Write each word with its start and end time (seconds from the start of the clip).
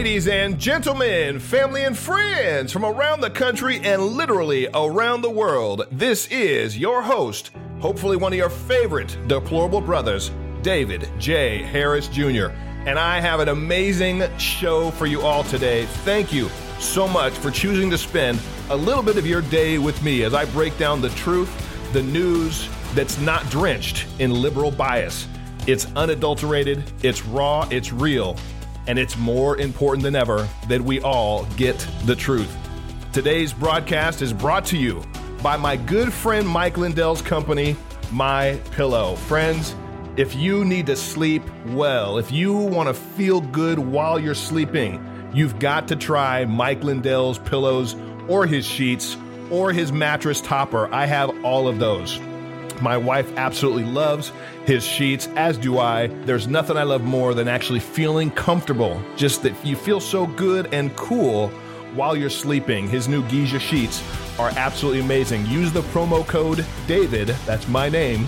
Ladies 0.00 0.28
and 0.28 0.58
gentlemen, 0.58 1.38
family 1.38 1.84
and 1.84 1.94
friends 1.94 2.72
from 2.72 2.86
around 2.86 3.20
the 3.20 3.28
country 3.28 3.80
and 3.84 4.00
literally 4.02 4.66
around 4.72 5.20
the 5.20 5.28
world, 5.28 5.86
this 5.92 6.26
is 6.28 6.78
your 6.78 7.02
host, 7.02 7.50
hopefully 7.80 8.16
one 8.16 8.32
of 8.32 8.38
your 8.38 8.48
favorite 8.48 9.14
deplorable 9.26 9.82
brothers, 9.82 10.30
David 10.62 11.10
J. 11.18 11.62
Harris 11.64 12.08
Jr. 12.08 12.46
And 12.86 12.98
I 12.98 13.20
have 13.20 13.40
an 13.40 13.48
amazing 13.48 14.22
show 14.38 14.90
for 14.92 15.04
you 15.04 15.20
all 15.20 15.44
today. 15.44 15.84
Thank 16.02 16.32
you 16.32 16.48
so 16.78 17.06
much 17.06 17.34
for 17.34 17.50
choosing 17.50 17.90
to 17.90 17.98
spend 17.98 18.40
a 18.70 18.76
little 18.76 19.02
bit 19.02 19.18
of 19.18 19.26
your 19.26 19.42
day 19.42 19.76
with 19.76 20.02
me 20.02 20.22
as 20.22 20.32
I 20.32 20.46
break 20.46 20.78
down 20.78 21.02
the 21.02 21.10
truth, 21.10 21.52
the 21.92 22.02
news 22.02 22.70
that's 22.94 23.18
not 23.20 23.50
drenched 23.50 24.06
in 24.18 24.30
liberal 24.30 24.70
bias. 24.70 25.28
It's 25.66 25.94
unadulterated, 25.94 26.90
it's 27.02 27.26
raw, 27.26 27.68
it's 27.70 27.92
real, 27.92 28.38
and 28.86 28.98
it's 28.98 29.16
more 29.16 29.58
important 29.58 30.02
than 30.02 30.16
ever 30.16 30.48
that 30.68 30.80
we 30.80 31.00
all 31.00 31.44
get 31.56 31.78
the 32.04 32.16
truth. 32.16 32.56
Today's 33.12 33.52
broadcast 33.52 34.22
is 34.22 34.32
brought 34.32 34.64
to 34.66 34.76
you 34.76 35.02
by 35.42 35.56
my 35.56 35.76
good 35.76 36.12
friend 36.12 36.46
Mike 36.46 36.76
Lindell's 36.76 37.22
company, 37.22 37.76
My 38.12 38.60
Pillow. 38.72 39.16
Friends, 39.16 39.74
if 40.16 40.34
you 40.34 40.64
need 40.64 40.86
to 40.86 40.96
sleep 40.96 41.42
well, 41.68 42.18
if 42.18 42.30
you 42.30 42.52
want 42.52 42.88
to 42.88 42.94
feel 42.94 43.40
good 43.40 43.78
while 43.78 44.18
you're 44.18 44.34
sleeping, 44.34 45.04
you've 45.32 45.58
got 45.58 45.88
to 45.88 45.96
try 45.96 46.44
Mike 46.44 46.82
Lindell's 46.82 47.38
pillows 47.38 47.96
or 48.28 48.46
his 48.46 48.66
sheets 48.66 49.16
or 49.50 49.72
his 49.72 49.92
mattress 49.92 50.40
topper. 50.40 50.92
I 50.92 51.06
have 51.06 51.44
all 51.44 51.68
of 51.68 51.78
those. 51.78 52.20
My 52.80 52.96
wife 52.96 53.32
absolutely 53.36 53.84
loves 53.84 54.32
his 54.64 54.84
sheets, 54.84 55.28
as 55.36 55.58
do 55.58 55.78
I. 55.78 56.06
There's 56.24 56.48
nothing 56.48 56.76
I 56.76 56.82
love 56.82 57.02
more 57.02 57.34
than 57.34 57.48
actually 57.48 57.80
feeling 57.80 58.30
comfortable. 58.30 59.00
Just 59.16 59.42
that 59.42 59.64
you 59.64 59.76
feel 59.76 60.00
so 60.00 60.26
good 60.26 60.72
and 60.72 60.94
cool 60.96 61.48
while 61.94 62.16
you're 62.16 62.30
sleeping. 62.30 62.88
His 62.88 63.08
new 63.08 63.22
Giza 63.28 63.58
sheets 63.58 64.02
are 64.38 64.50
absolutely 64.56 65.00
amazing. 65.00 65.46
Use 65.46 65.72
the 65.72 65.82
promo 65.82 66.26
code 66.26 66.64
DAVID, 66.86 67.34
that's 67.44 67.68
my 67.68 67.88
name, 67.88 68.26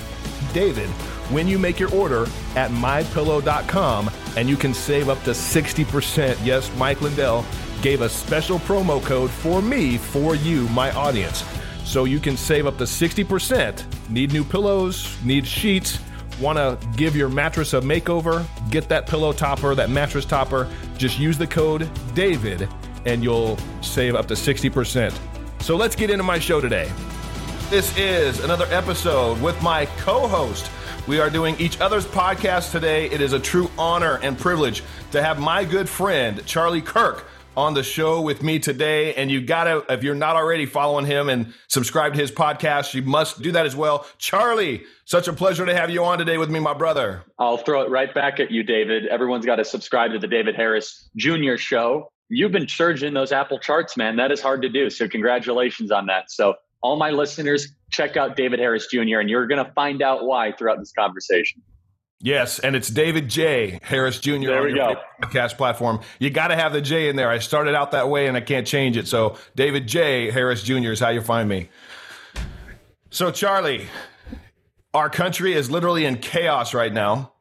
David, 0.52 0.88
when 1.30 1.48
you 1.48 1.58
make 1.58 1.78
your 1.78 1.92
order 1.94 2.26
at 2.56 2.70
mypillow.com 2.70 4.10
and 4.36 4.48
you 4.48 4.56
can 4.56 4.74
save 4.74 5.08
up 5.08 5.22
to 5.24 5.30
60%. 5.30 6.36
Yes, 6.44 6.70
Mike 6.76 7.00
Lindell 7.00 7.44
gave 7.80 8.02
a 8.02 8.08
special 8.08 8.58
promo 8.60 9.02
code 9.02 9.30
for 9.30 9.62
me, 9.62 9.98
for 9.98 10.34
you, 10.34 10.68
my 10.68 10.90
audience. 10.92 11.44
So 11.84 12.04
you 12.04 12.20
can 12.20 12.36
save 12.36 12.66
up 12.66 12.78
to 12.78 12.84
60%. 12.84 14.10
Need 14.10 14.32
new 14.32 14.44
pillows, 14.44 15.16
need 15.24 15.46
sheets, 15.46 15.98
want 16.40 16.58
to 16.58 16.78
give 16.96 17.14
your 17.14 17.28
mattress 17.28 17.74
a 17.74 17.80
makeover, 17.80 18.44
get 18.70 18.88
that 18.88 19.06
pillow 19.06 19.32
topper, 19.32 19.74
that 19.74 19.90
mattress 19.90 20.24
topper, 20.24 20.68
just 20.96 21.18
use 21.18 21.38
the 21.38 21.46
code 21.46 21.82
DAVID 22.14 22.70
and 23.04 23.22
you'll 23.22 23.58
save 23.80 24.14
up 24.14 24.26
to 24.28 24.34
60%. 24.34 25.16
So 25.60 25.76
let's 25.76 25.96
get 25.96 26.10
into 26.10 26.24
my 26.24 26.38
show 26.38 26.60
today. 26.60 26.90
This 27.70 27.96
is 27.96 28.40
another 28.40 28.66
episode 28.70 29.40
with 29.40 29.60
my 29.62 29.86
co 29.98 30.26
host. 30.28 30.70
We 31.06 31.20
are 31.20 31.30
doing 31.30 31.56
each 31.58 31.80
other's 31.80 32.06
podcast 32.06 32.70
today. 32.70 33.10
It 33.10 33.20
is 33.20 33.32
a 33.32 33.40
true 33.40 33.70
honor 33.78 34.20
and 34.22 34.38
privilege 34.38 34.84
to 35.10 35.22
have 35.22 35.40
my 35.40 35.64
good 35.64 35.88
friend, 35.88 36.44
Charlie 36.46 36.82
Kirk, 36.82 37.26
on 37.56 37.74
the 37.74 37.82
show 37.82 38.20
with 38.20 38.42
me 38.42 38.58
today. 38.58 39.14
And 39.14 39.30
you 39.30 39.40
gotta, 39.40 39.84
if 39.88 40.02
you're 40.02 40.14
not 40.14 40.36
already 40.36 40.66
following 40.66 41.06
him 41.06 41.28
and 41.28 41.52
subscribe 41.68 42.14
to 42.14 42.20
his 42.20 42.30
podcast, 42.30 42.94
you 42.94 43.02
must 43.02 43.42
do 43.42 43.52
that 43.52 43.66
as 43.66 43.76
well. 43.76 44.06
Charlie, 44.18 44.84
such 45.04 45.28
a 45.28 45.32
pleasure 45.32 45.66
to 45.66 45.74
have 45.74 45.90
you 45.90 46.04
on 46.04 46.18
today 46.18 46.38
with 46.38 46.50
me, 46.50 46.60
my 46.60 46.74
brother. 46.74 47.24
I'll 47.38 47.58
throw 47.58 47.82
it 47.82 47.90
right 47.90 48.12
back 48.14 48.40
at 48.40 48.50
you, 48.50 48.62
David. 48.62 49.06
Everyone's 49.06 49.46
got 49.46 49.56
to 49.56 49.64
subscribe 49.64 50.12
to 50.12 50.18
the 50.18 50.28
David 50.28 50.54
Harris 50.54 51.08
Jr. 51.16 51.56
show. 51.56 52.10
You've 52.28 52.52
been 52.52 52.68
surging 52.68 53.12
those 53.12 53.32
Apple 53.32 53.58
charts, 53.58 53.96
man. 53.96 54.16
That 54.16 54.32
is 54.32 54.40
hard 54.40 54.62
to 54.62 54.68
do. 54.68 54.88
So 54.88 55.06
congratulations 55.06 55.90
on 55.90 56.06
that. 56.06 56.30
So 56.30 56.54
all 56.82 56.96
my 56.96 57.10
listeners, 57.10 57.68
check 57.90 58.16
out 58.16 58.36
David 58.36 58.58
Harris 58.58 58.86
Jr., 58.86 59.20
and 59.20 59.28
you're 59.28 59.46
going 59.46 59.64
to 59.64 59.70
find 59.72 60.02
out 60.02 60.24
why 60.24 60.52
throughout 60.52 60.78
this 60.78 60.92
conversation. 60.92 61.62
Yes, 62.24 62.60
and 62.60 62.76
it's 62.76 62.88
David 62.88 63.28
J. 63.28 63.80
Harris 63.82 64.20
Jr. 64.20 64.30
There 64.46 64.58
on 64.60 64.64
we 64.66 64.74
your 64.74 64.94
go. 64.94 65.00
podcast 65.20 65.56
platform. 65.56 66.00
You 66.20 66.30
got 66.30 66.48
to 66.48 66.56
have 66.56 66.72
the 66.72 66.80
J 66.80 67.08
in 67.08 67.16
there. 67.16 67.28
I 67.28 67.40
started 67.40 67.74
out 67.74 67.90
that 67.90 68.08
way 68.08 68.28
and 68.28 68.36
I 68.36 68.40
can't 68.40 68.64
change 68.64 68.96
it. 68.96 69.08
So 69.08 69.36
David 69.56 69.88
J. 69.88 70.30
Harris 70.30 70.62
Jr. 70.62 70.92
is 70.92 71.00
how 71.00 71.08
you 71.08 71.20
find 71.20 71.48
me. 71.48 71.68
So 73.10 73.32
Charlie, 73.32 73.88
our 74.94 75.10
country 75.10 75.52
is 75.54 75.68
literally 75.68 76.04
in 76.04 76.16
chaos 76.18 76.74
right 76.74 76.92
now. 76.92 77.32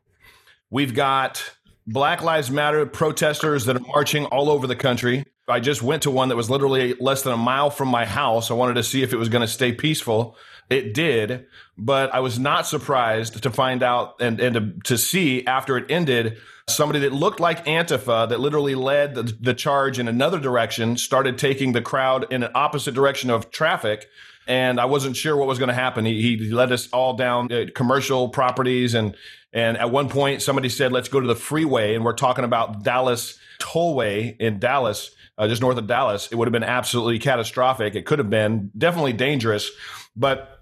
We've 0.72 0.96
got 0.96 1.58
Black 1.86 2.24
Lives 2.24 2.50
Matter 2.50 2.86
protesters 2.88 3.66
that 3.66 3.76
are 3.76 3.82
marching 3.82 4.26
all 4.26 4.50
over 4.50 4.66
the 4.66 4.76
country. 4.76 5.26
I 5.48 5.60
just 5.60 5.84
went 5.84 6.04
to 6.04 6.12
one 6.12 6.30
that 6.30 6.36
was 6.36 6.50
literally 6.50 6.96
less 7.00 7.22
than 7.22 7.34
a 7.34 7.38
mile 7.38 7.70
from 7.70 7.90
my 7.90 8.06
house. 8.06 8.50
I 8.50 8.56
wanted 8.56 8.76
to 8.76 8.84
see 8.84 9.04
if 9.04 9.14
it 9.14 9.18
was 9.18 9.30
going 9.30 9.42
to 9.42 9.48
stay 9.48 9.74
peaceful. 9.74 10.38
It 10.72 10.94
did, 10.94 11.46
but 11.78 12.14
I 12.14 12.22
was 12.22 12.40
not 12.40 12.66
surprised 12.66 13.44
to 13.44 13.50
find 13.52 13.84
out 13.84 14.16
and, 14.20 14.40
and 14.40 14.54
to, 14.56 14.74
to 14.86 14.98
see 14.98 15.46
after 15.46 15.78
it 15.78 15.92
ended 15.92 16.38
somebody 16.70 17.00
that 17.00 17.12
looked 17.12 17.40
like 17.40 17.66
Antifa 17.66 18.30
that 18.30 18.40
literally 18.40 18.76
led 18.76 19.16
the, 19.16 19.24
the 19.24 19.54
charge 19.54 20.00
in 20.00 20.08
another 20.08 20.40
direction, 20.40 20.98
started 20.98 21.38
taking 21.38 21.74
the 21.74 21.82
crowd 21.82 22.32
in 22.32 22.42
an 22.44 22.52
opposite 22.56 22.94
direction 22.94 23.30
of 23.30 23.52
traffic 23.52 24.08
and 24.48 24.80
I 24.80 24.86
wasn't 24.86 25.16
sure 25.16 25.38
what 25.38 25.48
was 25.48 25.60
going 25.60 25.70
to 25.70 25.74
happen. 25.74 26.06
He, 26.06 26.38
he 26.38 26.52
led 26.52 26.72
us 26.72 26.90
all 26.90 27.14
down 27.14 27.52
uh, 27.52 27.66
commercial 27.74 28.30
properties, 28.30 28.94
and 28.94 29.16
and 29.54 29.78
at 29.78 29.92
one 29.92 30.10
point 30.10 30.42
somebody 30.42 30.70
said, 30.70 30.92
"Let's 30.92 31.10
go 31.10 31.20
to 31.20 31.28
the 31.28 31.36
freeway," 31.36 31.96
and 31.96 32.04
we're 32.04 32.14
talking 32.14 32.44
about 32.44 32.84
Dallas 32.84 33.38
Tollway 33.60 34.36
in 34.40 34.60
Dallas, 34.60 35.12
uh, 35.38 35.48
just 35.48 35.62
north 35.62 35.78
of 35.78 35.88
Dallas. 35.88 36.28
It 36.32 36.36
would 36.36 36.48
have 36.48 36.54
been 36.54 36.64
absolutely 36.64 37.20
catastrophic. 37.20 37.96
It 37.96 38.06
could 38.06 38.20
have 38.20 38.30
been 38.30 38.72
definitely 38.78 39.14
dangerous, 39.14 39.70
but 40.16 40.61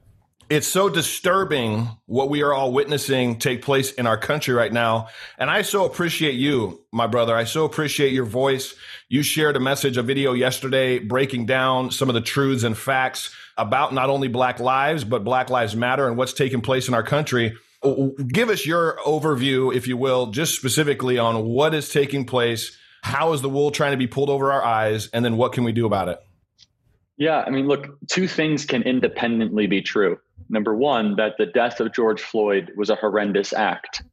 it's 0.49 0.67
so 0.67 0.89
disturbing 0.89 1.87
what 2.07 2.29
we 2.29 2.41
are 2.41 2.53
all 2.53 2.73
witnessing 2.73 3.37
take 3.37 3.61
place 3.61 3.91
in 3.91 4.07
our 4.07 4.17
country 4.17 4.53
right 4.53 4.73
now. 4.73 5.09
And 5.37 5.49
I 5.49 5.61
so 5.61 5.85
appreciate 5.85 6.33
you, 6.33 6.83
my 6.91 7.05
brother. 7.05 7.35
I 7.35 7.43
so 7.43 7.65
appreciate 7.65 8.13
your 8.13 8.25
voice. 8.25 8.73
You 9.09 9.21
shared 9.21 9.55
a 9.55 9.59
message, 9.59 9.97
a 9.97 10.03
video 10.03 10.33
yesterday 10.33 10.97
breaking 10.97 11.45
down 11.45 11.91
some 11.91 12.09
of 12.09 12.15
the 12.15 12.21
truths 12.21 12.63
and 12.63 12.75
facts 12.75 13.33
about 13.57 13.93
not 13.93 14.09
only 14.09 14.27
Black 14.27 14.59
lives, 14.59 15.03
but 15.03 15.23
Black 15.23 15.49
Lives 15.49 15.75
Matter 15.75 16.07
and 16.07 16.17
what's 16.17 16.33
taking 16.33 16.61
place 16.61 16.87
in 16.87 16.95
our 16.95 17.03
country. 17.03 17.55
Give 18.27 18.49
us 18.49 18.65
your 18.65 18.97
overview, 19.05 19.73
if 19.73 19.87
you 19.87 19.97
will, 19.97 20.27
just 20.27 20.55
specifically 20.55 21.19
on 21.19 21.45
what 21.45 21.73
is 21.73 21.89
taking 21.89 22.25
place. 22.25 22.75
How 23.03 23.33
is 23.33 23.41
the 23.41 23.49
wool 23.49 23.71
trying 23.71 23.91
to 23.91 23.97
be 23.97 24.07
pulled 24.07 24.29
over 24.29 24.51
our 24.51 24.63
eyes? 24.63 25.09
And 25.13 25.23
then 25.23 25.37
what 25.37 25.53
can 25.53 25.63
we 25.63 25.71
do 25.71 25.85
about 25.85 26.09
it? 26.09 26.19
Yeah, 27.17 27.43
I 27.45 27.49
mean, 27.49 27.67
look, 27.67 27.97
two 28.07 28.27
things 28.27 28.65
can 28.65 28.81
independently 28.83 29.67
be 29.67 29.81
true. 29.81 30.19
Number 30.49 30.75
one, 30.75 31.15
that 31.17 31.35
the 31.37 31.45
death 31.45 31.79
of 31.79 31.93
George 31.93 32.21
Floyd 32.21 32.71
was 32.75 32.89
a 32.89 32.95
horrendous 32.95 33.53
act, 33.53 34.03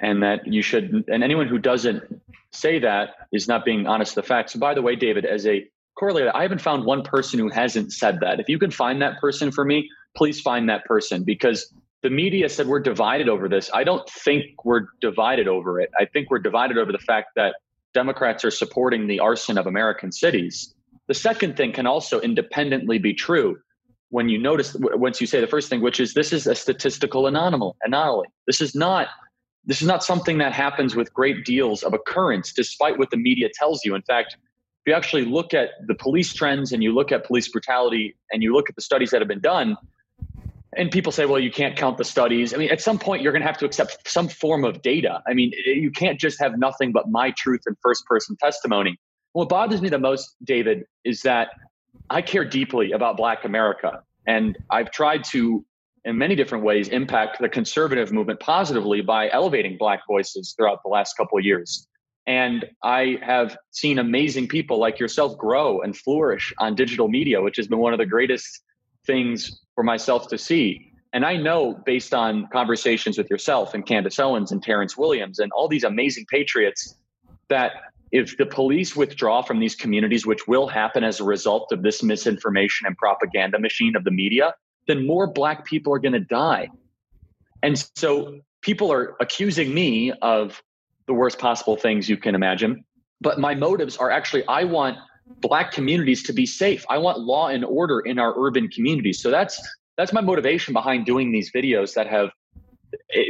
and 0.00 0.22
that 0.22 0.46
you 0.46 0.60
should, 0.60 1.04
and 1.08 1.22
anyone 1.22 1.46
who 1.46 1.58
doesn't 1.58 2.20
say 2.50 2.80
that 2.80 3.10
is 3.32 3.46
not 3.46 3.64
being 3.64 3.86
honest 3.86 4.16
with 4.16 4.24
the 4.24 4.28
facts. 4.28 4.54
So, 4.54 4.58
by 4.58 4.74
the 4.74 4.82
way, 4.82 4.96
David, 4.96 5.24
as 5.24 5.46
a 5.46 5.68
correlator, 6.00 6.32
I 6.34 6.42
haven't 6.42 6.60
found 6.60 6.84
one 6.84 7.02
person 7.02 7.38
who 7.38 7.48
hasn't 7.48 7.92
said 7.92 8.20
that. 8.20 8.40
If 8.40 8.48
you 8.48 8.58
can 8.58 8.70
find 8.70 9.02
that 9.02 9.20
person 9.20 9.52
for 9.52 9.64
me, 9.64 9.88
please 10.16 10.40
find 10.40 10.68
that 10.68 10.84
person 10.84 11.22
because 11.22 11.72
the 12.02 12.10
media 12.10 12.48
said 12.48 12.66
we're 12.66 12.80
divided 12.80 13.28
over 13.28 13.48
this. 13.48 13.70
I 13.72 13.84
don't 13.84 14.08
think 14.08 14.64
we're 14.64 14.86
divided 15.00 15.48
over 15.48 15.80
it. 15.80 15.90
I 15.98 16.04
think 16.06 16.30
we're 16.30 16.38
divided 16.38 16.78
over 16.78 16.92
the 16.92 16.98
fact 16.98 17.30
that 17.36 17.56
Democrats 17.94 18.44
are 18.44 18.50
supporting 18.50 19.06
the 19.06 19.20
arson 19.20 19.58
of 19.58 19.66
American 19.66 20.12
cities. 20.12 20.74
The 21.06 21.14
second 21.14 21.56
thing 21.56 21.72
can 21.72 21.86
also 21.86 22.20
independently 22.20 22.98
be 22.98 23.14
true 23.14 23.58
when 24.10 24.28
you 24.28 24.38
notice 24.38 24.74
once 24.78 25.20
you 25.20 25.26
say 25.26 25.40
the 25.40 25.46
first 25.46 25.68
thing, 25.68 25.80
which 25.80 26.00
is 26.00 26.14
this 26.14 26.32
is 26.32 26.46
a 26.46 26.54
statistical 26.54 27.26
anomaly. 27.26 27.72
Anomaly. 27.82 28.28
This 28.46 28.60
is 28.60 28.74
not 28.74 29.08
this 29.64 29.82
is 29.82 29.86
not 29.86 30.02
something 30.02 30.38
that 30.38 30.52
happens 30.52 30.96
with 30.96 31.12
great 31.12 31.44
deals 31.44 31.82
of 31.82 31.92
occurrence, 31.92 32.52
despite 32.52 32.98
what 32.98 33.10
the 33.10 33.18
media 33.18 33.48
tells 33.52 33.84
you. 33.84 33.94
In 33.94 34.02
fact, 34.02 34.34
if 34.34 34.86
you 34.86 34.94
actually 34.94 35.26
look 35.26 35.52
at 35.52 35.70
the 35.86 35.94
police 35.94 36.32
trends 36.32 36.72
and 36.72 36.82
you 36.82 36.94
look 36.94 37.12
at 37.12 37.26
police 37.26 37.48
brutality 37.48 38.16
and 38.30 38.42
you 38.42 38.54
look 38.54 38.70
at 38.70 38.76
the 38.76 38.80
studies 38.80 39.10
that 39.10 39.20
have 39.20 39.28
been 39.28 39.40
done, 39.40 39.76
and 40.76 40.90
people 40.90 41.12
say, 41.12 41.26
well, 41.26 41.38
you 41.38 41.50
can't 41.50 41.76
count 41.76 41.98
the 41.98 42.04
studies. 42.04 42.54
I 42.54 42.56
mean, 42.56 42.70
at 42.70 42.80
some 42.80 42.98
point, 42.98 43.22
you're 43.22 43.32
going 43.32 43.42
to 43.42 43.46
have 43.46 43.58
to 43.58 43.66
accept 43.66 44.08
some 44.08 44.28
form 44.28 44.64
of 44.64 44.80
data. 44.80 45.22
I 45.26 45.34
mean, 45.34 45.52
you 45.66 45.90
can't 45.90 46.20
just 46.20 46.40
have 46.40 46.58
nothing 46.58 46.92
but 46.92 47.08
my 47.08 47.32
truth 47.32 47.60
and 47.66 47.76
first 47.82 48.06
person 48.06 48.36
testimony. 48.36 48.98
What 49.32 49.48
bothers 49.48 49.82
me 49.82 49.88
the 49.88 49.98
most, 49.98 50.36
David, 50.44 50.84
is 51.04 51.22
that 51.22 51.48
I 52.10 52.22
care 52.22 52.44
deeply 52.44 52.92
about 52.92 53.16
Black 53.16 53.44
America. 53.44 54.02
And 54.26 54.56
I've 54.70 54.90
tried 54.90 55.24
to, 55.24 55.64
in 56.04 56.18
many 56.18 56.34
different 56.34 56.64
ways, 56.64 56.88
impact 56.88 57.40
the 57.40 57.48
conservative 57.48 58.12
movement 58.12 58.40
positively 58.40 59.00
by 59.00 59.30
elevating 59.30 59.76
Black 59.78 60.00
voices 60.06 60.54
throughout 60.56 60.82
the 60.82 60.88
last 60.88 61.16
couple 61.16 61.38
of 61.38 61.44
years. 61.44 61.86
And 62.26 62.66
I 62.82 63.18
have 63.22 63.56
seen 63.70 63.98
amazing 63.98 64.48
people 64.48 64.78
like 64.78 64.98
yourself 64.98 65.38
grow 65.38 65.80
and 65.80 65.96
flourish 65.96 66.52
on 66.58 66.74
digital 66.74 67.08
media, 67.08 67.40
which 67.40 67.56
has 67.56 67.68
been 67.68 67.78
one 67.78 67.94
of 67.94 67.98
the 67.98 68.06
greatest 68.06 68.62
things 69.06 69.62
for 69.74 69.82
myself 69.82 70.28
to 70.28 70.36
see. 70.36 70.92
And 71.14 71.24
I 71.24 71.36
know 71.36 71.80
based 71.86 72.12
on 72.12 72.46
conversations 72.52 73.16
with 73.16 73.30
yourself 73.30 73.72
and 73.72 73.86
Candace 73.86 74.18
Owens 74.18 74.52
and 74.52 74.62
Terrence 74.62 74.96
Williams 74.96 75.38
and 75.38 75.50
all 75.52 75.68
these 75.68 75.84
amazing 75.84 76.26
patriots 76.28 76.96
that 77.48 77.72
if 78.10 78.36
the 78.36 78.46
police 78.46 78.96
withdraw 78.96 79.42
from 79.42 79.60
these 79.60 79.74
communities, 79.74 80.26
which 80.26 80.46
will 80.46 80.66
happen 80.66 81.04
as 81.04 81.20
a 81.20 81.24
result 81.24 81.72
of 81.72 81.82
this 81.82 82.02
misinformation 82.02 82.86
and 82.86 82.96
propaganda 82.96 83.58
machine 83.58 83.96
of 83.96 84.04
the 84.04 84.10
media, 84.10 84.54
then 84.86 85.06
more 85.06 85.26
black 85.26 85.64
people 85.64 85.92
are 85.92 85.98
going 85.98 86.12
to 86.12 86.20
die. 86.20 86.68
And 87.62 87.78
so 87.96 88.40
people 88.62 88.92
are 88.92 89.16
accusing 89.20 89.74
me 89.74 90.12
of 90.22 90.62
the 91.06 91.14
worst 91.14 91.38
possible 91.38 91.76
things 91.76 92.08
you 92.08 92.16
can 92.16 92.34
imagine. 92.34 92.84
But 93.20 93.38
my 93.38 93.54
motives 93.54 93.96
are 93.96 94.10
actually 94.10 94.46
I 94.46 94.64
want 94.64 94.98
black 95.40 95.72
communities 95.72 96.22
to 96.24 96.32
be 96.32 96.46
safe. 96.46 96.84
I 96.88 96.98
want 96.98 97.20
law 97.20 97.48
and 97.48 97.64
order 97.64 98.00
in 98.00 98.18
our 98.18 98.34
urban 98.38 98.68
communities. 98.68 99.20
So 99.20 99.30
that's 99.30 99.60
that's 99.96 100.12
my 100.12 100.20
motivation 100.20 100.72
behind 100.72 101.06
doing 101.06 101.32
these 101.32 101.50
videos 101.52 101.94
that 101.94 102.06
have 102.06 102.30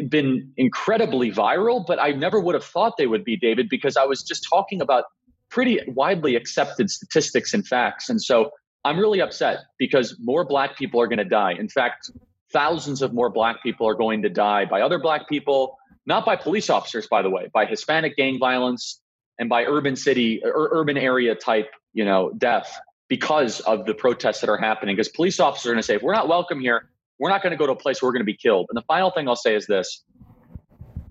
been 0.09 0.53
incredibly 0.57 1.31
viral, 1.31 1.85
but 1.87 2.01
I 2.01 2.11
never 2.13 2.41
would 2.41 2.55
have 2.55 2.65
thought 2.65 2.97
they 2.97 3.07
would 3.07 3.25
be, 3.25 3.37
David, 3.37 3.69
because 3.69 3.97
I 3.97 4.05
was 4.05 4.23
just 4.23 4.47
talking 4.49 4.81
about 4.81 5.05
pretty 5.51 5.81
widely 5.89 6.37
accepted 6.37 6.91
statistics 6.91 7.55
and 7.55 7.67
facts. 7.67 8.09
And 8.09 8.21
so 8.21 8.51
I'm 8.85 8.99
really 8.99 9.21
upset 9.21 9.59
because 9.79 10.17
more 10.21 10.45
black 10.45 10.77
people 10.77 11.01
are 11.01 11.07
going 11.07 11.19
to 11.19 11.25
die. 11.25 11.53
In 11.53 11.69
fact, 11.69 12.11
thousands 12.53 13.03
of 13.03 13.13
more 13.13 13.31
black 13.31 13.63
people 13.63 13.89
are 13.89 13.95
going 13.95 14.23
to 14.23 14.29
die 14.29 14.65
by 14.65 14.81
other 14.81 14.99
black 14.99 15.29
people, 15.29 15.77
not 16.07 16.25
by 16.25 16.37
police 16.37 16.71
officers, 16.71 17.07
by 17.07 17.23
the 17.23 17.31
way, 17.31 17.49
by 17.53 17.67
Hispanic 17.67 18.17
gang 18.17 18.39
violence 18.39 19.01
and 19.39 19.49
by 19.49 19.65
urban 19.65 19.97
city 19.97 20.43
or 20.45 20.69
urban 20.73 20.97
area 20.97 21.35
type, 21.35 21.71
you 21.93 22.05
know, 22.05 22.33
death 22.37 22.81
because 23.09 23.61
of 23.61 23.87
the 23.87 23.95
protests 23.95 24.41
that 24.41 24.51
are 24.51 24.59
happening. 24.59 24.97
Because 24.97 25.09
police 25.09 25.41
officers 25.41 25.67
are 25.67 25.73
going 25.73 25.81
to 25.83 25.87
say, 25.87 25.95
if 25.95 26.03
we're 26.03 26.15
not 26.15 26.29
welcome 26.29 26.61
here, 26.61 26.89
we're 27.19 27.31
not 27.31 27.43
going 27.43 27.51
to 27.51 27.57
go 27.57 27.67
to 27.67 27.73
a 27.73 27.77
place 27.77 28.01
where 28.01 28.09
we're 28.09 28.15
going 28.15 28.21
to 28.21 28.33
be 28.33 28.37
killed. 28.37 28.67
And 28.71 28.77
the 28.77 28.87
final 28.87 29.11
thing 29.11 29.29
I'll 29.29 29.37
say 29.37 29.55
is 29.55 29.67
this 29.67 30.03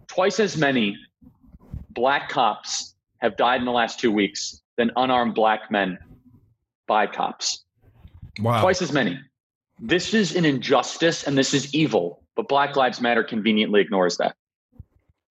twice 0.07 0.39
as 0.39 0.57
many 0.57 0.97
black 1.91 2.29
cops 2.29 2.95
have 3.19 3.35
died 3.35 3.59
in 3.59 3.65
the 3.65 3.71
last 3.71 3.99
two 3.99 4.11
weeks 4.11 4.61
than 4.77 4.91
unarmed 4.95 5.35
black 5.35 5.71
men 5.71 5.97
by 6.87 7.07
cops. 7.07 7.63
Wow. 8.39 8.61
Twice 8.61 8.81
as 8.81 8.91
many. 8.91 9.19
This 9.79 10.13
is 10.13 10.35
an 10.35 10.45
injustice 10.45 11.23
and 11.23 11.37
this 11.37 11.53
is 11.53 11.73
evil, 11.73 12.23
but 12.35 12.47
Black 12.47 12.75
Lives 12.75 13.01
Matter 13.01 13.23
conveniently 13.23 13.81
ignores 13.81 14.17
that. 14.17 14.35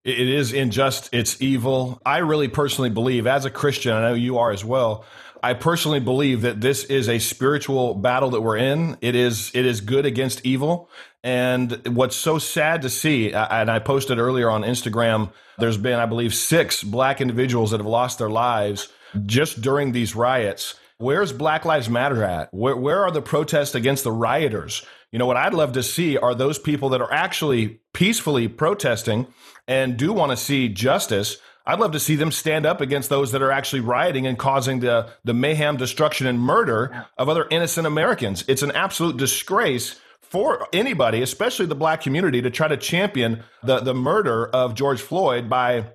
It 0.03 0.29
is 0.29 0.53
unjust. 0.53 1.09
It's 1.11 1.41
evil. 1.41 2.01
I 2.05 2.19
really 2.19 2.47
personally 2.47 2.89
believe, 2.89 3.27
as 3.27 3.43
a 3.43 3.49
Christian, 3.49 3.91
I 3.91 4.01
know 4.01 4.13
you 4.13 4.37
are 4.37 4.51
as 4.51 4.63
well. 4.63 5.03
I 5.43 5.53
personally 5.53 5.99
believe 5.99 6.41
that 6.41 6.61
this 6.61 6.83
is 6.85 7.09
a 7.09 7.19
spiritual 7.19 7.93
battle 7.95 8.31
that 8.31 8.41
we're 8.41 8.57
in. 8.57 8.97
It 9.01 9.15
is 9.15 9.51
it 9.53 9.65
is 9.65 9.81
good 9.81 10.05
against 10.05 10.45
evil. 10.45 10.89
And 11.23 11.81
what's 11.95 12.15
so 12.15 12.37
sad 12.37 12.83
to 12.83 12.89
see, 12.89 13.33
and 13.33 13.69
I 13.69 13.79
posted 13.79 14.17
earlier 14.17 14.49
on 14.49 14.61
Instagram, 14.61 15.31
there's 15.57 15.77
been, 15.77 15.99
I 15.99 16.05
believe, 16.05 16.33
six 16.33 16.83
black 16.83 17.19
individuals 17.19 17.71
that 17.71 17.79
have 17.79 17.87
lost 17.87 18.19
their 18.19 18.29
lives 18.29 18.87
just 19.25 19.61
during 19.61 19.91
these 19.91 20.15
riots. 20.15 20.75
Where's 20.99 21.31
Black 21.33 21.65
Lives 21.65 21.89
Matter 21.89 22.23
at? 22.23 22.53
Where, 22.53 22.75
where 22.75 23.03
are 23.03 23.11
the 23.11 23.21
protests 23.21 23.75
against 23.75 24.03
the 24.03 24.11
rioters? 24.11 24.85
You 25.11 25.19
know, 25.19 25.25
what 25.25 25.37
I'd 25.37 25.53
love 25.53 25.73
to 25.73 25.83
see 25.83 26.17
are 26.17 26.33
those 26.33 26.57
people 26.57 26.89
that 26.89 27.01
are 27.01 27.11
actually 27.11 27.81
peacefully 27.93 28.47
protesting 28.47 29.27
and 29.67 29.97
do 29.97 30.11
want 30.11 30.31
to 30.31 30.37
see 30.37 30.69
justice 30.69 31.37
I'd 31.67 31.79
love 31.79 31.91
to 31.91 31.99
see 31.99 32.15
them 32.15 32.31
stand 32.31 32.65
up 32.65 32.79
against 32.79 33.09
those 33.09 33.33
that 33.33 33.41
are 33.41 33.51
actually 33.51 33.81
rioting 33.81 34.25
and 34.25 34.39
causing 34.39 34.79
the, 34.79 35.09
the 35.25 35.33
mayhem, 35.33 35.75
destruction, 35.75 36.25
and 36.25 36.39
murder 36.39 37.05
of 37.17 37.27
other 37.27 37.45
innocent 37.51 37.85
Americans. 37.85 38.45
It's 38.47 38.63
an 38.63 38.71
absolute 38.71 39.17
disgrace 39.17 39.99
for 40.21 40.65
anybody, 40.71 41.21
especially 41.21 41.65
the 41.65 41.75
black 41.75 42.01
community, 42.01 42.41
to 42.41 42.49
try 42.49 42.69
to 42.69 42.77
champion 42.77 43.43
the, 43.63 43.79
the 43.79 43.93
murder 43.93 44.47
of 44.47 44.75
George 44.75 45.01
Floyd 45.01 45.49
by 45.49 45.91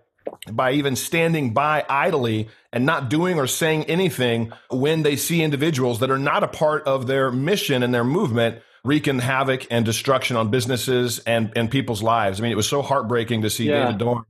by 0.50 0.72
even 0.72 0.94
standing 0.94 1.52
by 1.52 1.84
idly 1.88 2.48
and 2.72 2.86
not 2.86 3.10
doing 3.10 3.38
or 3.38 3.46
saying 3.46 3.84
anything 3.84 4.52
when 4.70 5.02
they 5.02 5.16
see 5.16 5.42
individuals 5.42 6.00
that 6.00 6.10
are 6.10 6.18
not 6.18 6.42
a 6.42 6.48
part 6.48 6.84
of 6.84 7.06
their 7.06 7.30
mission 7.30 7.82
and 7.82 7.92
their 7.92 8.04
movement 8.04 8.60
wreaking 8.84 9.18
havoc 9.18 9.66
and 9.70 9.84
destruction 9.84 10.36
on 10.36 10.50
businesses 10.50 11.18
and, 11.20 11.52
and 11.54 11.70
people's 11.70 12.02
lives. 12.02 12.40
I 12.40 12.42
mean, 12.42 12.52
it 12.52 12.56
was 12.56 12.68
so 12.68 12.82
heartbreaking 12.82 13.42
to 13.42 13.50
see 13.50 13.68
yeah. 13.68 13.84
David 13.84 13.98
Dorn 13.98 14.24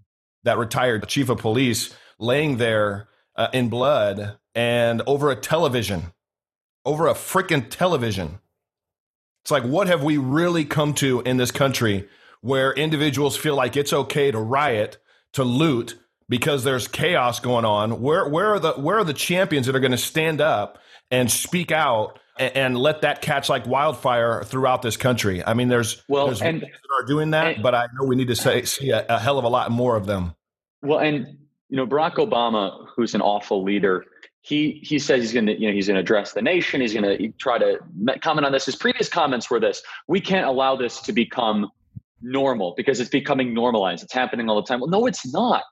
that 0.44 0.58
retired 0.58 1.06
chief 1.08 1.28
of 1.28 1.38
police 1.38 1.94
laying 2.18 2.56
there 2.56 3.08
uh, 3.36 3.48
in 3.52 3.68
blood 3.68 4.38
and 4.54 5.02
over 5.06 5.30
a 5.30 5.36
television, 5.36 6.12
over 6.84 7.06
a 7.06 7.14
freaking 7.14 7.68
television. 7.68 8.38
It's 9.42 9.50
like, 9.50 9.64
what 9.64 9.88
have 9.88 10.02
we 10.02 10.18
really 10.18 10.64
come 10.64 10.94
to 10.94 11.20
in 11.22 11.36
this 11.36 11.50
country 11.50 12.08
where 12.40 12.72
individuals 12.72 13.36
feel 13.36 13.56
like 13.56 13.76
it's 13.76 13.92
okay 13.92 14.30
to 14.30 14.38
riot, 14.38 14.98
to 15.32 15.44
loot 15.44 15.98
because 16.28 16.64
there's 16.64 16.86
chaos 16.86 17.40
going 17.40 17.64
on? 17.64 18.00
Where, 18.00 18.28
where 18.28 18.54
are 18.54 18.60
the, 18.60 18.72
where 18.72 18.98
are 18.98 19.04
the 19.04 19.14
champions 19.14 19.66
that 19.66 19.74
are 19.74 19.80
going 19.80 19.92
to 19.92 19.98
stand 19.98 20.40
up 20.40 20.78
and 21.10 21.30
speak 21.30 21.72
out 21.72 22.18
and, 22.42 22.56
and, 22.56 22.78
let 22.78 23.02
that 23.02 23.22
catch 23.22 23.48
like 23.48 23.66
wildfire 23.66 24.42
throughout 24.44 24.82
this 24.82 24.96
country. 24.96 25.44
I 25.44 25.54
mean, 25.54 25.68
there's 25.68 26.02
well, 26.08 26.26
there's 26.26 26.42
and, 26.42 26.60
that 26.60 26.70
are 26.94 27.04
doing 27.04 27.30
that, 27.30 27.54
and, 27.54 27.62
but 27.62 27.74
I 27.74 27.86
know 27.94 28.06
we 28.06 28.16
need 28.16 28.28
to 28.28 28.36
say, 28.36 28.62
see 28.62 28.90
a, 28.90 29.04
a 29.08 29.18
hell 29.18 29.38
of 29.38 29.44
a 29.44 29.48
lot 29.48 29.70
more 29.70 29.96
of 29.96 30.06
them. 30.06 30.34
Well, 30.82 30.98
and 30.98 31.26
you 31.68 31.76
know, 31.76 31.86
Barack 31.86 32.14
Obama, 32.14 32.86
who's 32.96 33.14
an 33.14 33.20
awful 33.20 33.62
leader, 33.62 34.04
he 34.40 34.80
he 34.82 34.98
says 34.98 35.22
he's 35.22 35.32
going 35.32 35.46
to 35.46 35.58
you 35.58 35.68
know 35.68 35.74
he's 35.74 35.86
going 35.86 35.94
to 35.94 36.00
address 36.00 36.32
the 36.32 36.42
nation. 36.42 36.80
He's 36.80 36.92
going 36.92 37.04
to 37.04 37.28
try 37.38 37.58
to 37.58 37.78
comment 38.20 38.44
on 38.44 38.52
this. 38.52 38.66
His 38.66 38.76
previous 38.76 39.08
comments 39.08 39.50
were 39.50 39.60
this: 39.60 39.82
we 40.08 40.20
can't 40.20 40.46
allow 40.46 40.76
this 40.76 41.00
to 41.02 41.12
become 41.12 41.70
normal 42.20 42.74
because 42.76 43.00
it's 43.00 43.10
becoming 43.10 43.54
normalized. 43.54 44.02
It's 44.02 44.12
happening 44.12 44.48
all 44.48 44.56
the 44.56 44.66
time. 44.66 44.80
Well, 44.80 44.90
no, 44.90 45.06
it's 45.06 45.32
not. 45.32 45.62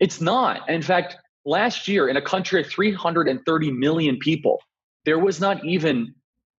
It's 0.00 0.20
not. 0.20 0.68
In 0.68 0.82
fact, 0.82 1.16
last 1.44 1.88
year 1.88 2.08
in 2.08 2.16
a 2.16 2.22
country 2.22 2.60
of 2.60 2.66
330 2.66 3.70
million 3.72 4.18
people, 4.18 4.60
there 5.04 5.18
was 5.18 5.40
not 5.40 5.64
even 5.64 6.14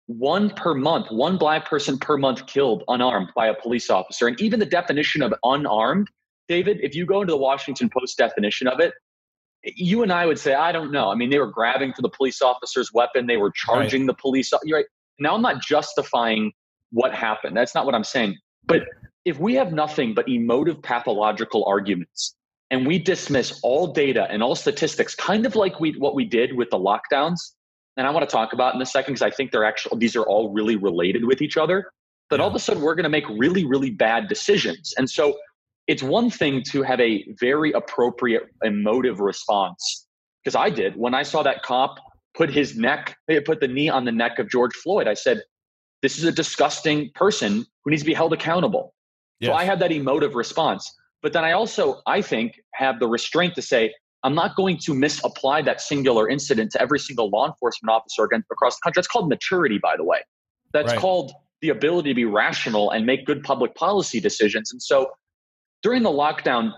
one 0.06 0.50
per 0.50 0.74
month, 0.74 1.10
one 1.10 1.38
black 1.38 1.68
person 1.68 1.98
per 1.98 2.16
month 2.16 2.46
killed 2.46 2.84
unarmed 2.88 3.30
by 3.34 3.48
a 3.48 3.54
police 3.54 3.88
officer. 3.90 4.26
And 4.26 4.40
even 4.40 4.60
the 4.60 4.66
definition 4.66 5.22
of 5.22 5.32
unarmed, 5.44 6.08
David, 6.48 6.78
if 6.82 6.94
you 6.94 7.06
go 7.06 7.22
into 7.22 7.32
the 7.32 7.38
Washington 7.38 7.88
Post 7.88 8.18
definition 8.18 8.68
of 8.68 8.80
it, 8.80 8.92
you 9.62 10.02
and 10.02 10.12
I 10.12 10.26
would 10.26 10.38
say, 10.38 10.52
I 10.52 10.72
don't 10.72 10.92
know. 10.92 11.10
I 11.10 11.14
mean, 11.14 11.30
they 11.30 11.38
were 11.38 11.50
grabbing 11.50 11.94
for 11.94 12.02
the 12.02 12.10
police 12.10 12.42
officer's 12.42 12.92
weapon, 12.92 13.26
they 13.26 13.38
were 13.38 13.50
charging 13.50 14.02
right. 14.02 14.08
the 14.08 14.14
police. 14.14 14.52
You're 14.64 14.78
right. 14.78 14.86
Now, 15.18 15.34
I'm 15.34 15.42
not 15.42 15.62
justifying 15.62 16.52
what 16.90 17.14
happened. 17.14 17.56
That's 17.56 17.74
not 17.74 17.86
what 17.86 17.94
I'm 17.94 18.04
saying. 18.04 18.36
But 18.66 18.82
if 19.24 19.38
we 19.38 19.54
have 19.54 19.72
nothing 19.72 20.12
but 20.12 20.28
emotive 20.28 20.82
pathological 20.82 21.64
arguments 21.64 22.34
and 22.70 22.86
we 22.86 22.98
dismiss 22.98 23.58
all 23.62 23.86
data 23.86 24.26
and 24.30 24.42
all 24.42 24.54
statistics, 24.54 25.14
kind 25.14 25.46
of 25.46 25.56
like 25.56 25.80
we 25.80 25.92
what 25.92 26.14
we 26.14 26.24
did 26.24 26.56
with 26.56 26.70
the 26.70 26.78
lockdowns, 26.78 27.52
and 27.96 28.06
I 28.06 28.10
want 28.10 28.28
to 28.28 28.32
talk 28.32 28.52
about 28.52 28.74
in 28.74 28.82
a 28.82 28.86
second 28.86 29.14
because 29.14 29.22
I 29.22 29.30
think 29.30 29.52
they're 29.52 29.64
actually 29.64 29.98
these 29.98 30.16
are 30.16 30.24
all 30.24 30.52
really 30.52 30.76
related 30.76 31.24
with 31.24 31.40
each 31.40 31.56
other. 31.56 31.90
That 32.30 32.40
all 32.40 32.48
of 32.48 32.54
a 32.54 32.58
sudden 32.58 32.82
we're 32.82 32.94
going 32.94 33.04
to 33.04 33.10
make 33.10 33.28
really, 33.28 33.64
really 33.64 33.90
bad 33.90 34.28
decisions. 34.28 34.94
And 34.96 35.08
so 35.08 35.36
it's 35.86 36.02
one 36.02 36.30
thing 36.30 36.62
to 36.70 36.82
have 36.82 36.98
a 36.98 37.24
very 37.38 37.72
appropriate 37.72 38.44
emotive 38.62 39.20
response 39.20 40.06
because 40.42 40.56
I 40.56 40.70
did 40.70 40.96
when 40.96 41.14
I 41.14 41.22
saw 41.22 41.42
that 41.42 41.62
cop 41.62 41.98
put 42.34 42.50
his 42.50 42.76
neck, 42.76 43.16
eh, 43.28 43.40
put 43.44 43.60
the 43.60 43.68
knee 43.68 43.88
on 43.88 44.04
the 44.04 44.12
neck 44.12 44.38
of 44.38 44.50
George 44.50 44.74
Floyd. 44.74 45.06
I 45.06 45.14
said, 45.14 45.42
"This 46.02 46.18
is 46.18 46.24
a 46.24 46.32
disgusting 46.32 47.10
person 47.14 47.64
who 47.84 47.90
needs 47.90 48.02
to 48.02 48.06
be 48.06 48.14
held 48.14 48.32
accountable." 48.32 48.94
Yes. 49.40 49.50
So 49.50 49.54
I 49.54 49.64
had 49.64 49.78
that 49.80 49.92
emotive 49.92 50.34
response. 50.34 50.92
But 51.22 51.32
then 51.32 51.44
I 51.44 51.52
also, 51.52 52.02
I 52.06 52.20
think, 52.20 52.60
have 52.74 53.00
the 53.00 53.08
restraint 53.08 53.54
to 53.54 53.62
say, 53.62 53.94
I'm 54.24 54.34
not 54.34 54.56
going 54.56 54.78
to 54.78 54.94
misapply 54.94 55.60
that 55.62 55.82
singular 55.82 56.28
incident 56.28 56.72
to 56.72 56.80
every 56.80 56.98
single 56.98 57.28
law 57.28 57.46
enforcement 57.46 57.94
officer 57.94 58.24
across 58.24 58.76
the 58.76 58.80
country. 58.82 58.98
That's 58.98 59.06
called 59.06 59.28
maturity, 59.28 59.78
by 59.78 59.96
the 59.96 60.04
way. 60.04 60.18
That's 60.72 60.92
right. 60.92 60.98
called 60.98 61.32
the 61.60 61.68
ability 61.68 62.10
to 62.10 62.14
be 62.14 62.24
rational 62.24 62.90
and 62.90 63.06
make 63.06 63.26
good 63.26 63.42
public 63.44 63.74
policy 63.74 64.20
decisions. 64.20 64.72
And 64.72 64.82
so 64.82 65.12
during 65.82 66.02
the 66.02 66.10
lockdown, 66.10 66.72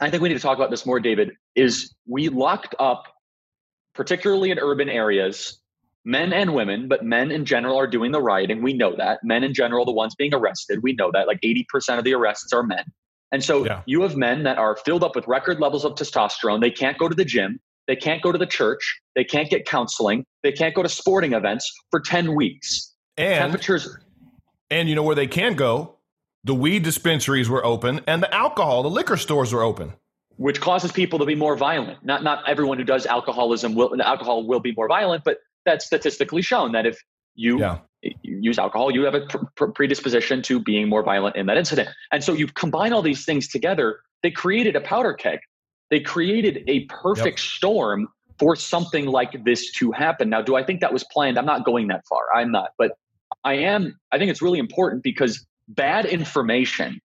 I 0.00 0.10
think 0.10 0.22
we 0.22 0.28
need 0.28 0.34
to 0.34 0.40
talk 0.40 0.58
about 0.58 0.70
this 0.70 0.84
more, 0.84 1.00
David, 1.00 1.30
is 1.54 1.94
we 2.06 2.28
locked 2.28 2.74
up, 2.80 3.04
particularly 3.94 4.50
in 4.50 4.58
urban 4.58 4.88
areas, 4.88 5.60
men 6.04 6.32
and 6.32 6.54
women, 6.54 6.88
but 6.88 7.04
men 7.04 7.30
in 7.30 7.44
general 7.44 7.78
are 7.78 7.86
doing 7.86 8.10
the 8.10 8.20
rioting. 8.20 8.62
We 8.62 8.72
know 8.72 8.96
that. 8.96 9.20
Men 9.22 9.44
in 9.44 9.54
general, 9.54 9.84
the 9.84 9.92
ones 9.92 10.14
being 10.16 10.34
arrested, 10.34 10.82
we 10.82 10.94
know 10.94 11.10
that. 11.12 11.28
Like 11.28 11.40
80% 11.40 11.98
of 11.98 12.04
the 12.04 12.14
arrests 12.14 12.52
are 12.52 12.64
men. 12.64 12.84
And 13.32 13.44
so 13.44 13.64
yeah. 13.64 13.82
you 13.86 14.02
have 14.02 14.16
men 14.16 14.42
that 14.42 14.58
are 14.58 14.76
filled 14.76 15.04
up 15.04 15.14
with 15.14 15.26
record 15.28 15.60
levels 15.60 15.84
of 15.84 15.94
testosterone. 15.94 16.60
They 16.60 16.70
can't 16.70 16.98
go 16.98 17.08
to 17.08 17.14
the 17.14 17.24
gym. 17.24 17.60
They 17.86 17.96
can't 17.96 18.22
go 18.22 18.32
to 18.32 18.38
the 18.38 18.46
church. 18.46 19.00
They 19.14 19.24
can't 19.24 19.48
get 19.48 19.66
counseling. 19.66 20.24
They 20.42 20.52
can't 20.52 20.74
go 20.74 20.82
to 20.82 20.88
sporting 20.88 21.32
events 21.32 21.72
for 21.90 22.00
10 22.00 22.34
weeks. 22.34 22.94
And 23.16 23.38
temperatures. 23.38 23.96
And 24.70 24.88
you 24.88 24.94
know 24.94 25.02
where 25.02 25.16
they 25.16 25.26
can 25.26 25.54
go? 25.54 25.96
The 26.44 26.54
weed 26.54 26.82
dispensaries 26.82 27.50
were 27.50 27.64
open 27.64 28.00
and 28.06 28.22
the 28.22 28.32
alcohol, 28.34 28.82
the 28.82 28.90
liquor 28.90 29.16
stores 29.16 29.52
were 29.52 29.62
open. 29.62 29.92
Which 30.36 30.60
causes 30.60 30.90
people 30.90 31.18
to 31.18 31.26
be 31.26 31.34
more 31.34 31.54
violent. 31.54 32.02
Not 32.02 32.24
not 32.24 32.48
everyone 32.48 32.78
who 32.78 32.84
does 32.84 33.04
alcoholism 33.04 33.74
will 33.74 34.00
alcohol 34.00 34.46
will 34.46 34.60
be 34.60 34.72
more 34.74 34.88
violent, 34.88 35.22
but 35.22 35.36
that's 35.66 35.84
statistically 35.84 36.40
shown 36.40 36.72
that 36.72 36.86
if 36.86 36.98
you 37.34 37.58
yeah 37.60 37.80
use 38.22 38.58
alcohol, 38.58 38.90
you 38.90 39.02
have 39.02 39.14
a 39.14 39.26
predisposition 39.72 40.42
to 40.42 40.60
being 40.60 40.88
more 40.88 41.02
violent 41.02 41.36
in 41.36 41.46
that 41.46 41.56
incident. 41.56 41.88
And 42.12 42.22
so 42.24 42.32
you 42.32 42.46
combine 42.46 42.92
all 42.92 43.02
these 43.02 43.24
things 43.24 43.48
together, 43.48 44.00
they 44.22 44.30
created 44.30 44.76
a 44.76 44.80
powder 44.80 45.12
keg. 45.12 45.40
They 45.90 46.00
created 46.00 46.62
a 46.68 46.84
perfect 46.84 47.38
yep. 47.38 47.38
storm 47.38 48.08
for 48.38 48.56
something 48.56 49.06
like 49.06 49.44
this 49.44 49.70
to 49.72 49.92
happen. 49.92 50.30
Now, 50.30 50.40
do 50.40 50.56
I 50.56 50.62
think 50.62 50.80
that 50.80 50.92
was 50.92 51.04
planned? 51.04 51.38
I'm 51.38 51.46
not 51.46 51.64
going 51.64 51.88
that 51.88 52.04
far. 52.08 52.22
I'm 52.34 52.50
not. 52.50 52.70
But 52.78 52.92
I 53.44 53.54
am, 53.54 53.98
I 54.12 54.18
think 54.18 54.30
it's 54.30 54.40
really 54.40 54.58
important 54.58 55.02
because 55.02 55.46
bad 55.68 56.06
information 56.06 57.00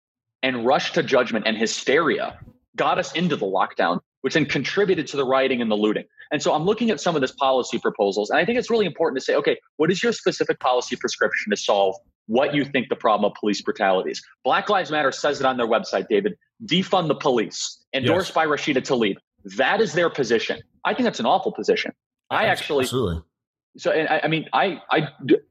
and 0.43 0.65
rush 0.65 0.91
to 0.93 1.03
judgment 1.03 1.48
and 1.48 1.57
hysteria 1.57 2.39
got 2.75 2.98
us 2.98 3.12
into 3.13 3.36
the 3.36 3.45
lockdown, 3.45 4.00
which 4.22 4.34
then 4.34 4.46
contributed 4.46 5.08
to 5.08 5.18
the 5.18 5.25
rioting 5.25 5.62
and 5.62 5.70
the 5.70 5.75
looting. 5.75 6.06
And 6.32 6.42
so 6.42 6.54
I'm 6.54 6.63
looking 6.63 6.90
at 6.90 7.00
some 7.00 7.16
of 7.16 7.22
this 7.22 7.32
policy 7.32 7.80
proposals, 7.80 8.30
and 8.30 8.40
I 8.40 8.46
think 8.46 8.58
it's 8.58 8.70
really 8.70 8.86
important 8.86 9.20
to 9.20 9.25
say, 9.25 9.36
okay, 9.36 9.58
what 9.78 9.92
is 9.92 10.01
your 10.01 10.13
specific 10.13 10.60
policy 10.60 10.96
prescription 10.96 11.50
to 11.51 11.58
solve 11.58 11.96
what 12.28 12.56
you 12.56 12.63
think 12.63 12.90
the 12.90 12.96
problem 12.96 13.30
of 13.30 13.38
police 13.40 13.62
brutality 13.62 14.12
is? 14.12 14.22
Black 14.44 14.70
Lives 14.70 14.92
Matter 14.92 15.12
says 15.12 15.40
it 15.40 15.46
on 15.46 15.58
their 15.58 15.68
website, 15.68 16.08
David. 16.10 16.36
Defund 16.66 17.08
the 17.08 17.16
police, 17.16 17.84
endorsed 17.94 18.30
yes. 18.30 18.36
by 18.36 18.46
Rashida 18.46 18.78
Tlaib. 18.78 19.16
That 19.58 19.82
is 19.82 19.94
their 19.94 20.10
position. 20.10 20.62
I 20.86 20.94
think 20.94 21.06
that's 21.06 21.20
an 21.20 21.25
awful 21.25 21.51
position. 21.51 21.92
I 22.30 22.46
actually 22.46 22.84
absolutely 22.84 23.24
so 23.78 23.92
I, 23.92 24.24
I, 24.24 24.28
mean 24.28 24.48
I, 24.54 24.82
I 24.92 25.08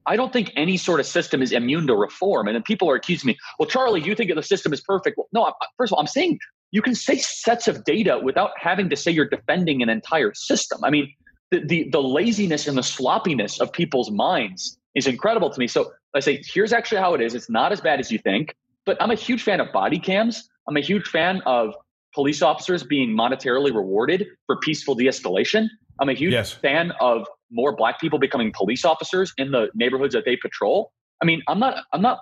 i 0.07 0.17
don't 0.17 0.33
think 0.33 0.53
any 0.57 0.77
sort 0.77 1.01
of 1.01 1.07
system 1.07 1.43
is 1.43 1.53
immune 1.53 1.87
to 1.87 1.97
reform 1.97 2.49
and 2.49 2.55
then 2.55 2.63
people 2.63 2.91
are 2.91 2.95
accusing 2.95 3.29
me 3.29 3.39
well 3.59 3.69
charlie 3.69 4.03
you 4.03 4.15
think 4.15 4.33
the 4.35 4.43
system 4.43 4.73
is 4.73 4.81
perfect 4.81 5.17
well, 5.17 5.29
no 5.33 5.53
first 5.77 5.93
of 5.93 5.97
all 5.97 6.01
i'm 6.01 6.07
saying 6.07 6.39
you 6.73 6.83
can 6.83 6.95
say 6.95 7.19
sets 7.19 7.69
of 7.69 7.85
data 7.85 8.21
without 8.23 8.51
having 8.57 8.89
to 8.89 8.97
say 8.97 9.11
you're 9.11 9.29
defending 9.29 9.83
an 9.83 9.89
entire 9.89 10.33
system 10.35 10.81
i 10.85 10.91
mean 10.91 11.13
the, 11.51 11.65
the, 11.67 11.89
the 11.91 12.03
laziness 12.03 12.69
and 12.69 12.79
the 12.79 12.83
sloppiness 12.83 13.61
of 13.61 13.73
people's 13.73 14.11
minds 14.11 14.79
is 14.95 15.07
incredible 15.07 15.51
to 15.51 15.59
me 15.59 15.67
so 15.67 15.91
i 16.15 16.21
say 16.21 16.43
here's 16.47 16.73
actually 16.73 16.99
how 16.99 17.15
it 17.15 17.21
is 17.21 17.35
it's 17.35 17.51
not 17.51 17.73
as 17.73 17.81
bad 17.81 18.01
as 18.01 18.11
you 18.11 18.19
think 18.19 18.55
but 18.87 18.97
i'm 19.01 19.11
a 19.11 19.17
huge 19.17 19.43
fan 19.43 19.61
of 19.61 19.73
body 19.73 19.99
cams 19.99 20.49
i'm 20.69 20.77
a 20.77 20.81
huge 20.81 21.07
fan 21.07 21.43
of 21.47 21.75
police 22.15 22.43
officers 22.43 22.83
being 22.83 23.11
monetarily 23.11 23.73
rewarded 23.75 24.27
for 24.47 24.57
peaceful 24.59 24.95
de-escalation 24.95 25.69
i'm 26.01 26.09
a 26.09 26.15
huge 26.15 26.33
yes. 26.33 26.53
fan 26.53 26.93
of 27.01 27.27
more 27.51 27.75
black 27.75 28.01
people 28.01 28.19
becoming 28.19 28.53
police 28.55 28.85
officers 28.85 29.33
in 29.37 29.51
the 29.51 29.69
neighborhoods 29.75 30.15
that 30.15 30.25
they 30.25 30.37
patrol. 30.37 30.93
I 31.23 31.25
mean, 31.25 31.43
I'm 31.49 31.59
not 31.59 31.85
I'm 31.93 32.03
not 32.03 32.21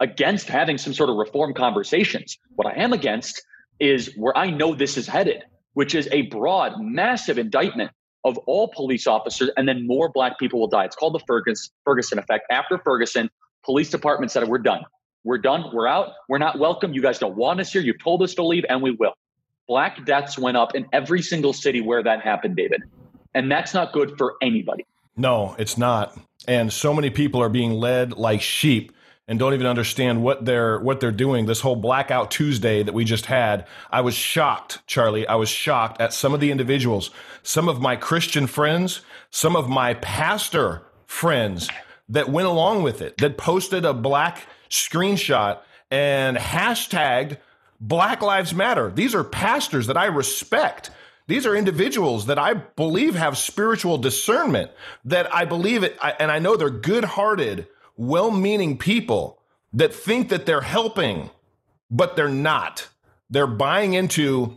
against 0.00 0.48
having 0.48 0.78
some 0.78 0.94
sort 0.94 1.10
of 1.10 1.16
reform 1.16 1.54
conversations. 1.54 2.38
What 2.56 2.66
I 2.66 2.72
am 2.80 2.92
against 2.92 3.42
is 3.80 4.14
where 4.16 4.36
I 4.36 4.50
know 4.50 4.74
this 4.74 4.96
is 4.96 5.06
headed, 5.06 5.44
which 5.74 5.94
is 5.94 6.08
a 6.12 6.22
broad, 6.22 6.74
massive 6.78 7.38
indictment 7.38 7.90
of 8.24 8.36
all 8.46 8.68
police 8.68 9.06
officers, 9.06 9.50
and 9.56 9.66
then 9.66 9.86
more 9.86 10.10
black 10.10 10.38
people 10.38 10.60
will 10.60 10.68
die. 10.68 10.84
It's 10.84 10.96
called 10.96 11.14
the 11.14 11.20
Ferguson, 11.26 11.72
Ferguson 11.84 12.18
effect. 12.18 12.44
After 12.50 12.78
Ferguson, 12.78 13.30
police 13.64 13.90
department 13.90 14.30
said, 14.30 14.46
We're 14.46 14.58
done. 14.58 14.84
We're 15.24 15.38
done. 15.38 15.64
We're 15.72 15.86
out. 15.86 16.12
We're 16.28 16.38
not 16.38 16.58
welcome. 16.58 16.94
You 16.94 17.02
guys 17.02 17.18
don't 17.18 17.36
want 17.36 17.60
us 17.60 17.72
here. 17.72 17.82
You've 17.82 18.02
told 18.02 18.22
us 18.22 18.34
to 18.34 18.44
leave, 18.44 18.64
and 18.68 18.82
we 18.82 18.90
will. 18.92 19.14
Black 19.68 20.04
deaths 20.04 20.38
went 20.38 20.56
up 20.56 20.74
in 20.74 20.86
every 20.92 21.22
single 21.22 21.52
city 21.52 21.80
where 21.80 22.02
that 22.02 22.22
happened, 22.22 22.56
David. 22.56 22.82
And 23.34 23.50
that's 23.50 23.72
not 23.72 23.92
good 23.92 24.16
for 24.18 24.34
anybody. 24.42 24.84
No, 25.16 25.54
it's 25.58 25.78
not. 25.78 26.18
And 26.48 26.72
so 26.72 26.92
many 26.94 27.10
people 27.10 27.42
are 27.42 27.48
being 27.48 27.72
led 27.72 28.16
like 28.16 28.40
sheep 28.40 28.92
and 29.30 29.38
don't 29.38 29.54
even 29.54 29.68
understand 29.68 30.24
what 30.24 30.44
they're 30.44 30.80
what 30.80 30.98
they're 30.98 31.12
doing. 31.12 31.46
This 31.46 31.60
whole 31.60 31.76
blackout 31.76 32.32
Tuesday 32.32 32.82
that 32.82 32.92
we 32.92 33.04
just 33.04 33.26
had, 33.26 33.64
I 33.88 34.00
was 34.00 34.14
shocked, 34.14 34.80
Charlie. 34.88 35.26
I 35.26 35.36
was 35.36 35.48
shocked 35.48 36.00
at 36.00 36.12
some 36.12 36.34
of 36.34 36.40
the 36.40 36.50
individuals, 36.50 37.12
some 37.44 37.68
of 37.68 37.80
my 37.80 37.94
Christian 37.94 38.48
friends, 38.48 39.02
some 39.30 39.54
of 39.54 39.68
my 39.68 39.94
pastor 39.94 40.82
friends 41.06 41.70
that 42.08 42.28
went 42.28 42.48
along 42.48 42.82
with 42.82 43.00
it, 43.00 43.18
that 43.18 43.38
posted 43.38 43.84
a 43.84 43.94
black 43.94 44.46
screenshot 44.68 45.60
and 45.92 46.36
hashtagged 46.36 47.36
Black 47.80 48.22
Lives 48.22 48.52
Matter. 48.52 48.90
These 48.90 49.14
are 49.14 49.22
pastors 49.22 49.86
that 49.86 49.96
I 49.96 50.06
respect. 50.06 50.90
These 51.28 51.46
are 51.46 51.54
individuals 51.54 52.26
that 52.26 52.38
I 52.40 52.54
believe 52.54 53.14
have 53.14 53.38
spiritual 53.38 53.96
discernment, 53.96 54.72
that 55.04 55.32
I 55.32 55.44
believe 55.44 55.84
it, 55.84 55.96
and 56.18 56.32
I 56.32 56.40
know 56.40 56.56
they're 56.56 56.68
good 56.68 57.04
hearted, 57.04 57.68
well 58.00 58.30
meaning 58.30 58.78
people 58.78 59.38
that 59.74 59.94
think 59.94 60.30
that 60.30 60.46
they're 60.46 60.62
helping, 60.62 61.28
but 61.90 62.16
they're 62.16 62.28
not. 62.28 62.88
They're 63.28 63.46
buying 63.46 63.92
into 63.92 64.56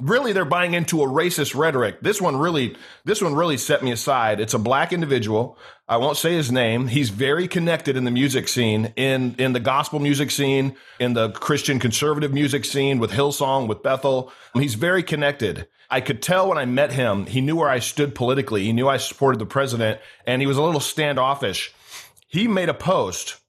really 0.00 0.32
they're 0.32 0.46
buying 0.46 0.72
into 0.72 1.02
a 1.02 1.06
racist 1.06 1.54
rhetoric. 1.54 2.00
This 2.00 2.18
one 2.18 2.36
really 2.36 2.76
this 3.04 3.20
one 3.20 3.34
really 3.34 3.58
set 3.58 3.84
me 3.84 3.92
aside. 3.92 4.40
It's 4.40 4.54
a 4.54 4.58
black 4.58 4.94
individual. 4.94 5.58
I 5.86 5.98
won't 5.98 6.16
say 6.16 6.34
his 6.34 6.50
name. 6.50 6.88
He's 6.88 7.10
very 7.10 7.46
connected 7.46 7.94
in 7.94 8.04
the 8.04 8.10
music 8.10 8.48
scene, 8.48 8.94
in 8.96 9.34
in 9.38 9.52
the 9.52 9.60
gospel 9.60 10.00
music 10.00 10.30
scene, 10.30 10.74
in 10.98 11.12
the 11.12 11.30
Christian 11.32 11.78
conservative 11.78 12.32
music 12.32 12.64
scene 12.64 12.98
with 12.98 13.10
Hillsong, 13.10 13.68
with 13.68 13.82
Bethel. 13.82 14.32
He's 14.54 14.76
very 14.76 15.02
connected. 15.02 15.68
I 15.90 16.00
could 16.00 16.22
tell 16.22 16.48
when 16.48 16.58
I 16.58 16.64
met 16.64 16.92
him, 16.92 17.26
he 17.26 17.42
knew 17.42 17.56
where 17.56 17.68
I 17.68 17.80
stood 17.80 18.14
politically. 18.14 18.64
He 18.64 18.72
knew 18.72 18.88
I 18.88 18.96
supported 18.96 19.38
the 19.38 19.46
president, 19.46 20.00
and 20.26 20.40
he 20.40 20.46
was 20.46 20.56
a 20.56 20.62
little 20.62 20.80
standoffish. 20.80 21.72
He 22.28 22.46
made 22.46 22.68
a 22.68 22.74
post 22.74 23.40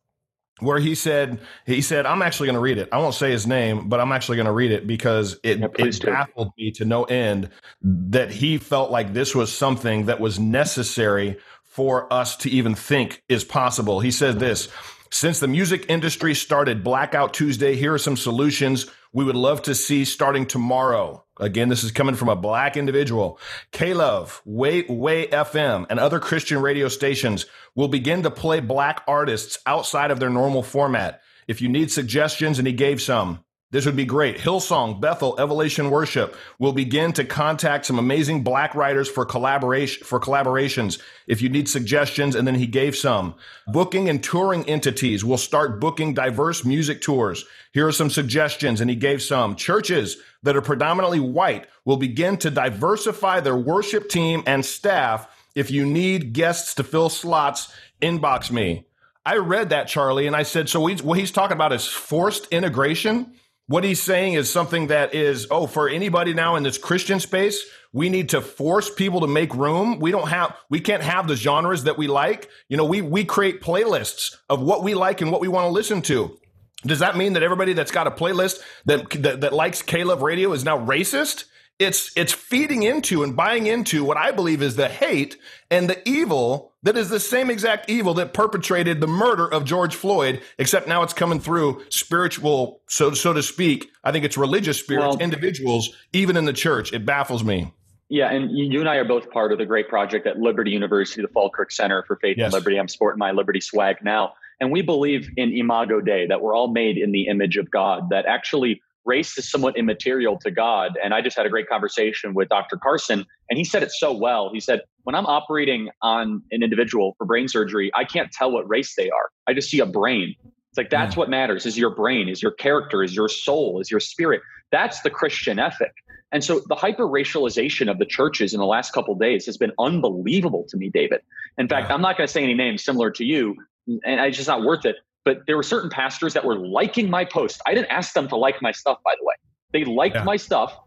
where 0.60 0.80
he 0.80 0.96
said 0.96 1.40
he 1.66 1.82
said 1.82 2.06
I'm 2.06 2.22
actually 2.22 2.48
going 2.48 2.56
to 2.56 2.62
read 2.62 2.78
it. 2.78 2.90
I 2.92 2.98
won't 2.98 3.16
say 3.16 3.32
his 3.32 3.48
name, 3.48 3.88
but 3.90 4.00
I'm 4.00 4.12
actually 4.12 4.38
going 4.38 4.46
to 4.46 4.52
read 4.52 4.72
it 4.72 4.88
because 4.88 5.40
it, 5.44 5.60
yeah, 5.60 5.68
it 5.78 6.02
baffled 6.06 6.52
me 6.58 6.72
to 6.72 6.86
no 6.86 7.04
end 7.04 7.50
that 7.82 8.32
he 8.32 8.58
felt 8.58 8.92
like 8.92 9.14
this 9.14 9.36
was 9.36 9.52
something 9.52 10.06
that 10.06 10.20
was 10.20 10.40
necessary 10.40 11.38
for 11.64 12.12
us 12.12 12.36
to 12.38 12.50
even 12.50 12.76
think 12.76 13.24
is 13.30 13.44
possible. 13.44 14.00
He 14.00 14.12
said 14.12 14.40
this. 14.40 14.70
Since 15.12 15.40
the 15.40 15.48
music 15.48 15.86
industry 15.90 16.36
started 16.36 16.84
Blackout 16.84 17.34
Tuesday, 17.34 17.76
here 17.76 17.94
are 17.94 18.00
some 18.00 18.18
solutions 18.18 18.86
we 19.12 19.26
would 19.26 19.36
love 19.36 19.62
to 19.64 19.76
see 19.76 20.06
starting 20.06 20.46
tomorrow. 20.46 21.24
Again, 21.40 21.70
this 21.70 21.84
is 21.84 21.92
coming 21.92 22.16
from 22.16 22.30
a 22.30 22.36
black 22.36 22.78
individual. 22.78 23.40
K-Love, 23.72 24.42
Way, 24.46 24.84
Way 24.84 25.28
FM, 25.28 25.88
and 25.90 26.00
other 26.00 26.20
Christian 26.20 26.62
radio 26.62 26.88
stations 26.90 27.46
will 27.76 27.88
begin 27.88 28.24
to 28.24 28.32
play 28.32 28.60
black 28.60 29.02
artists 29.08 29.58
outside 29.66 30.12
of 30.12 30.20
their 30.20 30.30
normal 30.30 30.62
format. 30.62 31.22
If 31.48 31.62
you 31.62 31.70
need 31.70 31.92
suggestions, 31.92 32.60
and 32.60 32.68
he 32.68 32.74
gave 32.74 33.02
some, 33.02 33.44
this 33.72 33.86
would 33.86 33.96
be 33.96 34.06
great. 34.06 34.38
Hillsong, 34.38 35.00
Bethel, 35.00 35.36
Elevation 35.38 35.92
Worship 35.92 36.36
will 36.58 36.74
begin 36.74 37.14
to 37.14 37.24
contact 37.24 37.86
some 37.86 38.00
amazing 38.00 38.44
black 38.44 38.74
writers 38.74 39.08
for 39.08 39.26
collaboration 39.26 40.04
for 40.04 40.20
collaborations. 40.20 41.00
If 41.28 41.44
you 41.44 41.50
need 41.50 41.70
suggestions, 41.70 42.34
and 42.34 42.48
then 42.48 42.56
he 42.56 42.66
gave 42.66 42.96
some. 42.96 43.36
Booking 43.68 44.10
and 44.10 44.24
touring 44.24 44.68
entities 44.68 45.24
will 45.24 45.38
start 45.38 45.80
booking 45.80 46.16
diverse 46.16 46.66
music 46.66 47.02
tours. 47.02 47.46
Here 47.72 47.88
are 47.88 47.92
some 47.92 48.10
suggestions, 48.10 48.82
and 48.82 48.90
he 48.90 48.96
gave 48.96 49.22
some. 49.22 49.56
Churches 49.56 50.18
that 50.42 50.56
are 50.56 50.62
predominantly 50.62 51.20
white 51.20 51.68
will 51.86 51.98
begin 51.98 52.38
to 52.38 52.50
diversify 52.50 53.40
their 53.40 53.58
worship 53.58 54.10
team 54.10 54.42
and 54.48 54.66
staff. 54.66 55.28
If 55.54 55.70
you 55.70 55.86
need 55.86 56.34
guests 56.34 56.74
to 56.76 56.84
fill 56.84 57.10
slots, 57.10 57.72
inbox 58.02 58.50
me. 58.50 58.88
I 59.24 59.38
read 59.38 59.70
that, 59.70 59.88
Charlie, 59.88 60.26
and 60.26 60.36
I 60.36 60.42
said, 60.42 60.70
so 60.70 60.80
what 60.80 61.20
he's 61.20 61.30
talking 61.30 61.56
about 61.56 61.74
is 61.74 61.86
forced 61.86 62.48
integration 62.48 63.36
what 63.70 63.84
he's 63.84 64.02
saying 64.02 64.34
is 64.34 64.52
something 64.52 64.88
that 64.88 65.14
is, 65.14 65.46
oh, 65.52 65.68
for 65.68 65.88
anybody 65.88 66.34
now 66.34 66.56
in 66.56 66.64
this 66.64 66.80
Christian 66.80 67.20
space, 67.20 67.64
we 67.94 68.10
need 68.10 68.30
to 68.30 68.42
force 68.42 68.92
people 68.92 69.22
to 69.22 69.28
make 69.28 69.54
room. 69.54 70.00
We 70.00 70.10
don't 70.10 70.30
have, 70.30 70.58
we 70.72 70.80
can't 70.80 71.04
have 71.04 71.28
the 71.28 71.36
genres 71.36 71.84
that 71.84 71.96
we 71.96 72.08
like. 72.08 72.50
You 72.68 72.78
know, 72.78 72.86
we, 72.86 73.04
we 73.04 73.26
create 73.26 73.62
playlists 73.62 74.36
of 74.50 74.60
what 74.60 74.82
we 74.82 74.96
like 74.96 75.22
and 75.22 75.32
what 75.32 75.40
we 75.40 75.48
want 75.48 75.66
to 75.66 75.70
listen 75.70 76.02
to. 76.04 76.36
Does 76.82 76.98
that 76.98 77.16
mean 77.16 77.34
that 77.34 77.44
everybody 77.44 77.74
that's 77.74 77.92
got 77.92 78.08
a 78.08 78.12
playlist 78.12 78.60
that, 78.86 79.08
that, 79.22 79.42
that 79.42 79.54
likes 79.54 79.84
K-Love 79.84 80.24
Radio 80.24 80.52
is 80.52 80.66
now 80.66 80.84
racist? 80.84 81.44
It's, 81.78 82.12
it's 82.18 82.34
feeding 82.34 82.82
into 82.82 83.22
and 83.22 83.36
buying 83.36 83.68
into 83.68 84.04
what 84.04 84.18
I 84.18 84.32
believe 84.32 84.64
is 84.64 84.78
the 84.78 84.90
hate 84.90 85.38
and 85.70 85.88
the 85.88 86.10
evil 86.10 86.69
that 86.84 86.98
is 86.98 87.10
the 87.10 87.20
same 87.20 87.50
exact 87.50 87.90
evil 87.90 88.14
that 88.16 88.34
perpetrated 88.34 89.02
the 89.02 89.08
murder 89.08 89.52
of 89.52 89.66
George 89.66 89.96
Floyd, 89.96 90.42
except 90.58 90.88
now 90.88 91.04
it's 91.04 91.14
coming 91.14 91.40
through 91.40 91.84
spiritual, 91.90 92.82
so 92.88 93.12
so 93.14 93.34
to 93.34 93.44
speak. 93.44 93.90
I 94.04 94.12
think 94.12 94.26
it's 94.26 94.38
religious 94.38 94.80
spirits, 94.80 95.16
well, 95.16 95.18
individuals, 95.18 95.96
even 96.14 96.38
in 96.38 96.46
the 96.46 96.54
church. 96.54 96.94
It 96.94 97.06
baffles 97.06 97.44
me. 97.44 97.74
Yeah, 98.10 98.32
and 98.32 98.50
you 98.52 98.80
and 98.80 98.90
I 98.90 98.96
are 98.96 99.06
both 99.06 99.30
part 99.30 99.52
of 99.52 99.60
the 99.60 99.66
great 99.68 99.88
project 99.88 100.26
at 100.26 100.40
Liberty 100.40 100.72
University, 100.72 101.22
the 101.22 101.28
Falkirk 101.28 101.72
Center 101.72 102.04
for 102.08 102.16
Faith 102.16 102.38
yes. 102.38 102.46
and 102.46 102.54
Liberty. 102.54 102.78
I'm 102.78 102.88
sporting 102.88 103.20
my 103.20 103.32
Liberty 103.32 103.62
swag 103.62 103.98
now. 104.02 104.34
And 104.60 104.72
we 104.72 104.82
believe 104.82 105.30
in 105.38 105.54
Imago 105.54 106.02
Dei, 106.02 106.28
that 106.28 106.42
we're 106.42 106.56
all 106.56 106.68
made 106.70 106.98
in 106.98 107.12
the 107.12 107.28
image 107.28 107.56
of 107.56 107.70
God, 107.72 108.10
that 108.10 108.26
actually 108.26 108.82
race 109.06 109.38
is 109.38 109.50
somewhat 109.50 109.78
immaterial 109.78 110.38
to 110.40 110.52
God. 110.52 110.98
And 111.04 111.14
I 111.14 111.22
just 111.22 111.38
had 111.38 111.46
a 111.46 111.50
great 111.50 111.70
conversation 111.70 112.34
with 112.34 112.50
Dr. 112.50 112.78
Carson, 112.78 113.26
and 113.50 113.58
he 113.58 113.64
said 113.64 113.84
it 113.84 113.92
so 113.92 114.12
well. 114.12 114.50
He 114.52 114.60
said, 114.60 114.82
When 115.10 115.16
I'm 115.16 115.26
operating 115.26 115.90
on 116.04 116.44
an 116.52 116.62
individual 116.62 117.16
for 117.18 117.26
brain 117.26 117.48
surgery, 117.48 117.90
I 117.96 118.04
can't 118.04 118.32
tell 118.32 118.52
what 118.52 118.70
race 118.70 118.94
they 118.96 119.10
are. 119.10 119.32
I 119.48 119.56
just 119.56 119.72
see 119.72 119.80
a 119.80 119.88
brain. 119.88 120.36
It's 120.44 120.78
like 120.78 120.92
that's 120.92 121.18
what 121.18 121.32
matters 121.32 121.66
is 121.66 121.80
your 121.80 121.90
brain, 121.90 122.30
is 122.30 122.44
your 122.44 122.52
character, 122.52 123.02
is 123.02 123.16
your 123.16 123.28
soul, 123.28 123.82
is 123.82 123.90
your 123.90 124.02
spirit. 124.02 124.44
That's 124.72 125.02
the 125.02 125.10
Christian 125.10 125.58
ethic. 125.58 125.94
And 126.32 126.44
so 126.44 126.62
the 126.70 126.76
hyper 126.76 127.08
racialization 127.08 127.90
of 127.90 127.98
the 127.98 128.06
churches 128.06 128.54
in 128.54 128.60
the 128.60 128.68
last 128.68 128.94
couple 128.94 129.16
days 129.16 129.48
has 129.48 129.58
been 129.58 129.72
unbelievable 129.80 130.68
to 130.70 130.78
me, 130.78 130.92
David. 130.94 131.22
In 131.58 131.68
fact, 131.68 131.90
yeah. 131.90 131.96
I'm 131.96 132.02
not 132.02 132.16
going 132.16 132.28
to 132.28 132.32
say 132.32 132.44
any 132.44 132.54
names 132.54 132.84
similar 132.84 133.10
to 133.10 133.26
you, 133.26 133.56
and 133.88 134.22
it's 134.22 134.38
just 134.38 134.48
not 134.48 134.62
worth 134.62 134.86
it 134.86 134.98
but 135.26 135.40
there 135.48 135.58
were 135.58 135.64
certain 135.64 135.90
pastors 135.90 136.34
that 136.34 136.46
were 136.46 136.58
liking 136.58 137.10
my 137.10 137.26
post. 137.26 137.62
I 137.68 137.74
didn't 137.74 137.92
ask 137.92 138.14
them 138.14 138.28
to 138.30 138.36
like 138.36 138.62
my 138.62 138.72
stuff, 138.72 139.00
by 139.04 139.14
the 139.20 139.26
way. 139.26 139.34
They 139.74 139.84
liked 139.84 140.16
yeah. 140.16 140.24
my 140.24 140.38
stuff 140.38 140.80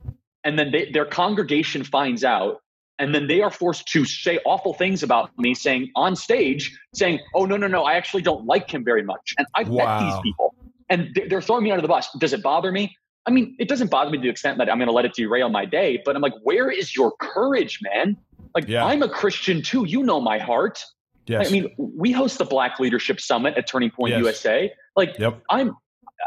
and 0.44 0.58
then 0.58 0.70
they, 0.72 0.90
their 0.90 1.04
congregation 1.04 1.84
finds 1.84 2.24
out 2.24 2.60
and 3.02 3.12
then 3.12 3.26
they 3.26 3.42
are 3.42 3.50
forced 3.50 3.86
to 3.88 4.04
say 4.04 4.38
awful 4.46 4.72
things 4.72 5.02
about 5.02 5.36
me 5.36 5.54
saying 5.54 5.90
on 5.96 6.14
stage 6.14 6.78
saying 6.94 7.18
oh 7.34 7.44
no 7.44 7.56
no 7.56 7.66
no 7.66 7.82
i 7.82 7.94
actually 7.94 8.22
don't 8.22 8.46
like 8.46 8.72
him 8.72 8.84
very 8.84 9.02
much 9.02 9.34
and 9.36 9.46
i've 9.54 9.68
wow. 9.68 10.00
met 10.00 10.06
these 10.06 10.20
people 10.22 10.54
and 10.88 11.18
they're 11.28 11.42
throwing 11.42 11.64
me 11.64 11.70
under 11.70 11.82
the 11.82 11.88
bus 11.88 12.08
does 12.18 12.32
it 12.32 12.42
bother 12.42 12.70
me 12.70 12.96
i 13.26 13.30
mean 13.30 13.56
it 13.58 13.68
doesn't 13.68 13.90
bother 13.90 14.10
me 14.10 14.18
to 14.18 14.22
the 14.22 14.28
extent 14.28 14.56
that 14.56 14.70
i'm 14.70 14.78
going 14.78 14.86
to 14.86 14.94
let 14.94 15.04
it 15.04 15.12
derail 15.14 15.48
my 15.48 15.64
day 15.64 16.00
but 16.04 16.14
i'm 16.14 16.22
like 16.22 16.34
where 16.44 16.70
is 16.70 16.94
your 16.94 17.12
courage 17.20 17.80
man 17.82 18.16
like 18.54 18.68
yeah. 18.68 18.84
i'm 18.84 19.02
a 19.02 19.08
christian 19.08 19.60
too 19.60 19.84
you 19.84 20.02
know 20.02 20.20
my 20.20 20.38
heart 20.38 20.84
yes. 21.26 21.48
i 21.48 21.50
mean 21.50 21.68
we 21.76 22.12
host 22.12 22.38
the 22.38 22.44
black 22.44 22.78
leadership 22.78 23.20
summit 23.20 23.54
at 23.56 23.66
turning 23.66 23.90
point 23.90 24.12
yes. 24.12 24.24
usa 24.24 24.72
like 24.96 25.18
yep. 25.18 25.42
i'm 25.50 25.76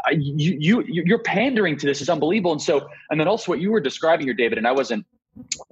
I, 0.04 0.10
you, 0.10 0.54
you 0.58 0.84
you're 0.86 1.22
pandering 1.22 1.78
to 1.78 1.86
this 1.86 2.02
is 2.02 2.10
unbelievable 2.10 2.52
and 2.52 2.60
so 2.60 2.86
and 3.08 3.18
then 3.18 3.28
also 3.28 3.50
what 3.50 3.60
you 3.60 3.70
were 3.70 3.80
describing 3.80 4.26
here 4.26 4.34
david 4.34 4.58
and 4.58 4.66
i 4.68 4.72
wasn't 4.72 5.06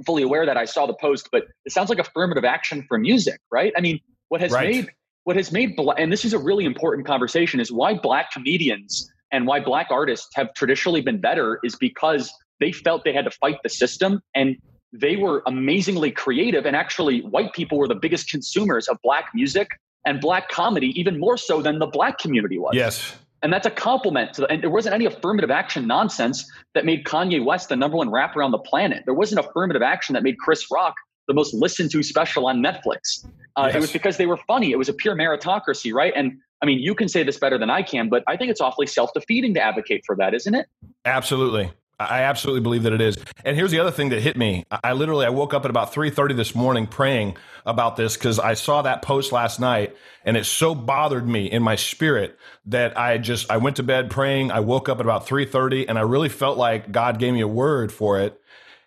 fully 0.07 0.23
aware 0.23 0.47
that 0.47 0.57
I 0.57 0.65
saw 0.65 0.87
the 0.87 0.95
post, 0.95 1.29
but 1.33 1.45
it 1.65 1.73
sounds 1.73 1.89
like 1.89 1.99
affirmative 1.99 2.45
action 2.45 2.85
for 2.89 2.99
music, 2.99 3.41
right? 3.51 3.73
I 3.77 3.81
mean, 3.81 4.01
what 4.29 4.41
has 4.41 4.53
right. 4.53 4.71
made 4.71 4.91
what 5.25 5.37
has 5.37 5.51
made 5.51 5.75
black 5.77 5.99
and 5.99 6.13
this 6.13 6.25
is 6.25 6.33
a 6.33 6.39
really 6.39 6.65
important 6.65 7.07
conversation 7.07 7.59
is 7.59 7.73
why 7.73 7.95
black 7.95 8.31
comedians 8.31 9.11
and 9.33 9.47
why 9.47 9.59
black 9.59 9.89
artists 9.91 10.29
have 10.35 10.53
traditionally 10.55 11.01
been 11.01 11.21
better 11.21 11.59
is 11.65 11.77
because 11.77 12.33
they 12.61 12.73
felt 12.73 13.05
they 13.05 13.13
had 13.13 13.25
to 13.25 13.31
fight 13.31 13.57
the 13.63 13.69
system 13.69 14.21
and 14.35 14.57
they 14.93 15.17
were 15.17 15.43
amazingly 15.47 16.11
creative 16.11 16.67
and 16.67 16.77
actually 16.77 17.21
white 17.23 17.53
people 17.53 17.79
were 17.79 17.89
the 17.89 17.95
biggest 17.95 18.29
consumers 18.31 18.87
of 18.87 18.97
black 19.03 19.31
music 19.35 19.69
and 20.07 20.21
black 20.21 20.49
comedy 20.49 20.99
even 20.99 21.19
more 21.19 21.37
so 21.37 21.63
than 21.63 21.79
the 21.79 21.87
black 21.87 22.19
community 22.19 22.59
was. 22.59 22.75
Yes. 22.75 23.17
And 23.45 23.53
that's 23.53 23.67
a 23.67 23.71
compliment 23.71 24.33
to, 24.35 24.47
and 24.47 24.63
there 24.63 24.71
wasn't 24.71 24.95
any 24.95 25.05
affirmative 25.05 25.51
action 25.51 25.87
nonsense 25.87 26.51
that 26.75 26.87
made 26.87 27.05
Kanye 27.05 27.45
West 27.45 27.69
the 27.69 27.77
number 27.77 27.99
one 27.99 28.11
rapper 28.11 28.43
on 28.43 28.51
the 28.53 28.59
planet. 28.59 29.03
There 29.05 29.15
wasn't 29.15 29.45
affirmative 29.47 29.83
action 29.83 30.15
that 30.15 30.23
made 30.23 30.39
Chris 30.39 30.65
Rock 30.73 30.95
the 31.29 31.35
most 31.35 31.53
listened 31.53 31.91
to 31.91 32.03
special 32.03 32.47
on 32.47 32.63
Netflix. 32.63 33.27
Uh, 33.57 33.67
yes. 33.67 33.75
It 33.75 33.81
was 33.81 33.93
because 33.93 34.17
they 34.17 34.25
were 34.25 34.39
funny. 34.49 34.73
It 34.73 34.79
was 34.79 34.89
a 34.89 34.95
pure 34.95 35.15
meritocracy, 35.15 35.93
right? 35.93 36.13
And 36.17 36.39
I 36.63 36.67
mean, 36.67 36.79
you 36.79 36.95
can 36.95 37.07
say 37.07 37.23
this 37.23 37.39
better 37.39 37.59
than 37.59 37.69
I 37.69 37.83
can, 37.83 38.09
but 38.09 38.25
I 38.27 38.39
think 38.39 38.51
it's 38.51 38.63
awfully 38.63 38.87
self 38.87 39.11
defeating 39.13 39.53
to 39.55 39.61
advocate 39.61 40.05
for 40.07 40.17
that, 40.17 40.33
isn't 40.33 40.55
it? 40.55 40.67
Absolutely. 41.05 41.71
I 41.99 42.23
absolutely 42.23 42.61
believe 42.61 42.83
that 42.85 42.93
it 42.93 43.01
is. 43.01 43.17
And 43.45 43.57
here's 43.57 43.71
the 43.71 43.81
other 43.81 43.91
thing 43.91 44.09
that 44.11 44.21
hit 44.21 44.37
me. 44.37 44.65
I 44.83 44.93
literally 44.93 45.27
I 45.27 45.31
woke 45.31 45.55
up 45.55 45.65
at 45.65 45.71
about 45.71 45.93
3:30 45.93 46.37
this 46.37 46.55
morning 46.55 46.87
praying 46.87 47.37
about 47.67 47.97
this 47.97 48.17
cuz 48.17 48.39
I 48.39 48.55
saw 48.55 48.83
that 48.83 49.03
post 49.03 49.33
last 49.33 49.61
night 49.61 49.97
and 50.25 50.37
it 50.37 50.47
so 50.47 50.75
bothered 50.75 51.29
me 51.29 51.47
in 51.51 51.63
my 51.63 51.77
spirit 51.77 52.39
that 52.67 52.99
I 52.99 53.19
just 53.19 53.51
I 53.51 53.59
went 53.59 53.77
to 53.77 53.83
bed 53.83 54.11
praying. 54.11 54.51
I 54.51 54.61
woke 54.61 54.89
up 54.89 54.99
at 54.99 55.07
about 55.07 55.27
3:30 55.27 55.87
and 55.89 55.99
I 55.99 56.03
really 56.03 56.29
felt 56.29 56.59
like 56.59 56.93
God 56.93 57.19
gave 57.19 57.35
me 57.35 57.41
a 57.41 57.49
word 57.49 57.93
for 57.93 58.21
it. 58.21 58.41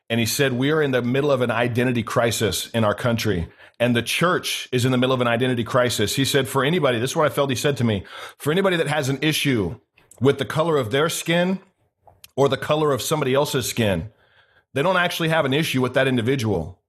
And 0.09 0.19
he 0.19 0.25
said, 0.25 0.53
"We 0.53 0.71
are 0.71 0.81
in 0.81 0.91
the 0.91 1.01
middle 1.01 1.31
of 1.31 1.41
an 1.41 1.51
identity 1.51 2.03
crisis 2.03 2.69
in 2.69 2.83
our 2.83 2.95
country." 2.95 3.47
And 3.79 3.95
the 3.95 4.01
church 4.01 4.67
is 4.71 4.85
in 4.85 4.91
the 4.91 4.97
middle 4.97 5.13
of 5.13 5.21
an 5.21 5.27
identity 5.27 5.63
crisis. 5.63 6.15
He 6.15 6.25
said, 6.25 6.47
for 6.47 6.65
anybody, 6.65 6.99
this 6.99 7.11
is 7.11 7.15
what 7.15 7.27
I 7.27 7.29
felt 7.29 7.49
he 7.51 7.55
said 7.55 7.77
to 7.77 7.83
me, 7.83 8.03
for 8.37 8.51
anybody 8.51 8.75
that 8.75 8.87
has 8.87 9.07
an 9.07 9.19
issue 9.21 9.75
with 10.19 10.39
the 10.39 10.45
color 10.45 10.77
of 10.77 10.89
their 10.89 11.09
skin, 11.09 11.59
or 12.37 12.47
the 12.47 12.55
color 12.55 12.93
of 12.93 13.01
somebody 13.01 13.33
else's 13.33 13.67
skin. 13.67 14.11
They 14.73 14.83
don't 14.83 14.95
actually 14.95 15.29
have 15.29 15.43
an 15.43 15.53
issue 15.53 15.81
with 15.81 15.95
that 15.95 16.07
individual. 16.07 16.79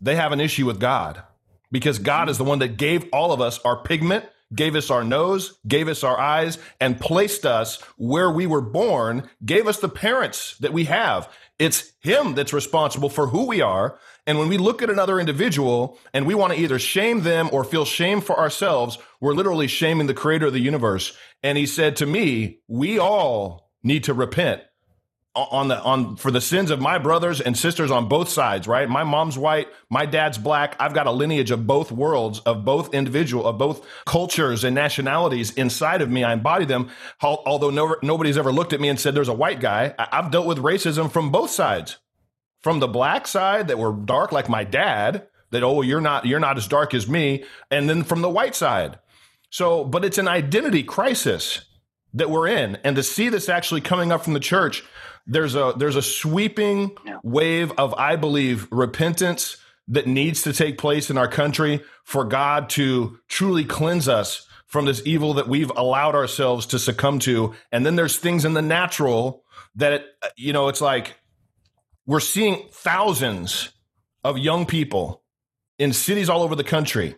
They 0.00 0.14
have 0.14 0.30
an 0.30 0.40
issue 0.40 0.66
with 0.66 0.78
God 0.78 1.22
because 1.72 1.98
God 1.98 2.28
is 2.28 2.38
the 2.38 2.44
one 2.44 2.60
that 2.60 2.76
gave 2.76 3.08
all 3.12 3.32
of 3.32 3.40
us 3.40 3.58
our 3.64 3.82
pigment, 3.82 4.26
gave 4.54 4.76
us 4.76 4.90
our 4.90 5.02
nose, 5.02 5.58
gave 5.66 5.88
us 5.88 6.04
our 6.04 6.18
eyes, 6.18 6.58
and 6.80 7.00
placed 7.00 7.46
us 7.46 7.80
where 7.96 8.30
we 8.30 8.46
were 8.46 8.60
born, 8.60 9.28
gave 9.44 9.66
us 9.66 9.78
the 9.78 9.88
parents 9.88 10.56
that 10.58 10.72
we 10.72 10.84
have. 10.84 11.32
It's 11.58 11.92
Him 12.00 12.34
that's 12.34 12.52
responsible 12.52 13.08
for 13.08 13.28
who 13.28 13.46
we 13.46 13.60
are. 13.60 13.98
And 14.26 14.38
when 14.38 14.48
we 14.48 14.58
look 14.58 14.82
at 14.82 14.90
another 14.90 15.18
individual 15.18 15.98
and 16.12 16.26
we 16.26 16.34
want 16.34 16.52
to 16.52 16.58
either 16.58 16.78
shame 16.78 17.22
them 17.22 17.48
or 17.52 17.64
feel 17.64 17.84
shame 17.84 18.20
for 18.20 18.38
ourselves, 18.38 18.98
we're 19.20 19.34
literally 19.34 19.66
shaming 19.66 20.08
the 20.08 20.14
creator 20.14 20.46
of 20.46 20.52
the 20.52 20.60
universe. 20.60 21.16
And 21.42 21.56
He 21.56 21.66
said 21.66 21.96
to 21.96 22.06
me, 22.06 22.60
We 22.68 22.98
all 22.98 23.70
need 23.82 24.04
to 24.04 24.14
repent 24.14 24.62
on 25.36 25.68
the 25.68 25.80
on 25.82 26.16
for 26.16 26.32
the 26.32 26.40
sins 26.40 26.72
of 26.72 26.80
my 26.80 26.98
brothers 26.98 27.40
and 27.40 27.56
sisters 27.56 27.90
on 27.90 28.08
both 28.08 28.28
sides 28.28 28.66
right? 28.66 28.88
My 28.88 29.04
mom's 29.04 29.38
white 29.38 29.68
my 29.88 30.04
dad's 30.04 30.38
black. 30.38 30.74
I've 30.80 30.92
got 30.92 31.06
a 31.06 31.12
lineage 31.12 31.52
of 31.52 31.66
both 31.68 31.92
worlds 31.92 32.40
of 32.40 32.64
both 32.64 32.92
individual 32.92 33.46
of 33.46 33.56
both 33.56 33.86
cultures 34.06 34.64
and 34.64 34.74
nationalities 34.74 35.52
inside 35.52 36.02
of 36.02 36.10
me. 36.10 36.24
I 36.24 36.32
embody 36.32 36.64
them. 36.64 36.90
Although 37.22 37.70
no, 37.70 37.96
nobody's 38.02 38.36
ever 38.36 38.50
looked 38.50 38.72
at 38.72 38.80
me 38.80 38.88
and 38.88 38.98
said 38.98 39.14
there's 39.14 39.28
a 39.28 39.34
white 39.34 39.60
guy. 39.60 39.94
I've 39.98 40.32
dealt 40.32 40.46
with 40.46 40.58
racism 40.58 41.10
from 41.10 41.30
both 41.30 41.50
sides. 41.50 41.98
From 42.60 42.80
the 42.80 42.88
black 42.88 43.26
side 43.26 43.68
that 43.68 43.78
were 43.78 43.92
dark 43.92 44.32
like 44.32 44.48
my 44.48 44.64
dad 44.64 45.28
that 45.50 45.62
oh 45.62 45.82
you're 45.82 46.00
not 46.00 46.26
you're 46.26 46.40
not 46.40 46.56
as 46.56 46.66
dark 46.66 46.92
as 46.92 47.08
me 47.08 47.44
and 47.70 47.88
then 47.88 48.02
from 48.02 48.20
the 48.20 48.28
white 48.28 48.56
side. 48.56 48.98
So 49.48 49.84
but 49.84 50.04
it's 50.04 50.18
an 50.18 50.26
identity 50.26 50.82
crisis 50.82 51.62
that 52.14 52.30
we're 52.30 52.48
in. 52.48 52.76
And 52.82 52.96
to 52.96 53.02
see 53.04 53.28
this 53.28 53.48
actually 53.48 53.80
coming 53.80 54.10
up 54.10 54.24
from 54.24 54.32
the 54.32 54.40
church 54.40 54.82
there's 55.30 55.54
a 55.54 55.72
there's 55.76 55.96
a 55.96 56.02
sweeping 56.02 56.96
wave 57.22 57.72
of 57.78 57.94
I 57.94 58.16
believe 58.16 58.66
repentance 58.72 59.56
that 59.86 60.06
needs 60.06 60.42
to 60.42 60.52
take 60.52 60.76
place 60.76 61.08
in 61.08 61.16
our 61.16 61.28
country 61.28 61.82
for 62.04 62.24
God 62.24 62.68
to 62.70 63.18
truly 63.28 63.64
cleanse 63.64 64.08
us 64.08 64.46
from 64.66 64.86
this 64.86 65.02
evil 65.04 65.34
that 65.34 65.48
we've 65.48 65.70
allowed 65.76 66.14
ourselves 66.14 66.66
to 66.66 66.78
succumb 66.78 67.18
to. 67.20 67.54
And 67.72 67.86
then 67.86 67.96
there's 67.96 68.18
things 68.18 68.44
in 68.44 68.54
the 68.54 68.62
natural 68.62 69.44
that 69.76 69.92
it, 69.92 70.06
you 70.36 70.52
know 70.52 70.68
it's 70.68 70.80
like 70.80 71.16
we're 72.06 72.18
seeing 72.18 72.68
thousands 72.72 73.70
of 74.24 74.36
young 74.36 74.66
people 74.66 75.22
in 75.78 75.92
cities 75.92 76.28
all 76.28 76.42
over 76.42 76.56
the 76.56 76.64
country. 76.64 77.14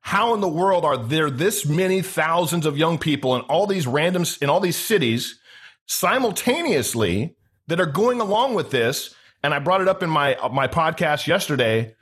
How 0.00 0.32
in 0.34 0.40
the 0.40 0.48
world 0.48 0.86
are 0.86 0.96
there 0.96 1.30
this 1.30 1.66
many 1.66 2.00
thousands 2.00 2.64
of 2.64 2.78
young 2.78 2.98
people 2.98 3.36
in 3.36 3.42
all 3.42 3.66
these 3.66 3.86
random 3.86 4.24
in 4.40 4.48
all 4.48 4.60
these 4.60 4.76
cities 4.76 5.38
simultaneously 5.86 7.36
that 7.68 7.80
are 7.80 7.86
going 7.86 8.20
along 8.20 8.54
with 8.54 8.70
this. 8.70 9.14
And 9.42 9.52
I 9.52 9.58
brought 9.58 9.80
it 9.80 9.88
up 9.88 10.02
in 10.02 10.10
my 10.10 10.36
uh, 10.36 10.48
my 10.48 10.68
podcast 10.68 11.26
yesterday. 11.26 11.94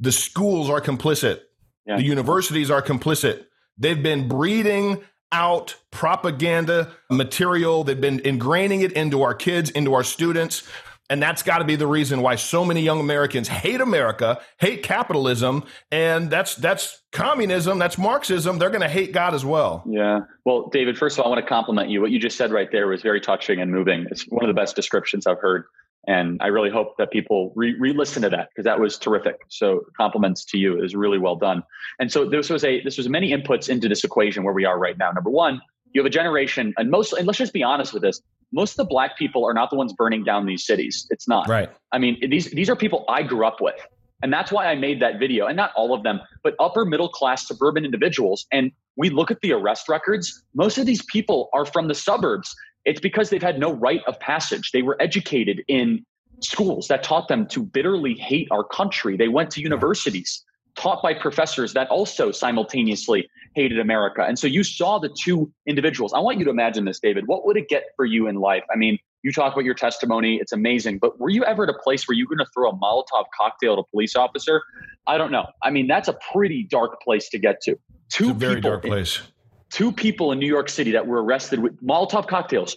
The 0.00 0.12
schools 0.12 0.70
are 0.70 0.80
complicit. 0.80 1.40
Yeah. 1.86 1.96
The 1.96 2.04
universities 2.04 2.70
are 2.70 2.82
complicit. 2.82 3.44
They've 3.76 4.02
been 4.02 4.28
breeding 4.28 5.02
out 5.30 5.76
propaganda 5.90 6.92
material. 7.10 7.84
They've 7.84 8.00
been 8.00 8.20
ingraining 8.20 8.82
it 8.82 8.92
into 8.92 9.22
our 9.22 9.34
kids, 9.34 9.70
into 9.70 9.94
our 9.94 10.04
students. 10.04 10.62
And 11.10 11.22
that's 11.22 11.42
got 11.42 11.58
to 11.58 11.64
be 11.64 11.76
the 11.76 11.86
reason 11.86 12.20
why 12.20 12.36
so 12.36 12.64
many 12.64 12.82
young 12.82 13.00
Americans 13.00 13.48
hate 13.48 13.80
America, 13.80 14.40
hate 14.58 14.82
capitalism, 14.82 15.64
and 15.90 16.30
that's 16.30 16.54
that's 16.54 17.00
communism, 17.12 17.78
that's 17.78 17.96
Marxism. 17.96 18.58
They're 18.58 18.68
going 18.68 18.82
to 18.82 18.88
hate 18.88 19.12
God 19.12 19.34
as 19.34 19.44
well. 19.44 19.82
Yeah. 19.86 20.20
Well, 20.44 20.68
David, 20.68 20.98
first 20.98 21.18
of 21.18 21.24
all, 21.24 21.32
I 21.32 21.34
want 21.34 21.44
to 21.44 21.48
compliment 21.48 21.88
you. 21.88 22.02
What 22.02 22.10
you 22.10 22.18
just 22.18 22.36
said 22.36 22.50
right 22.50 22.70
there 22.70 22.86
was 22.88 23.00
very 23.00 23.20
touching 23.20 23.60
and 23.60 23.70
moving. 23.70 24.06
It's 24.10 24.24
one 24.24 24.44
of 24.44 24.48
the 24.48 24.60
best 24.60 24.76
descriptions 24.76 25.26
I've 25.26 25.40
heard, 25.40 25.64
and 26.06 26.38
I 26.42 26.48
really 26.48 26.70
hope 26.70 26.98
that 26.98 27.10
people 27.10 27.54
re- 27.56 27.76
re-listen 27.78 28.20
to 28.22 28.28
that 28.30 28.50
because 28.50 28.64
that 28.64 28.78
was 28.78 28.98
terrific. 28.98 29.40
So, 29.48 29.86
compliments 29.96 30.44
to 30.46 30.58
you. 30.58 30.76
It 30.76 30.82
was 30.82 30.94
really 30.94 31.18
well 31.18 31.36
done. 31.36 31.62
And 31.98 32.12
so 32.12 32.28
this 32.28 32.50
was 32.50 32.64
a 32.64 32.82
this 32.82 32.98
was 32.98 33.08
many 33.08 33.30
inputs 33.30 33.70
into 33.70 33.88
this 33.88 34.04
equation 34.04 34.44
where 34.44 34.54
we 34.54 34.66
are 34.66 34.78
right 34.78 34.98
now. 34.98 35.10
Number 35.10 35.30
one, 35.30 35.62
you 35.92 36.02
have 36.02 36.06
a 36.06 36.10
generation, 36.10 36.74
and 36.76 36.90
most, 36.90 37.14
and 37.14 37.26
let's 37.26 37.38
just 37.38 37.54
be 37.54 37.62
honest 37.62 37.94
with 37.94 38.02
this 38.02 38.20
most 38.52 38.72
of 38.72 38.76
the 38.76 38.84
black 38.84 39.18
people 39.18 39.44
are 39.44 39.54
not 39.54 39.70
the 39.70 39.76
ones 39.76 39.92
burning 39.92 40.24
down 40.24 40.46
these 40.46 40.64
cities. 40.64 41.06
It's 41.10 41.28
not. 41.28 41.48
Right. 41.48 41.70
I 41.92 41.98
mean, 41.98 42.18
these 42.30 42.50
these 42.50 42.68
are 42.68 42.76
people 42.76 43.04
I 43.08 43.22
grew 43.22 43.46
up 43.46 43.60
with. 43.60 43.76
And 44.22 44.32
that's 44.32 44.50
why 44.50 44.66
I 44.66 44.74
made 44.74 45.00
that 45.00 45.18
video. 45.18 45.46
And 45.46 45.56
not 45.56 45.70
all 45.76 45.94
of 45.94 46.02
them, 46.02 46.20
but 46.42 46.54
upper 46.58 46.84
middle 46.84 47.08
class 47.08 47.46
suburban 47.46 47.84
individuals. 47.84 48.46
And 48.50 48.72
we 48.96 49.10
look 49.10 49.30
at 49.30 49.40
the 49.42 49.52
arrest 49.52 49.88
records. 49.88 50.42
Most 50.54 50.76
of 50.76 50.86
these 50.86 51.04
people 51.04 51.50
are 51.52 51.64
from 51.64 51.86
the 51.86 51.94
suburbs. 51.94 52.54
It's 52.84 53.00
because 53.00 53.30
they've 53.30 53.42
had 53.42 53.60
no 53.60 53.72
rite 53.72 54.02
of 54.08 54.18
passage. 54.18 54.72
They 54.72 54.82
were 54.82 55.00
educated 55.00 55.62
in 55.68 56.04
schools 56.40 56.88
that 56.88 57.02
taught 57.02 57.28
them 57.28 57.46
to 57.48 57.62
bitterly 57.62 58.14
hate 58.14 58.48
our 58.50 58.64
country. 58.64 59.16
They 59.16 59.28
went 59.28 59.50
to 59.52 59.60
universities 59.60 60.44
taught 60.78 61.02
by 61.02 61.12
professors 61.12 61.74
that 61.74 61.88
also 61.90 62.30
simultaneously 62.30 63.28
hated 63.54 63.80
America. 63.80 64.22
And 64.22 64.38
so 64.38 64.46
you 64.46 64.62
saw 64.62 64.98
the 64.98 65.08
two 65.08 65.52
individuals. 65.66 66.12
I 66.14 66.20
want 66.20 66.38
you 66.38 66.44
to 66.44 66.50
imagine 66.50 66.84
this, 66.84 67.00
David. 67.00 67.26
What 67.26 67.44
would 67.44 67.56
it 67.56 67.68
get 67.68 67.86
for 67.96 68.04
you 68.04 68.28
in 68.28 68.36
life? 68.36 68.62
I 68.72 68.76
mean, 68.76 68.98
you 69.22 69.32
talk 69.32 69.52
about 69.52 69.64
your 69.64 69.74
testimony, 69.74 70.36
it's 70.36 70.52
amazing, 70.52 70.98
but 70.98 71.18
were 71.18 71.30
you 71.30 71.44
ever 71.44 71.64
at 71.64 71.70
a 71.70 71.78
place 71.82 72.06
where 72.06 72.16
you're 72.16 72.28
going 72.28 72.38
to 72.38 72.46
throw 72.54 72.70
a 72.70 72.76
Molotov 72.76 73.24
cocktail 73.36 73.72
at 73.72 73.80
a 73.80 73.82
police 73.90 74.14
officer? 74.14 74.62
I 75.08 75.18
don't 75.18 75.32
know. 75.32 75.46
I 75.62 75.70
mean, 75.70 75.88
that's 75.88 76.06
a 76.06 76.16
pretty 76.32 76.62
dark 76.70 77.00
place 77.02 77.28
to 77.30 77.38
get 77.38 77.60
to. 77.62 77.76
Two 78.10 78.32
very 78.32 78.60
dark 78.60 78.84
place. 78.84 79.18
In, 79.18 79.24
two 79.70 79.90
people 79.90 80.30
in 80.30 80.38
New 80.38 80.46
York 80.46 80.68
City 80.68 80.92
that 80.92 81.08
were 81.08 81.22
arrested 81.22 81.58
with 81.58 81.82
Molotov 81.84 82.28
cocktails 82.28 82.76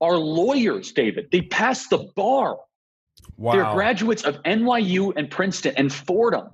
are 0.00 0.16
lawyers, 0.16 0.90
David. 0.90 1.28
They 1.30 1.42
passed 1.42 1.90
the 1.90 1.98
bar. 2.16 2.58
Wow. 3.36 3.52
They're 3.52 3.72
graduates 3.72 4.24
of 4.24 4.42
NYU 4.42 5.12
and 5.16 5.30
Princeton 5.30 5.74
and 5.76 5.92
Fordham. 5.92 6.48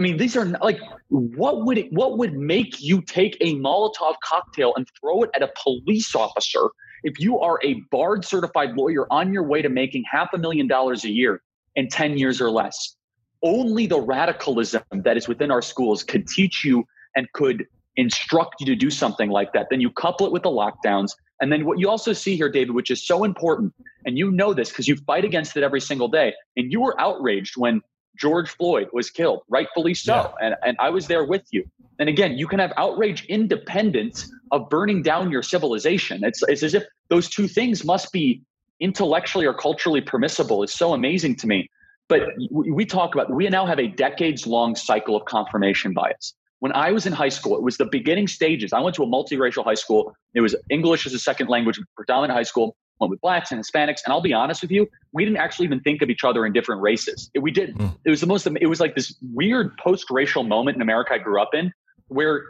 I 0.00 0.02
mean, 0.02 0.16
these 0.16 0.34
are 0.34 0.46
not, 0.46 0.62
like 0.62 0.80
what 1.10 1.66
would 1.66 1.76
it 1.76 1.92
what 1.92 2.16
would 2.16 2.32
make 2.32 2.80
you 2.80 3.02
take 3.02 3.36
a 3.42 3.54
Molotov 3.56 4.14
cocktail 4.24 4.72
and 4.74 4.88
throw 4.98 5.24
it 5.24 5.30
at 5.34 5.42
a 5.42 5.50
police 5.62 6.14
officer 6.14 6.70
if 7.02 7.20
you 7.20 7.38
are 7.38 7.58
a 7.62 7.74
barred 7.90 8.24
certified 8.24 8.78
lawyer 8.78 9.06
on 9.10 9.30
your 9.30 9.42
way 9.42 9.60
to 9.60 9.68
making 9.68 10.04
half 10.10 10.30
a 10.32 10.38
million 10.38 10.66
dollars 10.66 11.04
a 11.04 11.10
year 11.10 11.42
in 11.76 11.86
10 11.86 12.16
years 12.16 12.40
or 12.40 12.50
less, 12.50 12.96
only 13.42 13.86
the 13.86 14.00
radicalism 14.00 14.82
that 14.90 15.18
is 15.18 15.28
within 15.28 15.50
our 15.50 15.60
schools 15.60 16.02
could 16.02 16.26
teach 16.26 16.64
you 16.64 16.82
and 17.14 17.30
could 17.34 17.66
instruct 17.96 18.54
you 18.58 18.66
to 18.66 18.74
do 18.74 18.88
something 18.88 19.28
like 19.28 19.52
that. 19.52 19.66
Then 19.68 19.82
you 19.82 19.90
couple 19.90 20.24
it 20.24 20.32
with 20.32 20.44
the 20.44 20.48
lockdowns. 20.48 21.10
And 21.42 21.52
then 21.52 21.66
what 21.66 21.78
you 21.78 21.90
also 21.90 22.14
see 22.14 22.36
here, 22.36 22.50
David, 22.50 22.74
which 22.74 22.90
is 22.90 23.06
so 23.06 23.22
important, 23.22 23.74
and 24.06 24.16
you 24.16 24.30
know 24.30 24.54
this 24.54 24.70
because 24.70 24.88
you 24.88 24.96
fight 24.96 25.26
against 25.26 25.58
it 25.58 25.62
every 25.62 25.80
single 25.82 26.08
day, 26.08 26.32
and 26.56 26.72
you 26.72 26.80
were 26.80 26.98
outraged 26.98 27.58
when 27.58 27.82
George 28.20 28.50
Floyd 28.50 28.88
was 28.92 29.10
killed, 29.10 29.40
rightfully 29.48 29.94
so. 29.94 30.14
Yeah. 30.14 30.46
And, 30.46 30.56
and 30.64 30.76
I 30.78 30.90
was 30.90 31.06
there 31.06 31.24
with 31.24 31.42
you. 31.50 31.64
And 31.98 32.08
again, 32.08 32.36
you 32.36 32.46
can 32.46 32.58
have 32.58 32.72
outrage 32.76 33.24
independent 33.26 34.26
of 34.50 34.68
burning 34.68 35.02
down 35.02 35.30
your 35.30 35.42
civilization. 35.42 36.22
It's, 36.22 36.42
it's 36.48 36.62
as 36.62 36.74
if 36.74 36.84
those 37.08 37.28
two 37.28 37.48
things 37.48 37.84
must 37.84 38.12
be 38.12 38.42
intellectually 38.78 39.46
or 39.46 39.54
culturally 39.54 40.00
permissible. 40.00 40.62
It's 40.62 40.76
so 40.76 40.92
amazing 40.92 41.36
to 41.36 41.46
me. 41.46 41.68
But 42.08 42.22
we 42.50 42.84
talk 42.84 43.14
about, 43.14 43.32
we 43.32 43.48
now 43.48 43.66
have 43.66 43.78
a 43.78 43.86
decades 43.86 44.46
long 44.46 44.74
cycle 44.74 45.16
of 45.16 45.24
confirmation 45.26 45.94
bias. 45.94 46.34
When 46.58 46.72
I 46.72 46.92
was 46.92 47.06
in 47.06 47.12
high 47.12 47.28
school, 47.28 47.56
it 47.56 47.62
was 47.62 47.78
the 47.78 47.86
beginning 47.86 48.26
stages. 48.26 48.72
I 48.72 48.80
went 48.80 48.96
to 48.96 49.02
a 49.02 49.06
multiracial 49.06 49.64
high 49.64 49.74
school. 49.74 50.14
It 50.34 50.40
was 50.40 50.54
English 50.68 51.06
as 51.06 51.14
a 51.14 51.18
second 51.18 51.48
language, 51.48 51.80
predominant 51.96 52.36
high 52.36 52.42
school 52.42 52.76
with 53.08 53.20
blacks 53.20 53.50
and 53.52 53.60
Hispanics. 53.64 54.00
And 54.04 54.12
I'll 54.12 54.20
be 54.20 54.32
honest 54.32 54.60
with 54.60 54.70
you, 54.70 54.86
we 55.12 55.24
didn't 55.24 55.38
actually 55.38 55.64
even 55.64 55.80
think 55.80 56.02
of 56.02 56.10
each 56.10 56.24
other 56.24 56.44
in 56.44 56.52
different 56.52 56.82
races. 56.82 57.30
We 57.40 57.50
did. 57.50 57.74
Mm. 57.76 57.96
It 58.04 58.10
was 58.10 58.20
the 58.20 58.26
most. 58.26 58.46
It 58.46 58.66
was 58.66 58.80
like 58.80 58.94
this 58.94 59.14
weird 59.32 59.76
post-racial 59.78 60.42
moment 60.44 60.76
in 60.76 60.82
America 60.82 61.14
I 61.14 61.18
grew 61.18 61.40
up 61.40 61.54
in, 61.54 61.72
where 62.08 62.42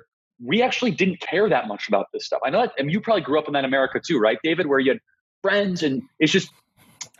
we 0.44 0.62
actually 0.62 0.90
didn't 0.90 1.20
care 1.20 1.48
that 1.48 1.68
much 1.68 1.86
about 1.86 2.06
this 2.12 2.24
stuff. 2.24 2.40
I 2.44 2.50
know 2.50 2.62
that, 2.62 2.72
I 2.78 2.82
mean, 2.82 2.90
you 2.90 3.00
probably 3.00 3.22
grew 3.22 3.38
up 3.38 3.46
in 3.46 3.52
that 3.52 3.64
America 3.64 4.00
too, 4.04 4.18
right, 4.18 4.38
David? 4.42 4.66
Where 4.66 4.78
you 4.78 4.92
had 4.92 5.00
friends, 5.42 5.82
and 5.82 6.02
it's 6.18 6.32
just. 6.32 6.50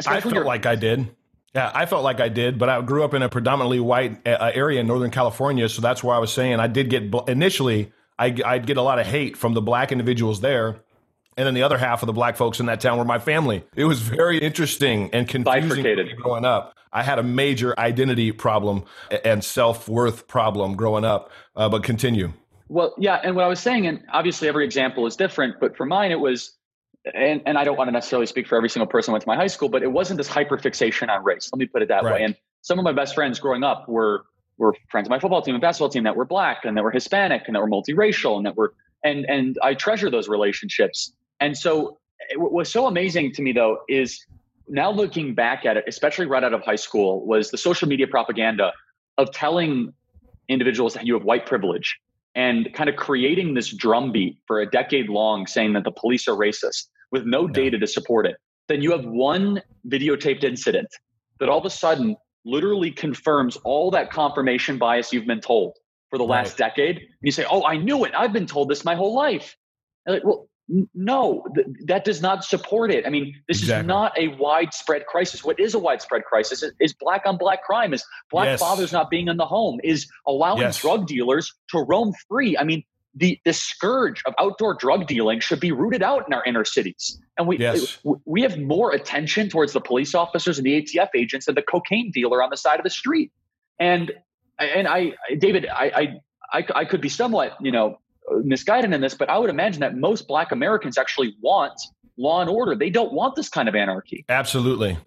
I 0.07 0.21
felt 0.21 0.47
like 0.47 0.67
I 0.67 0.75
did. 0.75 1.09
Yeah, 1.55 1.71
I 1.75 1.85
felt 1.87 2.05
like 2.05 2.21
I 2.21 2.29
did, 2.29 2.59
but 2.59 2.69
I 2.69 2.81
grew 2.81 3.03
up 3.03 3.13
in 3.13 3.23
a 3.23 3.29
predominantly 3.29 3.81
white 3.81 4.27
uh, 4.27 4.53
area 4.55 4.81
in 4.81 4.87
Northern 4.87 5.11
California, 5.11 5.69
so 5.69 5.83
that's 5.83 6.03
where 6.03 6.15
I 6.15 6.19
was 6.19 6.33
saying 6.33 6.61
I 6.61 6.69
did 6.69 6.91
get 6.91 7.13
initially. 7.29 7.93
I, 8.19 8.37
I'd 8.45 8.67
get 8.67 8.77
a 8.77 8.83
lot 8.83 8.99
of 8.99 9.07
hate 9.07 9.37
from 9.37 9.55
the 9.55 9.63
black 9.63 9.93
individuals 9.93 10.43
there 10.43 10.77
and 11.37 11.47
then 11.47 11.55
the 11.55 11.63
other 11.63 11.79
half 11.79 12.03
of 12.03 12.07
the 12.07 12.13
black 12.13 12.37
folks 12.37 12.61
in 12.61 12.67
that 12.67 12.81
town 12.81 12.99
were 12.99 13.05
my 13.05 13.19
family. 13.19 13.65
It 13.77 13.85
was 13.85 14.01
very 14.01 14.39
interesting 14.39 15.11
and 15.13 15.29
confusing 15.29 16.09
growing 16.17 16.45
up. 16.45 16.75
I 16.93 17.03
had 17.03 17.19
a 17.19 17.23
major 17.23 17.79
identity 17.79 18.33
problem 18.33 18.85
and 19.25 19.45
self 19.45 19.89
worth 19.89 20.27
problem 20.27 20.75
growing 20.75 21.05
up. 21.05 21.31
Uh, 21.55 21.69
but 21.69 21.85
continue. 21.85 22.33
Well, 22.69 22.95
yeah, 22.99 23.21
and 23.23 23.35
what 23.35 23.45
I 23.45 23.49
was 23.49 23.61
saying, 23.61 23.87
and 23.87 24.05
obviously 24.13 24.49
every 24.49 24.65
example 24.65 25.07
is 25.07 25.17
different, 25.17 25.59
but 25.61 25.77
for 25.77 25.87
mine 25.87 26.13
it 26.13 26.21
was, 26.21 26.53
and, 27.15 27.43
and 27.45 27.59
I 27.59 27.65
don't 27.65 27.77
want 27.77 27.89
to 27.89 27.93
necessarily 27.93 28.27
speak 28.27 28.47
for 28.47 28.57
every 28.57 28.69
single 28.69 28.87
person 28.87 29.11
who 29.11 29.15
went 29.15 29.23
to 29.23 29.29
my 29.29 29.37
high 29.37 29.49
school, 29.49 29.69
but 29.69 29.83
it 29.83 29.91
wasn't 29.91 30.19
this 30.19 30.29
hyperfixation 30.29 31.09
on 31.09 31.25
race. 31.25 31.51
Let 31.53 31.59
me 31.59 31.67
put 31.67 31.83
it 31.83 31.89
that 31.89 32.05
right. 32.05 32.15
way. 32.15 32.23
And 32.23 32.37
some 32.63 32.79
of 32.79 32.85
my 32.85 32.93
best 32.93 33.15
friends 33.15 33.41
growing 33.41 33.65
up 33.65 33.89
were 33.89 34.25
were 34.59 34.75
friends 34.91 35.09
of 35.09 35.11
my 35.11 35.19
football 35.19 35.41
team 35.41 35.55
and 35.55 35.63
basketball 35.63 35.89
team 35.89 36.05
that 36.05 36.15
were 36.15 36.27
black 36.27 36.65
and 36.65 36.77
that 36.77 36.85
were 36.85 36.91
Hispanic 36.91 37.45
and 37.47 37.57
that 37.57 37.61
were 37.61 37.71
multiracial 37.71 38.37
and 38.37 38.45
that 38.47 38.57
were 38.57 38.75
and 39.03 39.25
and 39.25 39.59
I 39.63 39.75
treasure 39.75 40.11
those 40.11 40.29
relationships. 40.29 41.13
And 41.41 41.57
so, 41.57 41.99
eh, 42.31 42.37
what 42.37 42.53
was 42.53 42.71
so 42.71 42.87
amazing 42.87 43.33
to 43.33 43.43
me 43.43 43.53
though 43.53 43.79
is 43.89 44.25
now 44.69 44.91
looking 44.91 45.35
back 45.35 45.67
at 45.67 45.77
it, 45.77 45.85
especially 45.89 46.27
right 46.27 46.45
out 46.45 46.55
of 46.55 46.63
high 46.63 46.77
school, 46.77 47.27
was 47.27 47.51
the 47.51 47.59
social 47.59 47.89
media 47.89 48.07
propaganda 48.07 48.73
of 49.19 49.33
telling 49.33 49.93
individuals 50.49 50.95
that 50.95 51.07
you 51.07 51.15
have 51.15 51.25
white 51.25 51.47
privilege 51.47 51.99
and 52.35 52.73
kind 52.75 52.89
of 52.89 52.97
creating 52.97 53.55
this 53.55 53.69
drumbeat 53.75 54.39
for 54.47 54.61
a 54.61 54.71
decade 54.71 55.09
long 55.09 55.47
saying 55.47 55.73
that 55.73 55.85
the 55.85 55.91
police 55.91 56.29
are 56.29 56.37
racist 56.37 56.87
with 57.11 57.25
no 57.25 57.49
data 57.49 57.79
to 57.79 57.87
support 57.87 58.27
it. 58.27 58.37
Then 58.69 58.83
you 58.83 58.93
have 58.93 59.05
one 59.05 59.63
videotaped 59.89 60.45
incident 60.45 60.89
that 61.41 61.49
all 61.49 61.59
of 61.59 61.65
a 61.65 61.71
sudden 61.71 62.17
literally 62.45 62.91
confirms 62.91 63.57
all 63.65 63.91
that 63.91 64.13
confirmation 64.13 64.79
bias 64.79 65.13
you've 65.13 65.27
been 65.27 65.41
told 65.41 65.77
for 66.09 66.19
the 66.19 66.25
last 66.25 66.59
right. 66.61 66.69
decade. 66.69 66.97
And 66.99 67.07
you 67.23 67.33
say, 67.33 67.45
Oh, 67.51 67.65
I 67.65 67.77
knew 67.77 68.05
it. 68.05 68.13
I've 68.17 68.33
been 68.33 68.47
told 68.47 68.69
this 68.69 68.85
my 68.85 68.95
whole 68.95 69.15
life. 69.15 69.57
Like, 70.07 70.25
well, 70.25 70.49
no, 70.95 71.45
th- 71.55 71.67
that 71.87 72.05
does 72.05 72.23
not 72.23 72.45
support 72.45 72.93
it. 72.93 73.07
I 73.07 73.11
mean, 73.11 73.35
this 73.49 73.61
exactly. 73.61 73.81
is 73.81 73.89
not 73.89 74.19
a 74.19 74.29
widespread 74.37 75.07
crisis. 75.07 75.43
What 75.43 75.59
is 75.59 75.75
a 75.75 75.79
widespread 75.79 76.25
crisis 76.25 76.63
is, 76.63 76.73
is 76.81 76.93
black 76.93 77.23
on 77.27 77.37
black 77.37 77.65
crime, 77.65 77.93
is 77.93 78.05
black 78.31 78.47
yes. 78.47 78.61
fathers 78.61 78.93
not 78.93 79.11
being 79.11 79.29
in 79.29 79.37
the 79.37 79.47
home, 79.47 79.81
is 79.83 80.07
allowing 80.27 80.61
yes. 80.61 80.81
drug 80.81 81.07
dealers 81.07 81.53
to 81.71 81.79
roam 81.79 82.13
free. 82.29 82.57
I 82.57 82.65
mean, 82.65 82.85
the, 83.15 83.39
the 83.45 83.53
scourge 83.53 84.23
of 84.27 84.35
outdoor 84.39 84.75
drug 84.75 85.09
dealing 85.09 85.41
should 85.41 85.59
be 85.59 85.73
rooted 85.73 86.03
out 86.03 86.25
in 86.29 86.33
our 86.33 86.45
inner 86.45 86.65
cities. 86.65 87.19
And 87.37 87.49
we, 87.49 87.59
yes. 87.59 87.99
we 88.25 88.43
have 88.43 88.57
more 88.59 88.93
attention 88.93 89.49
towards 89.49 89.73
the 89.73 89.81
police 89.81 90.15
officers 90.15 90.59
and 90.59 90.67
the 90.67 90.81
ATF 90.83 91.09
agents 91.17 91.47
than 91.47 91.57
the 91.57 91.63
cocaine 91.63 92.13
dealer 92.13 92.43
on 92.43 92.51
the 92.51 92.57
side 92.57 92.79
of 92.79 92.85
the 92.85 92.91
street. 92.91 93.33
And, 93.81 94.13
and 94.59 94.87
I, 94.87 95.15
David, 95.39 95.67
I, 95.67 96.21
I, 96.53 96.59
I, 96.59 96.67
I 96.77 96.85
could 96.85 97.01
be 97.01 97.09
somewhat, 97.09 97.57
you 97.61 97.73
know, 97.73 97.99
misguided 98.45 98.93
in 98.93 99.01
this, 99.01 99.15
but 99.15 99.29
I 99.29 99.39
would 99.39 99.51
imagine 99.51 99.81
that 99.81 99.97
most 99.97 100.29
Black 100.29 100.53
Americans 100.53 100.99
actually 100.99 101.37
want 101.41 101.81
law 102.17 102.41
and 102.41 102.51
order. 102.51 102.75
They 102.75 102.91
don't 102.91 103.13
want 103.13 103.35
this 103.35 103.49
kind 103.49 103.69
of 103.69 103.75
anarchy. 103.75 104.25
Absolutely. 104.29 104.99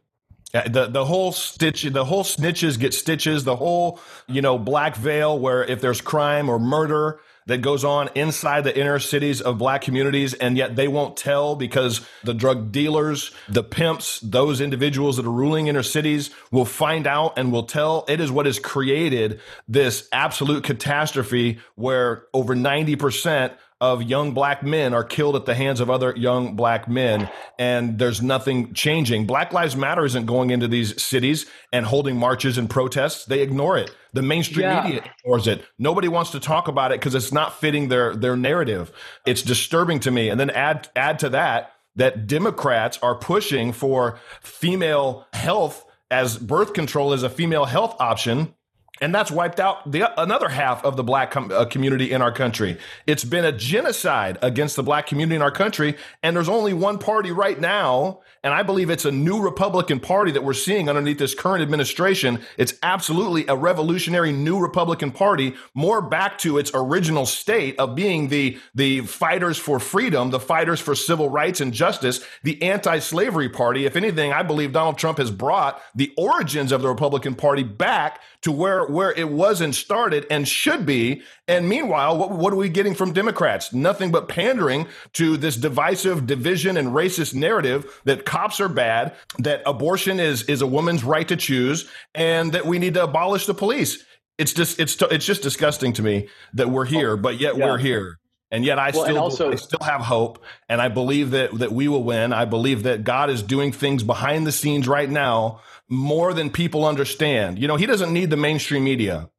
Uh, 0.53 0.67
the 0.67 0.85
the 0.87 1.05
whole 1.05 1.31
stitch, 1.31 1.83
the 1.83 2.05
whole 2.05 2.23
snitches 2.23 2.79
get 2.79 2.93
stitches. 2.93 3.43
The 3.43 3.55
whole 3.55 3.99
you 4.27 4.41
know 4.41 4.57
black 4.59 4.95
veil, 4.95 5.39
where 5.39 5.63
if 5.63 5.81
there's 5.81 5.99
crime 5.99 6.47
or 6.47 6.59
murder, 6.59 7.19
that 7.45 7.61
goes 7.61 7.83
on 7.83 8.09
inside 8.15 8.63
the 8.63 8.77
inner 8.77 8.99
cities 8.99 9.41
of 9.41 9.57
black 9.57 9.81
communities, 9.81 10.33
and 10.33 10.57
yet 10.57 10.75
they 10.75 10.87
won't 10.87 11.17
tell 11.17 11.55
because 11.55 12.01
the 12.23 12.33
drug 12.33 12.71
dealers, 12.71 13.31
the 13.49 13.63
pimps, 13.63 14.19
those 14.21 14.61
individuals 14.61 15.17
that 15.17 15.25
are 15.25 15.31
ruling 15.31 15.67
inner 15.67 15.83
cities 15.83 16.29
will 16.51 16.65
find 16.65 17.07
out 17.07 17.33
and 17.37 17.51
will 17.51 17.63
tell. 17.63 18.05
It 18.07 18.19
is 18.19 18.31
what 18.31 18.45
has 18.45 18.59
created 18.59 19.41
this 19.67 20.07
absolute 20.11 20.63
catastrophe 20.63 21.59
where 21.75 22.25
over 22.33 22.55
90% 22.55 23.53
of 23.83 24.01
young 24.01 24.33
black 24.33 24.63
men 24.63 24.93
are 24.93 25.03
killed 25.03 25.35
at 25.35 25.45
the 25.45 25.53
hands 25.53 25.81
of 25.81 25.89
other 25.89 26.13
young 26.15 26.55
black 26.55 26.87
men, 26.87 27.29
and 27.59 27.99
there's 27.99 28.21
nothing 28.21 28.73
changing. 28.73 29.27
Black 29.27 29.51
Lives 29.51 29.75
Matter 29.75 30.05
isn't 30.05 30.25
going 30.25 30.51
into 30.51 30.69
these 30.69 31.03
cities 31.03 31.45
and 31.73 31.85
holding 31.85 32.15
marches 32.15 32.57
and 32.57 32.69
protests. 32.69 33.25
They 33.25 33.41
ignore 33.41 33.77
it. 33.77 33.93
The 34.13 34.21
mainstream 34.21 34.67
yeah. 34.67 34.83
media 34.85 35.03
ignores 35.19 35.47
it. 35.47 35.65
Nobody 35.77 36.07
wants 36.07 36.31
to 36.31 36.39
talk 36.39 36.69
about 36.69 36.93
it 36.93 37.01
because 37.01 37.13
it's 37.13 37.33
not 37.33 37.59
fitting 37.59 37.89
their 37.89 38.15
their 38.15 38.37
narrative. 38.37 38.89
It's 39.25 39.41
disturbing 39.41 39.99
to 40.01 40.11
me. 40.11 40.29
And 40.29 40.39
then 40.39 40.49
add 40.51 40.87
add 40.95 41.19
to 41.19 41.29
that 41.31 41.73
that 41.97 42.25
Democrats 42.25 42.97
are 43.01 43.15
pushing 43.15 43.73
for 43.73 44.17
female 44.39 45.27
health 45.33 45.83
as 46.09 46.37
birth 46.37 46.73
control 46.73 47.11
as 47.11 47.21
a 47.23 47.29
female 47.29 47.65
health 47.65 47.97
option 47.99 48.55
and 49.03 49.13
that's 49.13 49.29
wiped 49.29 49.59
out 49.59 49.91
the 49.91 50.21
another 50.21 50.47
half 50.47 50.85
of 50.85 50.95
the 50.95 51.03
black 51.03 51.31
com- 51.31 51.51
uh, 51.51 51.65
community 51.65 52.11
in 52.11 52.21
our 52.21 52.31
country. 52.31 52.77
It's 53.05 53.25
been 53.25 53.43
a 53.43 53.51
genocide 53.51 54.37
against 54.41 54.77
the 54.77 54.83
black 54.83 55.07
community 55.07 55.35
in 55.35 55.41
our 55.41 55.51
country, 55.51 55.97
and 56.23 56.35
there's 56.35 56.47
only 56.47 56.73
one 56.73 56.97
party 56.97 57.31
right 57.31 57.59
now, 57.59 58.21
and 58.43 58.53
I 58.53 58.63
believe 58.63 58.89
it's 58.89 59.03
a 59.03 59.11
new 59.11 59.41
Republican 59.41 59.99
Party 59.99 60.31
that 60.31 60.43
we're 60.43 60.53
seeing 60.53 60.87
underneath 60.87 61.17
this 61.17 61.35
current 61.35 61.61
administration. 61.61 62.39
It's 62.57 62.75
absolutely 62.81 63.45
a 63.47 63.57
revolutionary 63.57 64.31
new 64.31 64.57
Republican 64.57 65.11
Party, 65.11 65.53
more 65.73 66.01
back 66.01 66.37
to 66.39 66.57
its 66.57 66.71
original 66.73 67.25
state 67.25 67.77
of 67.79 67.95
being 67.95 68.29
the 68.29 68.57
the 68.73 69.01
fighters 69.01 69.57
for 69.57 69.79
freedom, 69.79 70.29
the 70.29 70.39
fighters 70.39 70.79
for 70.79 70.95
civil 70.95 71.29
rights 71.29 71.59
and 71.59 71.73
justice, 71.73 72.25
the 72.43 72.61
anti-slavery 72.63 73.49
party. 73.49 73.85
If 73.85 73.97
anything, 73.97 74.31
I 74.31 74.43
believe 74.43 74.71
Donald 74.71 74.97
Trump 74.97 75.17
has 75.17 75.29
brought 75.29 75.81
the 75.93 76.13
origins 76.17 76.71
of 76.71 76.81
the 76.81 76.87
Republican 76.87 77.35
Party 77.35 77.63
back 77.63 78.21
to 78.43 78.51
where 78.51 78.85
where 78.93 79.11
it 79.11 79.29
wasn't 79.29 79.75
started 79.75 80.25
and 80.29 80.47
should 80.47 80.85
be. 80.85 81.21
And 81.47 81.67
meanwhile, 81.67 82.17
what, 82.17 82.31
what 82.31 82.53
are 82.53 82.57
we 82.57 82.69
getting 82.69 82.95
from 82.95 83.11
Democrats? 83.11 83.73
Nothing 83.73 84.11
but 84.11 84.29
pandering 84.29 84.87
to 85.13 85.35
this 85.35 85.57
divisive 85.57 86.25
division 86.25 86.77
and 86.77 86.89
racist 86.89 87.33
narrative 87.33 88.01
that 88.05 88.25
cops 88.25 88.59
are 88.61 88.69
bad, 88.69 89.13
that 89.39 89.61
abortion 89.65 90.19
is 90.19 90.43
is 90.43 90.61
a 90.61 90.67
woman's 90.67 91.03
right 91.03 91.27
to 91.27 91.35
choose, 91.35 91.89
and 92.15 92.53
that 92.53 92.65
we 92.65 92.79
need 92.79 92.93
to 92.93 93.03
abolish 93.03 93.45
the 93.45 93.53
police. 93.53 94.03
It's 94.37 94.53
just 94.53 94.79
it's 94.79 94.95
it's 95.01 95.25
just 95.25 95.43
disgusting 95.43 95.93
to 95.93 96.01
me 96.01 96.29
that 96.53 96.69
we're 96.69 96.85
here, 96.85 97.11
oh, 97.11 97.17
but 97.17 97.39
yet 97.39 97.57
yeah. 97.57 97.65
we're 97.65 97.77
here. 97.77 98.19
And 98.53 98.63
yet 98.63 98.77
I 98.77 98.91
well, 98.91 99.03
still 99.03 99.17
also, 99.17 99.51
I 99.51 99.55
still 99.55 99.83
have 99.83 100.01
hope 100.01 100.43
and 100.69 100.79
I 100.79 100.87
believe 100.87 101.31
that 101.31 101.57
that 101.57 101.71
we 101.71 101.87
will 101.87 102.03
win. 102.03 102.31
I 102.33 102.45
believe 102.45 102.83
that 102.83 103.03
God 103.03 103.31
is 103.31 103.41
doing 103.41 103.71
things 103.71 104.03
behind 104.03 104.45
the 104.45 104.51
scenes 104.51 104.87
right 104.87 105.09
now 105.09 105.61
more 105.93 106.33
than 106.33 106.49
people 106.49 106.85
understand. 106.85 107.59
You 107.59 107.67
know, 107.67 107.75
he 107.75 107.85
doesn't 107.85 108.13
need 108.13 108.29
the 108.29 108.37
mainstream 108.37 108.83
media. 108.83 109.29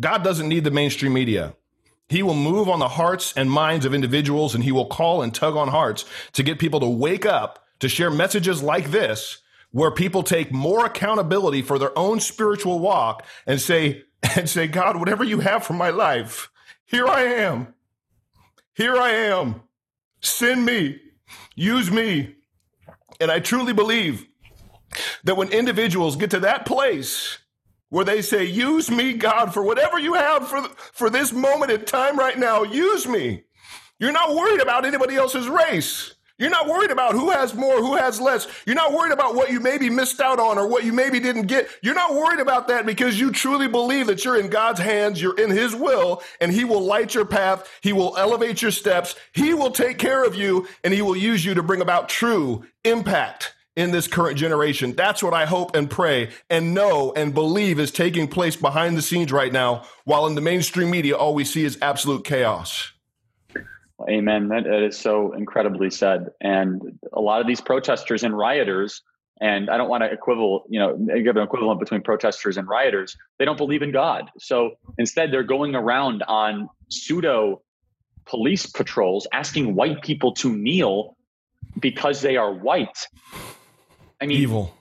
God 0.00 0.22
doesn't 0.22 0.48
need 0.48 0.64
the 0.64 0.70
mainstream 0.70 1.12
media. 1.12 1.54
He 2.08 2.22
will 2.22 2.34
move 2.34 2.68
on 2.68 2.78
the 2.78 2.88
hearts 2.88 3.34
and 3.36 3.50
minds 3.50 3.84
of 3.84 3.94
individuals 3.94 4.54
and 4.54 4.64
he 4.64 4.72
will 4.72 4.86
call 4.86 5.22
and 5.22 5.34
tug 5.34 5.56
on 5.56 5.68
hearts 5.68 6.04
to 6.32 6.42
get 6.42 6.58
people 6.58 6.80
to 6.80 6.88
wake 6.88 7.26
up 7.26 7.64
to 7.80 7.88
share 7.88 8.10
messages 8.10 8.62
like 8.62 8.90
this 8.90 9.42
where 9.70 9.90
people 9.90 10.22
take 10.22 10.50
more 10.50 10.86
accountability 10.86 11.60
for 11.60 11.78
their 11.78 11.96
own 11.98 12.18
spiritual 12.18 12.78
walk 12.78 13.24
and 13.46 13.60
say 13.60 14.04
and 14.36 14.48
say 14.48 14.66
God 14.66 14.96
whatever 14.96 15.22
you 15.22 15.40
have 15.40 15.64
for 15.64 15.74
my 15.74 15.90
life 15.90 16.50
here 16.86 17.06
I 17.06 17.24
am 17.24 17.74
here 18.72 18.96
I 18.96 19.10
am 19.10 19.62
send 20.20 20.64
me 20.64 21.00
Use 21.58 21.90
me. 21.90 22.36
And 23.20 23.32
I 23.32 23.40
truly 23.40 23.72
believe 23.72 24.26
that 25.24 25.36
when 25.36 25.48
individuals 25.48 26.16
get 26.16 26.30
to 26.30 26.40
that 26.40 26.66
place 26.66 27.38
where 27.90 28.04
they 28.04 28.22
say, 28.22 28.44
Use 28.44 28.90
me, 28.90 29.14
God, 29.14 29.52
for 29.52 29.62
whatever 29.62 29.98
you 29.98 30.14
have 30.14 30.48
for, 30.48 30.62
for 30.92 31.10
this 31.10 31.32
moment 31.32 31.72
in 31.72 31.84
time 31.84 32.18
right 32.18 32.38
now, 32.38 32.62
use 32.62 33.06
me. 33.06 33.44
You're 33.98 34.12
not 34.12 34.34
worried 34.34 34.60
about 34.60 34.84
anybody 34.84 35.16
else's 35.16 35.48
race. 35.48 36.14
You're 36.38 36.50
not 36.50 36.68
worried 36.68 36.92
about 36.92 37.14
who 37.14 37.30
has 37.30 37.52
more, 37.52 37.78
who 37.78 37.96
has 37.96 38.20
less. 38.20 38.46
You're 38.64 38.76
not 38.76 38.92
worried 38.92 39.12
about 39.12 39.34
what 39.34 39.50
you 39.50 39.58
maybe 39.58 39.90
missed 39.90 40.20
out 40.20 40.38
on 40.38 40.56
or 40.56 40.68
what 40.68 40.84
you 40.84 40.92
maybe 40.92 41.18
didn't 41.18 41.46
get. 41.46 41.68
You're 41.82 41.96
not 41.96 42.14
worried 42.14 42.38
about 42.38 42.68
that 42.68 42.86
because 42.86 43.18
you 43.18 43.32
truly 43.32 43.66
believe 43.66 44.06
that 44.06 44.24
you're 44.24 44.38
in 44.38 44.48
God's 44.48 44.78
hands, 44.78 45.20
you're 45.20 45.36
in 45.36 45.50
His 45.50 45.74
will, 45.74 46.22
and 46.40 46.52
He 46.52 46.62
will 46.62 46.80
light 46.80 47.12
your 47.12 47.24
path. 47.24 47.68
He 47.80 47.92
will 47.92 48.16
elevate 48.16 48.62
your 48.62 48.70
steps. 48.70 49.16
He 49.32 49.52
will 49.52 49.72
take 49.72 49.98
care 49.98 50.24
of 50.24 50.36
you, 50.36 50.68
and 50.84 50.94
He 50.94 51.02
will 51.02 51.16
use 51.16 51.44
you 51.44 51.54
to 51.54 51.62
bring 51.64 51.80
about 51.80 52.08
true 52.08 52.64
impact 52.84 53.52
in 53.78 53.92
this 53.92 54.08
current 54.08 54.36
generation. 54.36 54.92
That's 54.92 55.22
what 55.22 55.32
I 55.32 55.46
hope 55.46 55.76
and 55.76 55.88
pray 55.88 56.30
and 56.50 56.74
know 56.74 57.12
and 57.14 57.32
believe 57.32 57.78
is 57.78 57.92
taking 57.92 58.26
place 58.26 58.56
behind 58.56 58.96
the 58.96 59.02
scenes 59.02 59.30
right 59.30 59.52
now, 59.52 59.84
while 60.04 60.26
in 60.26 60.34
the 60.34 60.40
mainstream 60.40 60.90
media, 60.90 61.16
all 61.16 61.32
we 61.32 61.44
see 61.44 61.64
is 61.64 61.78
absolute 61.80 62.24
chaos. 62.24 62.90
Amen. 64.08 64.48
That 64.48 64.66
is 64.66 64.98
so 64.98 65.32
incredibly 65.32 65.90
said. 65.90 66.30
And 66.40 66.98
a 67.12 67.20
lot 67.20 67.40
of 67.40 67.46
these 67.46 67.60
protesters 67.60 68.24
and 68.24 68.36
rioters, 68.36 69.02
and 69.40 69.70
I 69.70 69.76
don't 69.76 69.88
want 69.88 70.02
to 70.02 70.10
equivalent, 70.10 70.64
you 70.68 70.80
know, 70.80 70.96
give 70.96 71.36
an 71.36 71.42
equivalent 71.44 71.78
between 71.78 72.02
protesters 72.02 72.56
and 72.56 72.66
rioters. 72.66 73.16
They 73.38 73.44
don't 73.44 73.56
believe 73.56 73.82
in 73.82 73.92
God. 73.92 74.28
So 74.40 74.72
instead, 74.98 75.30
they're 75.32 75.44
going 75.44 75.76
around 75.76 76.24
on 76.26 76.68
pseudo 76.88 77.62
police 78.24 78.66
patrols 78.66 79.28
asking 79.32 79.76
white 79.76 80.02
people 80.02 80.32
to 80.34 80.54
kneel 80.54 81.16
because 81.78 82.22
they 82.22 82.36
are 82.36 82.52
white. 82.52 83.06
I 84.20 84.26
mean, 84.26 84.40
evil. 84.40 84.74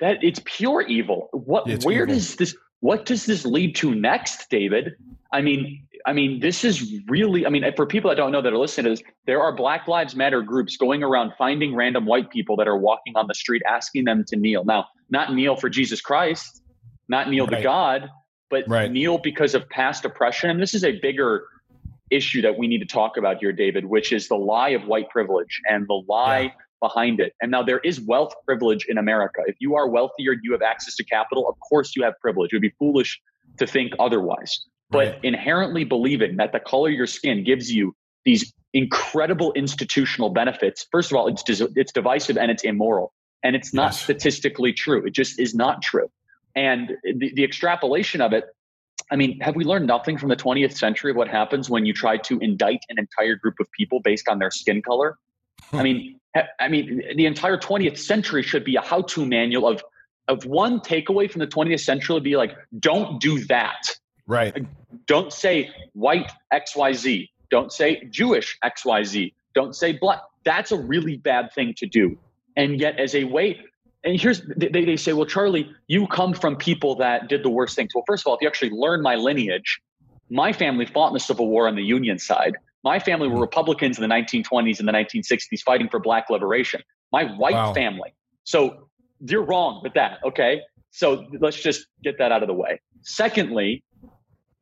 That 0.00 0.22
it's 0.22 0.40
pure 0.44 0.82
evil. 0.82 1.28
What? 1.32 1.68
It's 1.68 1.84
where 1.84 2.02
evil. 2.02 2.14
does 2.14 2.36
this? 2.36 2.56
What 2.80 3.06
does 3.06 3.26
this 3.26 3.44
lead 3.44 3.76
to 3.76 3.94
next, 3.94 4.50
David? 4.50 4.96
I 5.32 5.40
mean, 5.40 5.86
I 6.04 6.12
mean, 6.12 6.40
this 6.40 6.64
is 6.64 7.00
really, 7.06 7.46
I 7.46 7.48
mean, 7.48 7.64
for 7.76 7.86
people 7.86 8.10
that 8.10 8.16
don't 8.16 8.32
know 8.32 8.42
that 8.42 8.52
are 8.52 8.58
listening 8.58 8.84
to 8.84 8.90
this, 8.90 9.12
there 9.26 9.40
are 9.40 9.54
Black 9.54 9.86
Lives 9.86 10.16
Matter 10.16 10.42
groups 10.42 10.76
going 10.76 11.02
around 11.02 11.32
finding 11.38 11.74
random 11.74 12.06
white 12.06 12.30
people 12.30 12.56
that 12.56 12.66
are 12.66 12.76
walking 12.76 13.16
on 13.16 13.26
the 13.28 13.34
street 13.34 13.62
asking 13.68 14.04
them 14.04 14.24
to 14.28 14.36
kneel. 14.36 14.64
Now, 14.64 14.86
not 15.10 15.32
kneel 15.32 15.56
for 15.56 15.68
Jesus 15.68 16.00
Christ, 16.00 16.62
not 17.08 17.30
kneel 17.30 17.46
right. 17.46 17.58
to 17.58 17.62
God, 17.62 18.10
but 18.50 18.64
right. 18.68 18.90
kneel 18.90 19.18
because 19.18 19.54
of 19.54 19.68
past 19.68 20.04
oppression. 20.04 20.50
And 20.50 20.60
this 20.60 20.74
is 20.74 20.84
a 20.84 20.98
bigger 21.00 21.44
issue 22.10 22.42
that 22.42 22.58
we 22.58 22.66
need 22.66 22.80
to 22.80 22.86
talk 22.86 23.16
about 23.16 23.38
here, 23.38 23.52
David, 23.52 23.84
which 23.84 24.12
is 24.12 24.28
the 24.28 24.36
lie 24.36 24.70
of 24.70 24.86
white 24.86 25.08
privilege 25.08 25.60
and 25.68 25.86
the 25.88 26.02
lie 26.08 26.40
yeah. 26.40 26.50
Behind 26.82 27.20
it. 27.20 27.32
And 27.40 27.50
now 27.50 27.62
there 27.62 27.78
is 27.78 28.00
wealth 28.00 28.34
privilege 28.44 28.84
in 28.86 28.98
America. 28.98 29.40
If 29.46 29.56
you 29.60 29.74
are 29.76 29.88
wealthier, 29.88 30.34
you 30.42 30.52
have 30.52 30.62
access 30.62 30.96
to 30.96 31.04
capital, 31.04 31.48
of 31.48 31.54
course 31.60 31.96
you 31.96 32.02
have 32.02 32.14
privilege. 32.20 32.52
It 32.52 32.56
would 32.56 32.62
be 32.62 32.74
foolish 32.78 33.18
to 33.56 33.66
think 33.66 33.92
otherwise 33.98 34.66
but 34.92 34.98
right. 34.98 35.18
inherently 35.24 35.84
believing 35.84 36.36
that 36.36 36.52
the 36.52 36.60
color 36.60 36.90
of 36.90 36.94
your 36.94 37.06
skin 37.06 37.42
gives 37.42 37.72
you 37.72 37.96
these 38.24 38.52
incredible 38.74 39.52
institutional 39.54 40.30
benefits. 40.30 40.86
First 40.92 41.10
of 41.10 41.16
all, 41.16 41.26
it's 41.28 41.42
it's 41.48 41.92
divisive 41.92 42.36
and 42.36 42.50
it's 42.50 42.62
immoral, 42.62 43.12
and 43.42 43.56
it's 43.56 43.74
not 43.74 43.92
yes. 43.92 44.02
statistically 44.02 44.72
true. 44.72 45.04
It 45.04 45.14
just 45.14 45.40
is 45.40 45.54
not 45.54 45.82
true. 45.82 46.08
And 46.54 46.92
the, 47.02 47.32
the 47.34 47.42
extrapolation 47.42 48.20
of 48.20 48.34
it, 48.34 48.44
I 49.10 49.16
mean, 49.16 49.40
have 49.40 49.56
we 49.56 49.64
learned 49.64 49.86
nothing 49.86 50.18
from 50.18 50.28
the 50.28 50.36
20th 50.36 50.76
century 50.76 51.10
of 51.10 51.16
what 51.16 51.28
happens 51.28 51.70
when 51.70 51.86
you 51.86 51.94
try 51.94 52.18
to 52.18 52.38
indict 52.38 52.80
an 52.90 52.98
entire 52.98 53.36
group 53.36 53.54
of 53.58 53.66
people 53.72 54.00
based 54.00 54.28
on 54.28 54.38
their 54.38 54.50
skin 54.50 54.82
color? 54.82 55.16
I 55.72 55.82
mean, 55.82 56.20
I 56.58 56.68
mean, 56.68 57.02
the 57.16 57.26
entire 57.26 57.58
20th 57.58 57.98
century 57.98 58.42
should 58.42 58.64
be 58.64 58.76
a 58.76 58.80
how-to 58.80 59.26
manual 59.26 59.68
of 59.68 59.82
of 60.28 60.44
one 60.46 60.80
takeaway 60.80 61.30
from 61.30 61.40
the 61.40 61.46
20th 61.46 61.80
century 61.80 62.14
would 62.14 62.22
be 62.22 62.36
like, 62.36 62.56
don't 62.78 63.20
do 63.20 63.44
that. 63.46 63.88
Right. 64.26 64.66
Don't 65.06 65.32
say 65.32 65.70
white 65.94 66.30
XYZ. 66.52 67.28
Don't 67.50 67.72
say 67.72 68.04
Jewish 68.10 68.58
XYZ. 68.64 69.34
Don't 69.54 69.74
say 69.74 69.92
black. 69.92 70.20
That's 70.44 70.72
a 70.72 70.76
really 70.76 71.16
bad 71.16 71.52
thing 71.52 71.74
to 71.78 71.86
do. 71.86 72.18
And 72.56 72.80
yet, 72.80 72.98
as 72.98 73.14
a 73.14 73.24
way, 73.24 73.60
and 74.04 74.20
here's 74.20 74.42
they, 74.56 74.68
they 74.68 74.96
say, 74.96 75.12
well, 75.12 75.26
Charlie, 75.26 75.70
you 75.86 76.06
come 76.06 76.34
from 76.34 76.56
people 76.56 76.96
that 76.96 77.28
did 77.28 77.42
the 77.42 77.50
worst 77.50 77.76
things. 77.76 77.92
Well, 77.94 78.04
first 78.06 78.22
of 78.22 78.28
all, 78.28 78.34
if 78.34 78.42
you 78.42 78.48
actually 78.48 78.70
learn 78.70 79.02
my 79.02 79.16
lineage, 79.16 79.80
my 80.30 80.52
family 80.52 80.86
fought 80.86 81.08
in 81.08 81.14
the 81.14 81.20
Civil 81.20 81.48
War 81.48 81.68
on 81.68 81.76
the 81.76 81.82
Union 81.82 82.18
side. 82.18 82.56
My 82.84 82.98
family 82.98 83.28
were 83.28 83.34
mm-hmm. 83.34 83.42
Republicans 83.42 83.98
in 83.98 84.08
the 84.08 84.14
1920s 84.14 84.78
and 84.78 84.88
the 84.88 84.92
1960s 84.92 85.60
fighting 85.64 85.88
for 85.88 86.00
black 86.00 86.30
liberation. 86.30 86.82
My 87.12 87.24
white 87.24 87.54
wow. 87.54 87.72
family. 87.72 88.14
So 88.44 88.88
you're 89.20 89.44
wrong 89.44 89.80
with 89.82 89.94
that. 89.94 90.18
Okay. 90.24 90.60
So 90.90 91.26
let's 91.40 91.60
just 91.60 91.86
get 92.02 92.18
that 92.18 92.32
out 92.32 92.42
of 92.42 92.48
the 92.48 92.54
way. 92.54 92.80
Secondly, 93.02 93.84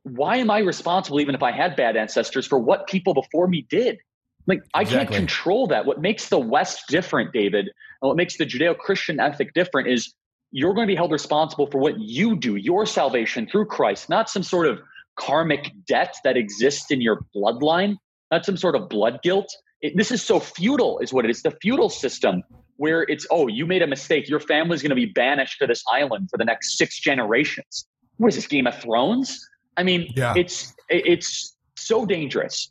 why 0.03 0.37
am 0.37 0.51
I 0.51 0.59
responsible, 0.59 1.21
even 1.21 1.35
if 1.35 1.43
I 1.43 1.53
had 1.53 1.77
bad 1.77 1.97
ancestors, 1.97 2.47
for 2.47 2.59
what 2.59 2.87
people 2.87 3.15
before 3.15 3.49
me 3.49 3.67
did? 3.69 3.99
Like, 4.47 4.63
I 4.75 4.85
can't 4.85 5.11
control 5.11 5.67
that. 5.69 5.87
What 5.87 6.01
makes 6.01 6.29
the 6.29 6.39
West 6.39 6.85
different, 6.89 7.33
David, 7.33 7.67
and 7.67 8.09
what 8.09 8.17
makes 8.17 8.37
the 8.37 8.47
Judeo 8.47 8.77
Christian 8.77 9.21
ethic 9.21 9.53
different 9.55 9.89
is 9.89 10.15
you're 10.51 10.75
going 10.75 10.87
to 10.87 10.91
be 10.91 10.97
held 10.97 11.13
responsible 11.13 11.67
for 11.67 11.79
what 11.79 12.01
you 12.01 12.37
do, 12.37 12.57
your 12.57 12.87
salvation 12.87 13.47
through 13.47 13.67
Christ, 13.67 14.09
not 14.09 14.29
some 14.29 14.43
sort 14.43 14.67
of 14.67 14.81
karmic 15.17 15.71
debt 15.87 16.15
that 16.25 16.37
exists 16.37 16.91
in 16.91 17.01
your 17.01 17.21
bloodline, 17.37 17.97
not 18.31 18.45
some 18.45 18.57
sort 18.57 18.77
of 18.77 18.89
blood 18.89 19.21
guilt. 19.23 19.55
It, 19.83 19.97
this 19.97 20.11
is 20.11 20.23
so 20.23 20.41
feudal, 20.41 20.99
is 21.01 21.13
what 21.13 21.25
it 21.25 21.31
is. 21.31 21.43
The 21.43 21.57
feudal 21.63 21.89
system 21.89 22.43
where 22.77 23.03
it's, 23.03 23.27
oh, 23.31 23.47
you 23.47 23.67
made 23.67 23.83
a 23.83 23.87
mistake. 23.87 24.27
Your 24.27 24.41
family's 24.41 24.81
going 24.81 24.89
to 24.91 24.97
be 24.97 25.05
banished 25.05 25.59
to 25.59 25.67
this 25.67 25.85
island 25.93 26.31
for 26.31 26.39
the 26.39 26.47
next 26.47 26.79
six 26.79 26.99
generations. 26.99 27.87
What 28.17 28.29
is 28.29 28.37
this, 28.37 28.47
Game 28.47 28.67
of 28.67 28.75
Thrones? 28.81 29.47
I 29.77 29.83
mean, 29.83 30.13
yeah. 30.17 30.35
it's 30.37 30.75
it's 30.89 31.57
so 31.77 32.07
dangerous. 32.07 32.71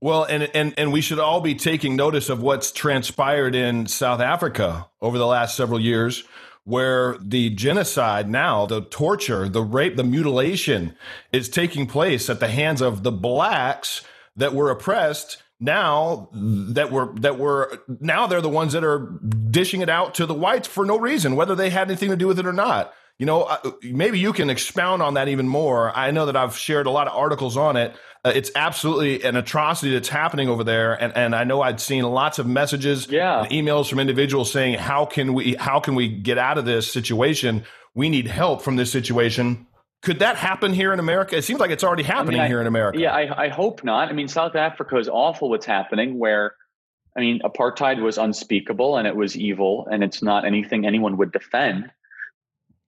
Well, 0.00 0.24
and, 0.24 0.44
and 0.54 0.74
and 0.78 0.92
we 0.92 1.00
should 1.00 1.18
all 1.18 1.40
be 1.40 1.54
taking 1.54 1.96
notice 1.96 2.28
of 2.28 2.42
what's 2.42 2.72
transpired 2.72 3.54
in 3.54 3.86
South 3.86 4.20
Africa 4.20 4.88
over 5.02 5.18
the 5.18 5.26
last 5.26 5.54
several 5.54 5.80
years, 5.80 6.24
where 6.64 7.16
the 7.20 7.50
genocide 7.50 8.28
now, 8.28 8.66
the 8.66 8.82
torture, 8.82 9.48
the 9.48 9.62
rape, 9.62 9.96
the 9.96 10.04
mutilation 10.04 10.96
is 11.32 11.48
taking 11.48 11.86
place 11.86 12.28
at 12.30 12.40
the 12.40 12.48
hands 12.48 12.80
of 12.80 13.02
the 13.02 13.12
blacks 13.12 14.02
that 14.36 14.54
were 14.54 14.70
oppressed 14.70 15.42
now 15.58 16.28
that 16.32 16.92
were 16.92 17.12
that 17.14 17.38
were 17.38 17.80
now 18.00 18.26
they're 18.26 18.42
the 18.42 18.48
ones 18.48 18.74
that 18.74 18.84
are 18.84 19.18
dishing 19.50 19.80
it 19.80 19.88
out 19.88 20.14
to 20.14 20.26
the 20.26 20.34
whites 20.34 20.68
for 20.68 20.84
no 20.84 20.98
reason 20.98 21.34
whether 21.34 21.54
they 21.54 21.70
had 21.70 21.88
anything 21.88 22.10
to 22.10 22.16
do 22.16 22.26
with 22.26 22.38
it 22.38 22.46
or 22.46 22.52
not 22.52 22.92
you 23.18 23.24
know, 23.24 23.56
maybe 23.82 24.18
you 24.18 24.34
can 24.34 24.50
expound 24.50 25.02
on 25.02 25.14
that 25.14 25.28
even 25.28 25.48
more. 25.48 25.90
I 25.96 26.10
know 26.10 26.26
that 26.26 26.36
I've 26.36 26.56
shared 26.56 26.86
a 26.86 26.90
lot 26.90 27.06
of 27.06 27.16
articles 27.16 27.56
on 27.56 27.76
it. 27.76 27.94
Uh, 28.22 28.32
it's 28.34 28.50
absolutely 28.54 29.22
an 29.22 29.36
atrocity 29.36 29.92
that's 29.92 30.10
happening 30.10 30.48
over 30.48 30.62
there, 30.62 30.92
and 30.92 31.16
and 31.16 31.34
I 31.34 31.44
know 31.44 31.62
I'd 31.62 31.80
seen 31.80 32.04
lots 32.04 32.38
of 32.38 32.46
messages, 32.46 33.08
yeah. 33.08 33.42
and 33.42 33.50
emails 33.50 33.88
from 33.88 34.00
individuals 34.00 34.52
saying, 34.52 34.74
"How 34.74 35.06
can 35.06 35.32
we? 35.32 35.54
How 35.54 35.80
can 35.80 35.94
we 35.94 36.08
get 36.08 36.36
out 36.36 36.58
of 36.58 36.66
this 36.66 36.92
situation? 36.92 37.64
We 37.94 38.10
need 38.10 38.26
help 38.26 38.62
from 38.62 38.76
this 38.76 38.92
situation." 38.92 39.66
Could 40.06 40.20
that 40.20 40.36
happen 40.36 40.72
here 40.72 40.92
in 40.92 41.00
America? 41.00 41.36
It 41.36 41.42
seems 41.42 41.58
like 41.58 41.72
it's 41.72 41.82
already 41.82 42.04
happening 42.04 42.38
I 42.38 42.44
mean, 42.44 42.44
I, 42.44 42.46
here 42.46 42.60
in 42.60 42.68
America. 42.68 43.00
Yeah, 43.00 43.12
I, 43.12 43.46
I 43.46 43.48
hope 43.48 43.82
not. 43.82 44.08
I 44.08 44.12
mean, 44.12 44.28
South 44.28 44.54
Africa 44.54 44.98
is 44.98 45.08
awful. 45.08 45.50
What's 45.50 45.66
happening? 45.66 46.16
Where 46.16 46.54
I 47.16 47.20
mean, 47.22 47.40
apartheid 47.40 48.00
was 48.00 48.16
unspeakable 48.16 48.98
and 48.98 49.08
it 49.08 49.16
was 49.16 49.36
evil, 49.36 49.88
and 49.90 50.04
it's 50.04 50.22
not 50.22 50.44
anything 50.44 50.86
anyone 50.86 51.16
would 51.16 51.32
defend. 51.32 51.90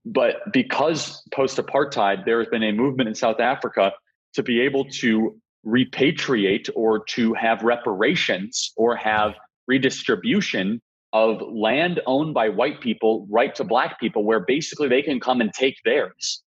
But 0.04 0.52
because 0.52 1.20
post 1.34 1.56
apartheid, 1.56 2.24
there 2.24 2.38
has 2.38 2.46
been 2.50 2.62
a 2.62 2.70
movement 2.70 3.08
in 3.08 3.16
South 3.16 3.40
Africa 3.40 3.94
to 4.34 4.44
be 4.44 4.60
able 4.60 4.84
to 5.00 5.36
repatriate 5.66 6.70
or 6.76 7.04
to 7.06 7.34
have 7.34 7.64
reparations 7.64 8.72
or 8.76 8.94
have 8.94 9.34
redistribution 9.66 10.80
of 11.12 11.42
land 11.42 12.00
owned 12.06 12.32
by 12.32 12.48
white 12.48 12.80
people 12.80 13.26
right 13.28 13.56
to 13.56 13.64
black 13.64 13.98
people 13.98 14.22
where 14.22 14.38
basically 14.38 14.86
they 14.86 15.02
can 15.02 15.18
come 15.18 15.40
and 15.40 15.52
take 15.52 15.74
theirs 15.84 16.44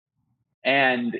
and 0.67 1.19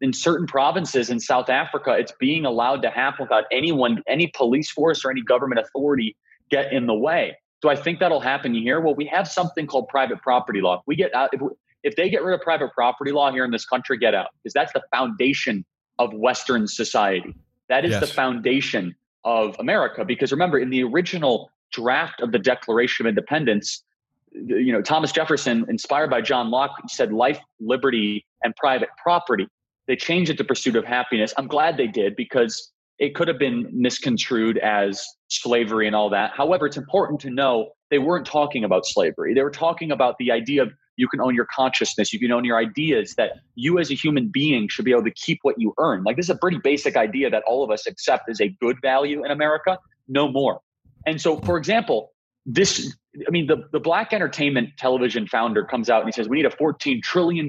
in 0.00 0.12
certain 0.12 0.46
provinces 0.46 1.10
in 1.10 1.20
south 1.20 1.50
africa 1.50 1.94
it's 1.98 2.12
being 2.18 2.46
allowed 2.46 2.80
to 2.80 2.90
happen 2.90 3.24
without 3.24 3.44
anyone 3.52 4.02
any 4.08 4.32
police 4.34 4.70
force 4.70 5.04
or 5.04 5.10
any 5.10 5.22
government 5.22 5.60
authority 5.60 6.16
get 6.50 6.72
in 6.72 6.86
the 6.86 6.94
way 6.94 7.36
do 7.60 7.68
i 7.68 7.76
think 7.76 8.00
that'll 8.00 8.20
happen 8.20 8.54
here 8.54 8.80
well 8.80 8.94
we 8.94 9.04
have 9.04 9.28
something 9.28 9.66
called 9.66 9.86
private 9.88 10.20
property 10.22 10.62
law 10.62 10.82
we 10.86 10.96
get 10.96 11.14
out 11.14 11.28
if, 11.32 11.40
if 11.84 11.94
they 11.96 12.08
get 12.08 12.24
rid 12.24 12.34
of 12.34 12.40
private 12.40 12.72
property 12.72 13.12
law 13.12 13.30
here 13.30 13.44
in 13.44 13.50
this 13.50 13.66
country, 13.66 13.96
get 13.98 14.14
out 14.14 14.28
because 14.42 14.54
that's 14.54 14.72
the 14.72 14.82
foundation 14.92 15.64
of 15.98 16.12
Western 16.14 16.66
society. 16.66 17.36
That 17.68 17.84
is 17.84 17.92
yes. 17.92 18.00
the 18.00 18.06
foundation 18.06 18.96
of 19.24 19.54
America. 19.58 20.04
Because 20.04 20.32
remember, 20.32 20.58
in 20.58 20.70
the 20.70 20.82
original 20.82 21.50
draft 21.70 22.20
of 22.20 22.32
the 22.32 22.38
Declaration 22.38 23.06
of 23.06 23.10
Independence, 23.10 23.84
you 24.32 24.72
know, 24.72 24.82
Thomas 24.82 25.12
Jefferson, 25.12 25.66
inspired 25.68 26.10
by 26.10 26.20
John 26.20 26.50
Locke, 26.50 26.80
said 26.88 27.12
life, 27.12 27.38
liberty, 27.60 28.26
and 28.44 28.54
private 28.56 28.90
property. 29.02 29.48
They 29.86 29.96
changed 29.96 30.30
it 30.30 30.38
to 30.38 30.44
pursuit 30.44 30.76
of 30.76 30.84
happiness. 30.84 31.34
I'm 31.36 31.48
glad 31.48 31.76
they 31.76 31.86
did 31.86 32.16
because 32.16 32.72
it 32.98 33.14
could 33.14 33.28
have 33.28 33.38
been 33.38 33.68
misconstrued 33.72 34.58
as 34.58 35.04
slavery 35.28 35.86
and 35.86 35.96
all 35.96 36.10
that. 36.10 36.30
However, 36.34 36.66
it's 36.66 36.76
important 36.76 37.20
to 37.22 37.30
know 37.30 37.70
they 37.90 37.98
weren't 37.98 38.26
talking 38.26 38.64
about 38.64 38.86
slavery. 38.86 39.34
They 39.34 39.42
were 39.42 39.50
talking 39.50 39.90
about 39.90 40.16
the 40.18 40.30
idea 40.30 40.62
of 40.62 40.72
you 40.96 41.08
can 41.08 41.20
own 41.20 41.34
your 41.34 41.46
consciousness, 41.52 42.12
you 42.12 42.20
can 42.20 42.30
own 42.30 42.44
your 42.44 42.56
ideas, 42.56 43.14
that 43.16 43.32
you 43.56 43.80
as 43.80 43.90
a 43.90 43.94
human 43.94 44.28
being 44.28 44.68
should 44.68 44.84
be 44.84 44.92
able 44.92 45.02
to 45.04 45.10
keep 45.10 45.40
what 45.42 45.56
you 45.58 45.74
earn. 45.78 46.04
Like 46.04 46.16
this 46.16 46.26
is 46.26 46.30
a 46.30 46.36
pretty 46.36 46.58
basic 46.62 46.96
idea 46.96 47.30
that 47.30 47.42
all 47.46 47.64
of 47.64 47.70
us 47.70 47.86
accept 47.86 48.28
as 48.28 48.40
a 48.40 48.48
good 48.60 48.76
value 48.80 49.24
in 49.24 49.32
America, 49.32 49.78
no 50.06 50.28
more. 50.28 50.60
And 51.04 51.20
so, 51.20 51.40
for 51.40 51.58
example, 51.58 52.12
this, 52.46 52.94
I 53.26 53.30
mean, 53.30 53.46
the, 53.46 53.68
the 53.72 53.80
Black 53.80 54.12
Entertainment 54.12 54.70
Television 54.78 55.26
founder 55.26 55.64
comes 55.64 55.90
out 55.90 56.00
and 56.00 56.08
he 56.08 56.12
says, 56.12 56.28
we 56.28 56.36
need 56.36 56.46
a 56.46 56.50
$14 56.50 57.02
trillion 57.02 57.48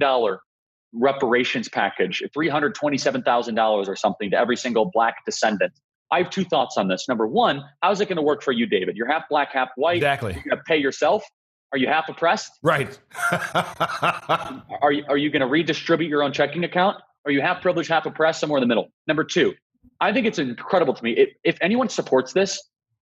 reparations 0.96 1.70
package, 1.70 2.24
$327,000 2.36 3.88
or 3.88 3.96
something 3.96 4.32
to 4.32 4.38
every 4.38 4.58
single 4.58 4.86
Black 4.86 5.26
descendant. 5.26 5.74
I 6.12 6.20
have 6.20 6.30
two 6.30 6.46
thoughts 6.46 6.78
on 6.78 6.88
this. 6.88 7.08
Number 7.08 7.28
one, 7.28 7.64
how's 7.82 8.00
it 8.00 8.08
going 8.08 8.18
to 8.18 8.22
work 8.22 8.44
for 8.44 8.52
you, 8.52 8.66
David? 8.66 8.96
You're 8.96 9.08
half 9.08 9.28
black, 9.30 9.52
half 9.52 9.70
white. 9.76 9.98
Exactly. 9.98 10.34
You're 10.34 10.44
going 10.44 10.58
to 10.58 10.64
pay 10.64 10.78
yourself. 10.78 11.24
Are 11.72 11.78
you 11.78 11.88
half 11.88 12.08
oppressed? 12.08 12.52
Right. 12.62 12.98
are 13.32 14.92
you, 14.92 15.04
are 15.10 15.18
you 15.18 15.30
going 15.30 15.42
to 15.42 15.48
redistribute 15.48 16.10
your 16.10 16.24
own 16.24 16.32
checking 16.32 16.64
account? 16.64 16.98
Are 17.26 17.32
you 17.32 17.42
half 17.42 17.62
privileged, 17.62 17.90
half 17.90 18.06
oppressed, 18.06 18.40
somewhere 18.40 18.60
in 18.60 18.62
the 18.62 18.68
middle? 18.68 18.90
Number 19.08 19.24
two, 19.24 19.56
I 20.00 20.14
think 20.14 20.28
it's 20.28 20.40
incredible 20.40 20.94
to 20.94 21.04
me. 21.04 21.14
If, 21.14 21.30
if 21.44 21.58
anyone 21.60 21.90
supports 21.90 22.34
this, 22.34 22.62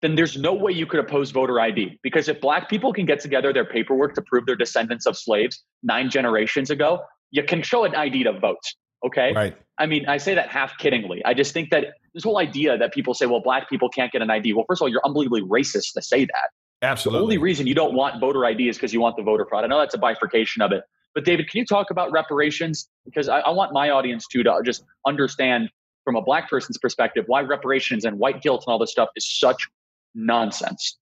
then 0.02 0.15
there's 0.15 0.38
no 0.38 0.54
way 0.54 0.71
you 0.71 0.86
could 0.86 1.00
oppose 1.00 1.32
voter 1.32 1.60
ID. 1.60 2.00
Because 2.02 2.30
if 2.30 2.39
black 2.39 2.69
people 2.69 2.93
can 2.93 3.06
get 3.06 3.19
together 3.19 3.52
their 3.52 3.65
paperwork 3.65 4.13
to 4.15 4.21
prove 4.21 4.45
they're 4.45 4.56
descendants 4.56 5.06
of 5.06 5.17
slaves 5.17 5.63
nine 5.84 6.10
generations 6.10 6.69
ago, 6.69 7.02
you 7.31 7.43
can 7.43 7.61
show 7.61 7.83
an 7.83 7.95
ID 7.95 8.23
to 8.23 8.33
vote. 8.39 8.63
Okay. 9.05 9.33
Right. 9.33 9.55
I 9.77 9.85
mean, 9.85 10.07
I 10.07 10.17
say 10.17 10.35
that 10.35 10.49
half 10.49 10.77
kiddingly. 10.79 11.21
I 11.25 11.33
just 11.33 11.53
think 11.53 11.69
that 11.69 11.95
this 12.13 12.23
whole 12.23 12.39
idea 12.39 12.77
that 12.77 12.93
people 12.93 13.13
say, 13.13 13.25
well, 13.25 13.41
black 13.41 13.69
people 13.69 13.89
can't 13.89 14.11
get 14.11 14.21
an 14.21 14.31
ID. 14.31 14.53
Well, 14.53 14.65
first 14.67 14.81
of 14.81 14.83
all, 14.83 14.89
you're 14.89 15.05
unbelievably 15.05 15.41
racist 15.41 15.93
to 15.93 16.01
say 16.01 16.25
that. 16.25 16.49
Absolutely. 16.81 17.19
The 17.19 17.23
only 17.23 17.38
reason 17.38 17.67
you 17.67 17.75
don't 17.75 17.93
want 17.93 18.19
voter 18.19 18.45
ID 18.45 18.69
is 18.69 18.77
because 18.77 18.93
you 18.93 19.01
want 19.01 19.17
the 19.17 19.23
voter 19.23 19.45
fraud. 19.45 19.63
I 19.63 19.67
know 19.67 19.79
that's 19.79 19.93
a 19.93 19.99
bifurcation 19.99 20.61
of 20.61 20.71
it. 20.71 20.83
But 21.13 21.23
David, 21.23 21.49
can 21.49 21.59
you 21.59 21.65
talk 21.65 21.91
about 21.91 22.11
reparations? 22.11 22.89
Because 23.05 23.29
I, 23.29 23.39
I 23.39 23.49
want 23.51 23.73
my 23.73 23.89
audience 23.89 24.27
to, 24.27 24.43
to 24.43 24.61
just 24.63 24.83
understand 25.05 25.69
from 26.03 26.15
a 26.15 26.21
black 26.21 26.49
person's 26.49 26.77
perspective 26.77 27.23
why 27.27 27.41
reparations 27.41 28.05
and 28.05 28.19
white 28.19 28.41
guilt 28.41 28.63
and 28.67 28.71
all 28.71 28.79
this 28.79 28.91
stuff 28.91 29.09
is 29.15 29.27
such 29.39 29.67
nonsense. 30.13 30.97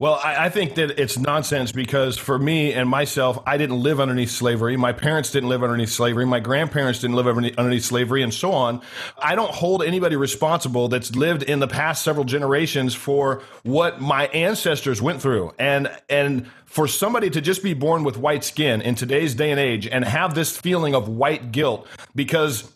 Well, 0.00 0.20
I, 0.22 0.44
I, 0.44 0.48
think 0.48 0.76
that 0.76 1.00
it's 1.00 1.18
nonsense 1.18 1.72
because 1.72 2.16
for 2.16 2.38
me 2.38 2.72
and 2.72 2.88
myself, 2.88 3.42
I 3.44 3.56
didn't 3.56 3.82
live 3.82 3.98
underneath 3.98 4.30
slavery. 4.30 4.76
My 4.76 4.92
parents 4.92 5.32
didn't 5.32 5.48
live 5.48 5.64
underneath 5.64 5.88
slavery. 5.88 6.24
My 6.24 6.38
grandparents 6.38 7.00
didn't 7.00 7.16
live 7.16 7.26
underneath 7.26 7.84
slavery, 7.84 8.22
and 8.22 8.32
so 8.32 8.52
on. 8.52 8.80
I 9.18 9.34
don't 9.34 9.50
hold 9.50 9.82
anybody 9.82 10.14
responsible 10.14 10.86
that's 10.86 11.16
lived 11.16 11.42
in 11.42 11.58
the 11.58 11.66
past 11.66 12.04
several 12.04 12.24
generations 12.24 12.94
for 12.94 13.42
what 13.64 14.00
my 14.00 14.28
ancestors 14.28 15.02
went 15.02 15.20
through. 15.20 15.52
And 15.58 15.90
and 16.08 16.46
for 16.68 16.86
somebody 16.86 17.30
to 17.30 17.40
just 17.40 17.62
be 17.62 17.72
born 17.72 18.04
with 18.04 18.18
white 18.18 18.44
skin 18.44 18.82
in 18.82 18.94
today's 18.94 19.34
day 19.34 19.50
and 19.50 19.58
age 19.58 19.86
and 19.86 20.04
have 20.04 20.34
this 20.34 20.54
feeling 20.54 20.94
of 20.94 21.08
white 21.08 21.50
guilt 21.50 21.86
because 22.14 22.70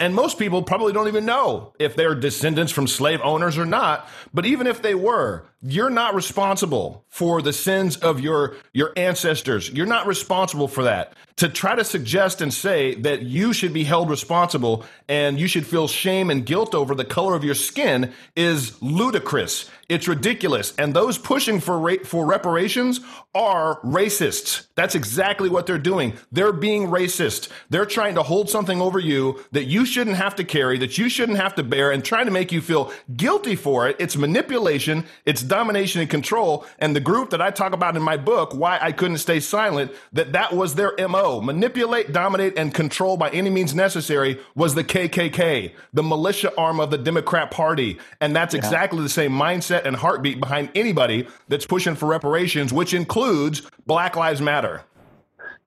and 0.00 0.16
most 0.16 0.36
people 0.36 0.64
probably 0.64 0.92
don't 0.92 1.06
even 1.06 1.24
know 1.24 1.72
if 1.78 1.94
they're 1.94 2.16
descendants 2.16 2.72
from 2.72 2.88
slave 2.88 3.20
owners 3.22 3.56
or 3.56 3.64
not 3.64 4.08
but 4.34 4.44
even 4.44 4.66
if 4.66 4.82
they 4.82 4.96
were 4.96 5.44
you're 5.62 5.90
not 5.90 6.12
responsible 6.12 6.65
for 7.08 7.42
the 7.42 7.52
sins 7.52 7.96
of 7.96 8.20
your 8.20 8.56
your 8.72 8.92
ancestors. 8.96 9.70
You're 9.70 9.86
not 9.86 10.06
responsible 10.06 10.68
for 10.68 10.84
that 10.84 11.14
to 11.36 11.50
try 11.50 11.74
to 11.74 11.84
suggest 11.84 12.40
and 12.40 12.52
say 12.52 12.94
that 12.94 13.22
you 13.22 13.52
should 13.52 13.72
be 13.72 13.84
held 13.84 14.08
responsible 14.08 14.84
and 15.06 15.38
you 15.38 15.46
should 15.46 15.66
feel 15.66 15.86
shame 15.86 16.30
and 16.30 16.46
guilt 16.46 16.74
over 16.74 16.94
the 16.94 17.04
color 17.04 17.34
of 17.34 17.44
your 17.44 17.54
skin 17.54 18.12
is 18.34 18.80
ludicrous. 18.82 19.70
It's 19.88 20.08
ridiculous. 20.08 20.74
And 20.78 20.94
those 20.94 21.16
pushing 21.16 21.60
for 21.60 21.78
ra- 21.78 22.04
for 22.04 22.26
reparations 22.26 23.00
are 23.34 23.80
racists. 23.82 24.66
That's 24.74 24.96
exactly 24.96 25.48
what 25.48 25.66
they're 25.66 25.78
doing. 25.78 26.14
They're 26.32 26.52
being 26.52 26.88
racist. 26.88 27.50
They're 27.70 27.86
trying 27.86 28.16
to 28.16 28.24
hold 28.24 28.50
something 28.50 28.80
over 28.80 28.98
you 28.98 29.44
that 29.52 29.64
you 29.64 29.86
shouldn't 29.86 30.16
have 30.16 30.34
to 30.36 30.44
carry, 30.44 30.78
that 30.78 30.98
you 30.98 31.08
shouldn't 31.08 31.38
have 31.38 31.54
to 31.54 31.62
bear, 31.62 31.92
and 31.92 32.04
trying 32.04 32.24
to 32.24 32.32
make 32.32 32.50
you 32.50 32.60
feel 32.60 32.90
guilty 33.14 33.54
for 33.54 33.86
it. 33.86 33.94
It's 34.00 34.16
manipulation, 34.16 35.04
it's 35.24 35.42
domination 35.42 36.00
and 36.00 36.10
control. 36.10 36.66
And 36.80 36.96
the 36.96 37.00
group 37.00 37.30
that 37.30 37.42
I 37.42 37.50
talk 37.50 37.72
about 37.72 37.94
in 37.94 38.02
my 38.02 38.16
book, 38.16 38.54
Why 38.54 38.78
I 38.82 38.90
Couldn't 38.90 39.18
Stay 39.18 39.38
Silent, 39.38 39.92
that 40.12 40.32
that 40.32 40.52
was 40.52 40.74
their 40.74 40.94
MO 41.08 41.25
manipulate, 41.40 42.12
dominate, 42.12 42.58
and 42.58 42.72
control 42.72 43.16
by 43.16 43.30
any 43.30 43.50
means 43.50 43.74
necessary 43.74 44.40
was 44.54 44.74
the 44.74 44.84
KKK, 44.84 45.72
the 45.92 46.02
militia 46.02 46.52
arm 46.56 46.80
of 46.80 46.90
the 46.90 46.98
Democrat 46.98 47.50
Party. 47.50 47.98
And 48.20 48.34
that's 48.34 48.54
yeah. 48.54 48.58
exactly 48.58 49.02
the 49.02 49.08
same 49.08 49.32
mindset 49.32 49.84
and 49.84 49.96
heartbeat 49.96 50.40
behind 50.40 50.70
anybody 50.74 51.26
that's 51.48 51.66
pushing 51.66 51.94
for 51.94 52.06
reparations, 52.06 52.72
which 52.72 52.94
includes 52.94 53.62
Black 53.86 54.16
Lives 54.16 54.40
Matter. 54.40 54.82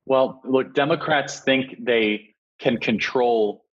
Well, 0.06 0.42
look, 0.44 0.74
Democrats 0.74 1.40
think 1.40 1.76
they 1.80 2.36
can 2.60 2.78
control 2.78 3.66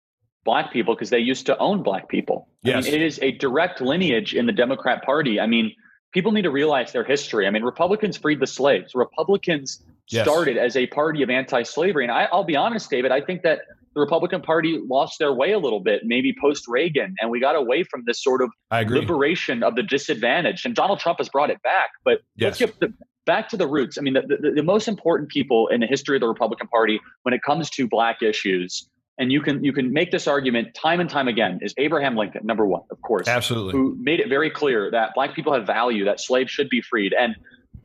black 0.44 0.72
people 0.72 0.94
because 0.94 1.10
they 1.10 1.20
used 1.20 1.46
to 1.48 1.58
own 1.58 1.84
black 1.84 2.08
people. 2.08 2.48
Yes. 2.62 2.86
I 2.86 2.92
mean, 2.92 3.02
it 3.02 3.06
is 3.06 3.20
a 3.22 3.32
direct 3.32 3.82
lineage 3.82 4.34
in 4.36 4.46
the 4.46 4.52
Democrat 4.52 5.04
Party. 5.04 5.40
I 5.40 5.48
mean, 5.48 5.72
people 6.14 6.32
need 6.32 6.44
to 6.44 6.52
realize 6.52 6.92
their 6.92 7.04
history. 7.04 7.48
I 7.48 7.50
mean, 7.50 7.64
Republicans 7.64 8.18
freed 8.18 8.40
the 8.40 8.48
slaves. 8.48 8.94
Republicans 8.96 9.84
yes. 10.10 10.26
started 10.26 10.58
as 10.58 10.76
a 10.76 10.88
party 10.88 11.24
of 11.24 11.30
anti-slavery. 11.30 12.04
And 12.04 12.12
I, 12.12 12.28
will 12.32 12.44
be 12.44 12.56
honest, 12.56 12.90
David, 12.90 13.12
I 13.12 13.22
think 13.22 13.44
that 13.44 13.62
the 13.94 14.02
Republican 14.02 14.42
Party 14.42 14.80
lost 14.90 15.20
their 15.20 15.34
way 15.34 15.54
a 15.54 15.60
little 15.60 15.80
bit, 15.80 16.02
maybe 16.04 16.36
post 16.40 16.66
Reagan, 16.68 17.16
and 17.20 17.32
we 17.32 17.40
got 17.40 17.56
away 17.56 17.84
from 17.84 18.04
this 18.06 18.22
sort 18.22 18.42
of 18.42 18.50
liberation 18.72 19.64
of 19.64 19.76
the 19.76 19.84
disadvantaged. 19.84 20.66
And 20.66 20.76
Donald 20.76 21.00
Trump 21.00 21.20
has 21.20 21.30
brought 21.30 21.50
it 21.50 21.62
back. 21.64 21.92
But 22.04 22.20
yes. 22.36 22.60
let's 22.60 22.74
get 22.74 22.80
the, 22.82 22.94
back 23.26 23.50
to 23.50 23.58
the 23.58 23.68
roots. 23.68 23.98
I 23.98 24.02
mean, 24.02 24.14
the, 24.14 24.22
the, 24.22 24.52
the 24.52 24.64
most 24.64 24.88
important 24.88 25.30
people 25.30 25.68
in 25.70 25.80
the 25.80 25.88
history 25.88 26.18
of 26.18 26.22
the 26.22 26.28
Republican 26.28 26.68
Party 26.68 27.00
when 27.24 27.34
it 27.34 27.42
comes 27.44 27.70
to 27.72 27.88
black 27.88 28.22
issues 28.22 28.88
and 29.18 29.32
you 29.32 29.42
can 29.42 29.64
you 29.64 29.74
can 29.74 29.92
make 29.94 30.12
this 30.12 30.28
argument 30.28 30.74
time 30.74 31.00
and 31.00 31.10
time 31.10 31.28
again 31.28 31.60
is 31.62 31.74
Abraham 31.78 32.16
Lincoln 32.16 32.46
number 32.46 32.66
one 32.66 32.82
of 32.92 33.02
course 33.02 33.28
absolutely 33.28 33.72
who 33.72 33.98
made 34.00 34.20
it 34.20 34.30
very 34.30 34.50
clear 34.50 34.92
that 34.92 35.12
black 35.16 35.36
people 35.36 35.54
have 35.54 35.66
value 35.66 36.06
that 36.06 36.20
slaves 36.20 36.52
should 36.52 36.70
be 36.70 36.82
freed 36.82 37.14
and 37.18 37.36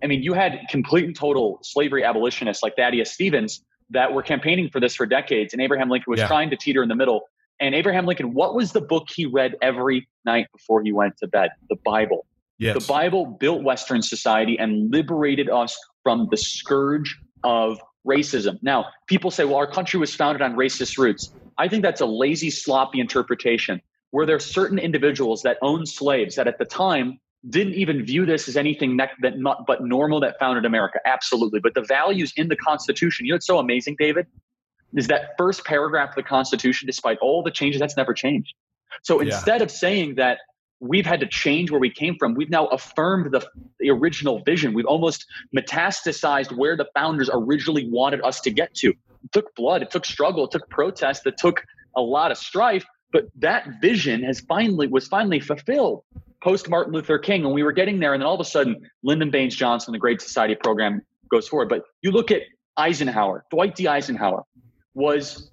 I 0.02 0.06
mean, 0.06 0.22
you 0.22 0.32
had 0.32 0.60
complete 0.70 1.04
and 1.04 1.14
total 1.14 1.58
slavery 1.62 2.04
abolitionists 2.04 2.62
like 2.62 2.76
Thaddeus 2.76 3.12
Stevens 3.12 3.62
that 3.90 4.12
were 4.12 4.22
campaigning 4.22 4.68
for 4.70 4.80
this 4.80 4.94
for 4.94 5.06
decades, 5.06 5.52
and 5.52 5.60
Abraham 5.60 5.88
Lincoln 5.88 6.10
was 6.10 6.20
yeah. 6.20 6.26
trying 6.26 6.50
to 6.50 6.56
teeter 6.56 6.82
in 6.82 6.88
the 6.88 6.94
middle. 6.94 7.22
And 7.58 7.74
Abraham 7.74 8.06
Lincoln, 8.06 8.32
what 8.32 8.54
was 8.54 8.72
the 8.72 8.80
book 8.80 9.08
he 9.14 9.26
read 9.26 9.54
every 9.60 10.08
night 10.24 10.46
before 10.52 10.82
he 10.82 10.92
went 10.92 11.18
to 11.18 11.26
bed? 11.26 11.50
The 11.68 11.76
Bible. 11.84 12.26
Yes. 12.58 12.74
The 12.74 12.92
Bible 12.92 13.26
built 13.26 13.62
Western 13.62 14.02
society 14.02 14.58
and 14.58 14.90
liberated 14.92 15.50
us 15.50 15.76
from 16.02 16.28
the 16.30 16.36
scourge 16.36 17.18
of 17.42 17.80
racism. 18.06 18.58
Now, 18.62 18.86
people 19.06 19.30
say, 19.30 19.44
well, 19.44 19.56
our 19.56 19.70
country 19.70 20.00
was 20.00 20.14
founded 20.14 20.42
on 20.42 20.56
racist 20.56 20.96
roots. 20.98 21.32
I 21.58 21.68
think 21.68 21.82
that's 21.82 22.00
a 22.00 22.06
lazy, 22.06 22.50
sloppy 22.50 23.00
interpretation 23.00 23.80
where 24.10 24.26
there 24.26 24.36
are 24.36 24.40
certain 24.40 24.78
individuals 24.78 25.42
that 25.42 25.58
owned 25.62 25.88
slaves 25.88 26.36
that 26.36 26.48
at 26.48 26.58
the 26.58 26.64
time 26.64 27.20
didn't 27.48 27.74
even 27.74 28.04
view 28.04 28.26
this 28.26 28.48
as 28.48 28.56
anything 28.56 28.98
that, 28.98 29.10
that 29.22 29.38
not, 29.38 29.66
but 29.66 29.82
normal 29.82 30.20
that 30.20 30.38
founded 30.38 30.64
America. 30.64 30.98
Absolutely. 31.06 31.60
But 31.60 31.74
the 31.74 31.82
values 31.82 32.32
in 32.36 32.48
the 32.48 32.56
Constitution, 32.56 33.26
you 33.26 33.32
know, 33.32 33.36
it's 33.36 33.46
so 33.46 33.58
amazing, 33.58 33.96
David, 33.98 34.26
is 34.94 35.06
that 35.06 35.36
first 35.38 35.64
paragraph 35.64 36.10
of 36.10 36.14
the 36.16 36.22
Constitution, 36.22 36.86
despite 36.86 37.18
all 37.18 37.42
the 37.42 37.50
changes, 37.50 37.80
that's 37.80 37.96
never 37.96 38.12
changed. 38.12 38.54
So 39.02 39.20
instead 39.20 39.60
yeah. 39.60 39.64
of 39.64 39.70
saying 39.70 40.16
that 40.16 40.38
we've 40.80 41.06
had 41.06 41.20
to 41.20 41.26
change 41.26 41.70
where 41.70 41.80
we 41.80 41.90
came 41.90 42.16
from, 42.18 42.34
we've 42.34 42.50
now 42.50 42.66
affirmed 42.66 43.32
the, 43.32 43.46
the 43.78 43.90
original 43.90 44.42
vision. 44.44 44.74
We've 44.74 44.86
almost 44.86 45.26
metastasized 45.56 46.56
where 46.56 46.76
the 46.76 46.88
founders 46.94 47.30
originally 47.32 47.88
wanted 47.88 48.20
us 48.22 48.40
to 48.42 48.50
get 48.50 48.74
to. 48.76 48.88
It 48.90 49.32
took 49.32 49.54
blood, 49.54 49.82
it 49.82 49.90
took 49.90 50.04
struggle, 50.04 50.44
it 50.44 50.50
took 50.50 50.68
protest, 50.68 51.26
it 51.26 51.36
took 51.38 51.64
a 51.96 52.00
lot 52.00 52.30
of 52.30 52.38
strife, 52.38 52.84
but 53.12 53.24
that 53.38 53.80
vision 53.80 54.22
has 54.24 54.40
finally 54.40 54.86
was 54.86 55.08
finally 55.08 55.40
fulfilled 55.40 56.04
post 56.42 56.68
Martin 56.68 56.92
Luther 56.92 57.18
King, 57.18 57.44
and 57.44 57.54
we 57.54 57.62
were 57.62 57.72
getting 57.72 57.98
there, 58.00 58.14
and 58.14 58.20
then 58.20 58.26
all 58.26 58.34
of 58.34 58.40
a 58.40 58.44
sudden, 58.44 58.88
Lyndon 59.02 59.30
Baines 59.30 59.54
Johnson, 59.54 59.92
the 59.92 59.98
Great 59.98 60.20
Society 60.20 60.54
program, 60.54 61.02
goes 61.30 61.48
forward. 61.48 61.68
But 61.68 61.84
you 62.02 62.10
look 62.10 62.30
at 62.30 62.42
Eisenhower, 62.76 63.44
Dwight 63.50 63.74
D. 63.76 63.88
Eisenhower 63.88 64.42
was 64.94 65.50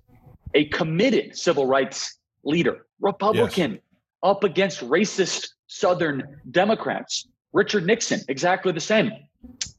a 0.54 0.66
committed 0.66 1.38
civil 1.38 1.66
rights 1.66 2.18
leader, 2.44 2.86
Republican, 3.02 3.74
yes. 3.74 3.82
up 4.24 4.44
against 4.44 4.80
racist 4.82 5.48
Southern 5.68 6.40
Democrats. 6.52 7.28
Richard 7.54 7.86
Nixon, 7.86 8.22
exactly 8.28 8.72
the 8.72 8.80
same. 8.80 9.12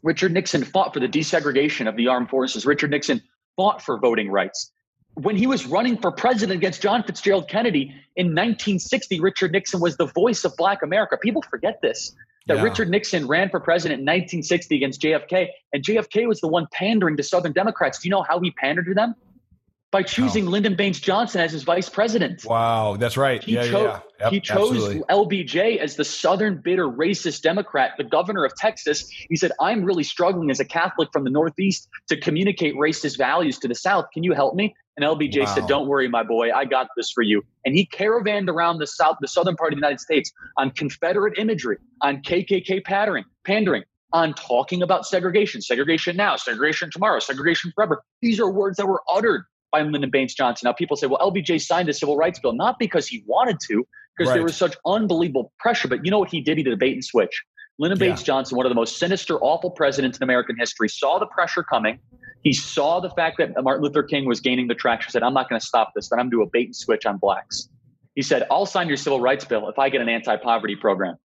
Richard 0.03 0.33
Nixon 0.33 0.65
fought 0.65 0.95
for 0.95 1.01
the 1.01 1.09
desegregation 1.09 1.89
of 1.89 1.97
the 1.97 2.09
armed 2.09 2.31
forces. 2.31 2.65
Richard 2.65 2.91
Nixon 2.91 3.23
fought 3.57 3.83
for 3.83 3.99
voting 3.99 4.31
rights 4.31 4.73
when 5.19 5.37
he 5.37 5.47
was 5.47 5.67
running 5.67 5.97
for 5.97 6.13
president 6.13 6.57
against 6.57 6.81
John 6.81 7.03
Fitzgerald 7.03 7.49
Kennedy 7.49 7.95
in 8.15 8.29
1960, 8.29 9.21
Richard 9.21 9.53
Nixon 9.53 9.81
was 9.81 9.97
the 9.97 10.07
voice 10.07 10.45
of 10.45 10.57
Black 10.57 10.83
America. 10.83 11.17
People 11.17 11.43
forget 11.43 11.81
this 11.83 12.15
that 12.47 12.57
yeah. 12.57 12.63
Richard 12.63 12.89
Nixon 12.89 13.27
ran 13.27 13.51
for 13.51 13.61
president 13.61 14.01
in 14.01 14.07
1960 14.07 14.77
against 14.77 15.03
JFK, 15.03 15.49
and 15.73 15.85
JFK 15.85 16.27
was 16.27 16.41
the 16.41 16.49
one 16.49 16.67
pandering 16.73 17.17
to 17.19 17.23
Southern 17.23 17.53
Democrats. 17.53 17.99
Do 17.99 18.09
you 18.09 18.11
know 18.11 18.23
how 18.23 18.41
he 18.41 18.51
pandered 18.53 18.87
to 18.87 18.95
them? 18.95 19.15
By 19.91 20.03
choosing 20.03 20.45
wow. 20.45 20.53
Lyndon 20.53 20.75
Baines 20.75 21.01
Johnson 21.01 21.41
as 21.41 21.53
his 21.53 21.63
vice 21.63 21.89
president. 21.89 22.45
Wow, 22.45 22.97
that's 22.99 23.17
right. 23.17 23.43
He 23.43 23.55
yeah, 23.55 23.63
chose, 23.63 23.73
yeah. 23.73 24.01
Yep, 24.21 24.33
he 24.33 24.41
chose 24.41 24.77
absolutely. 24.77 25.01
LBJ 25.09 25.79
as 25.79 25.97
the 25.97 26.05
Southern 26.05 26.61
bitter 26.61 26.87
racist 26.87 27.43
Democrat, 27.43 27.93
the 27.97 28.05
governor 28.05 28.45
of 28.45 28.55
Texas. 28.55 29.09
He 29.09 29.37
said, 29.37 29.53
I'm 29.61 29.85
really 29.85 30.05
struggling 30.05 30.51
as 30.51 30.61
a 30.61 30.65
Catholic 30.65 31.09
from 31.13 31.25
the 31.25 31.31
Northeast 31.31 31.89
to 32.09 32.21
communicate 32.21 32.75
racist 32.75 33.17
values 33.17 33.59
to 33.61 33.69
the 33.69 33.75
South. 33.75 34.07
Can 34.13 34.23
you 34.23 34.35
help 34.35 34.55
me? 34.55 34.75
And 34.97 35.07
LBJ 35.07 35.41
wow. 35.41 35.55
said, 35.55 35.67
Don't 35.67 35.89
worry, 35.89 36.09
my 36.09 36.23
boy, 36.23 36.53
I 36.53 36.65
got 36.65 36.89
this 36.97 37.11
for 37.11 37.23
you. 37.23 37.43
And 37.65 37.75
he 37.75 37.87
caravanned 37.87 38.51
around 38.51 38.79
the 38.79 38.87
South, 38.87 39.17
the 39.21 39.29
southern 39.29 39.57
part 39.57 39.73
of 39.73 39.77
the 39.77 39.81
United 39.81 40.01
States 40.01 40.33
on 40.59 40.71
Confederate 40.73 41.39
imagery, 41.39 41.79
on 42.03 42.21
KKK 42.21 42.85
pandering, 42.85 43.25
pandering, 43.45 43.85
on 44.13 44.35
talking 44.35 44.83
about 44.83 45.07
segregation, 45.07 45.63
segregation 45.63 46.17
now, 46.17 46.37
segregation 46.37 46.91
tomorrow, 46.91 47.21
segregation 47.21 47.73
forever. 47.75 48.03
These 48.21 48.41
are 48.41 48.51
words 48.51 48.77
that 48.79 48.87
were 48.87 49.03
uttered 49.11 49.45
by 49.71 49.83
Lyndon 49.83 50.11
Baines 50.11 50.35
Johnson. 50.35 50.67
Now, 50.67 50.73
people 50.73 50.97
say, 50.97 51.07
well, 51.07 51.19
LBJ 51.19 51.61
signed 51.61 51.89
the 51.89 51.93
civil 51.93 52.17
rights 52.17 52.39
bill, 52.39 52.53
not 52.53 52.79
because 52.79 53.07
he 53.07 53.23
wanted 53.27 53.59
to, 53.69 53.87
because 54.17 54.31
right. 54.31 54.35
there 54.35 54.43
was 54.43 54.57
such 54.57 54.77
unbelievable 54.87 55.53
pressure. 55.59 55.89
But 55.89 56.05
you 56.05 56.11
know 56.11 56.19
what 56.19 56.31
he 56.31 56.41
did? 56.41 56.57
He 56.57 56.63
did 56.63 56.73
a 56.73 56.77
bait 56.77 56.93
and 56.93 57.05
switch. 57.05 57.45
Lyndon 57.79 57.99
yeah. 58.01 58.09
Baines 58.09 58.23
Johnson, 58.23 58.57
one 58.57 58.67
of 58.67 58.71
the 58.71 58.75
most 58.75 58.99
sinister, 58.99 59.39
awful 59.39 59.71
presidents 59.71 60.19
in 60.19 60.25
American 60.25 60.57
history, 60.59 60.89
saw 60.89 61.19
the 61.19 61.27
pressure 61.27 61.63
coming. 61.63 61.99
He 62.43 62.53
saw 62.53 63.01
the 63.01 63.11
fact 63.11 63.39
that 63.39 63.51
Martin 63.63 63.85
Luther 63.85 64.03
King 64.03 64.27
was 64.27 64.41
gaining 64.41 64.69
the 64.69 64.75
traction, 64.75 65.11
said, 65.11 65.23
I'm 65.23 65.35
not 65.35 65.49
going 65.49 65.61
to 65.61 65.67
stop 65.67 65.93
this, 65.95 66.09
but 66.09 66.19
I'm 66.19 66.25
going 66.25 66.31
to 66.31 66.37
do 66.37 66.43
a 66.43 66.47
bait 66.47 66.67
and 66.67 66.77
switch 66.77 67.07
on 67.07 67.19
blacks. 67.19 67.69
He 68.15 68.23
said, 68.23 68.45
I'll 68.51 68.67
sign 68.67 68.89
your 68.89 68.97
civil 68.97 69.21
rights 69.21 69.45
bill 69.45 69.69
if 69.69 69.79
I 69.79 69.91
get 69.91 70.01
an 70.01 70.09
anti 70.09 70.37
poverty 70.37 70.77
program. 70.77 71.17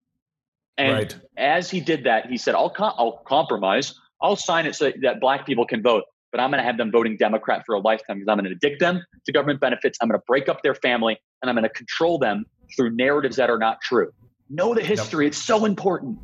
And 0.76 0.93
right. 0.93 1.16
as 1.36 1.70
he 1.70 1.80
did 1.80 2.05
that, 2.05 2.26
he 2.26 2.36
said, 2.36 2.55
I'll, 2.55 2.70
com- 2.70 2.95
I'll 2.99 3.22
compromise. 3.26 3.95
I'll 4.20 4.36
sign 4.36 4.66
it 4.66 4.74
so 4.74 4.93
that 5.03 5.20
black 5.20 5.47
people 5.47 5.66
can 5.66 5.82
vote 5.82 6.05
but 6.33 6.41
I'm 6.41 6.51
going 6.51 6.59
to 6.59 6.64
have 6.64 6.78
them 6.78 6.91
voting 6.91 7.16
Democrat 7.16 7.62
for 7.64 7.74
a 7.74 7.78
lifetime 7.78 8.16
because 8.16 8.28
I'm 8.28 8.39
going 8.39 8.51
to 8.51 8.57
addict 8.57 8.80
them 8.80 9.05
to 9.26 9.33
government 9.33 9.61
benefits. 9.61 9.99
I'm 10.01 10.09
going 10.09 10.18
to 10.18 10.24
break 10.26 10.49
up 10.49 10.62
their 10.62 10.74
family 10.74 11.18
and 11.43 11.51
I'm 11.51 11.55
going 11.55 11.68
to 11.68 11.68
control 11.68 12.18
them 12.18 12.47
through 12.74 12.97
narratives 12.97 13.37
that 13.37 13.51
are 13.51 13.59
not 13.59 13.80
true. 13.83 14.11
Know 14.49 14.74
the 14.74 14.83
history. 14.83 15.26
Yep. 15.26 15.33
It's 15.33 15.39
so 15.39 15.64
important. 15.64 16.18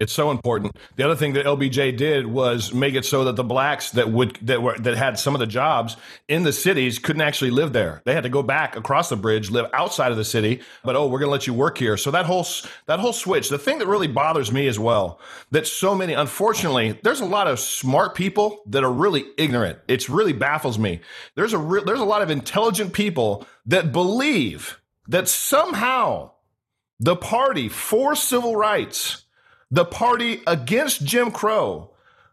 It's 0.00 0.12
so 0.12 0.30
important. 0.30 0.76
The 0.96 1.04
other 1.04 1.14
thing 1.14 1.34
that 1.34 1.46
LBJ 1.46 1.96
did 1.96 2.26
was 2.26 2.74
make 2.74 2.94
it 2.94 3.04
so 3.04 3.24
that 3.24 3.36
the 3.36 3.44
blacks 3.44 3.92
that 3.92 4.10
would 4.10 4.34
that 4.42 4.60
were 4.60 4.76
that 4.78 4.96
had 4.96 5.18
some 5.18 5.34
of 5.34 5.38
the 5.38 5.46
jobs 5.46 5.96
in 6.26 6.42
the 6.42 6.52
cities 6.52 6.98
couldn't 6.98 7.22
actually 7.22 7.52
live 7.52 7.72
there. 7.72 8.02
They 8.04 8.12
had 8.12 8.24
to 8.24 8.28
go 8.28 8.42
back 8.42 8.76
across 8.76 9.08
the 9.08 9.16
bridge, 9.16 9.50
live 9.50 9.70
outside 9.72 10.10
of 10.10 10.16
the 10.16 10.24
city. 10.24 10.60
But 10.82 10.96
oh, 10.96 11.06
we're 11.06 11.20
going 11.20 11.28
to 11.28 11.32
let 11.32 11.46
you 11.46 11.54
work 11.54 11.78
here. 11.78 11.96
So 11.96 12.10
that 12.10 12.26
whole 12.26 12.46
that 12.86 12.98
whole 12.98 13.12
switch. 13.12 13.48
The 13.48 13.58
thing 13.58 13.78
that 13.78 13.86
really 13.86 14.08
bothers 14.08 14.50
me 14.50 14.66
as 14.66 14.78
well 14.78 15.20
that 15.52 15.66
so 15.66 15.94
many, 15.94 16.12
unfortunately, 16.12 16.98
there's 17.02 17.20
a 17.20 17.26
lot 17.26 17.46
of 17.46 17.60
smart 17.60 18.14
people 18.14 18.62
that 18.66 18.82
are 18.82 18.92
really 18.92 19.24
ignorant. 19.38 19.78
It's 19.86 20.10
really 20.10 20.32
baffles 20.32 20.78
me. 20.78 21.00
There's 21.36 21.52
a 21.52 21.58
re- 21.58 21.82
there's 21.84 22.00
a 22.00 22.04
lot 22.04 22.22
of 22.22 22.30
intelligent 22.30 22.92
people 22.92 23.46
that 23.66 23.92
believe 23.92 24.80
that 25.06 25.28
somehow 25.28 26.32
the 26.98 27.16
party 27.16 27.68
for 27.68 28.14
civil 28.14 28.56
rights 28.56 29.23
the 29.74 29.84
party 29.84 30.40
against 30.46 31.04
Jim 31.04 31.32
Crow, 31.32 31.90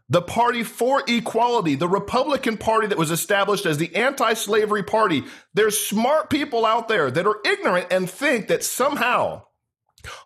the 0.08 0.22
party 0.22 0.62
for 0.62 1.02
equality, 1.08 1.74
the 1.74 1.88
Republican 1.88 2.56
Party 2.56 2.86
that 2.86 2.98
was 2.98 3.10
established 3.10 3.66
as 3.66 3.78
the 3.78 3.96
anti 3.96 4.34
slavery 4.34 4.84
party. 4.84 5.24
There's 5.52 5.76
smart 5.76 6.30
people 6.30 6.64
out 6.64 6.86
there 6.86 7.10
that 7.10 7.26
are 7.26 7.40
ignorant 7.44 7.88
and 7.90 8.08
think 8.08 8.46
that 8.46 8.62
somehow, 8.62 9.42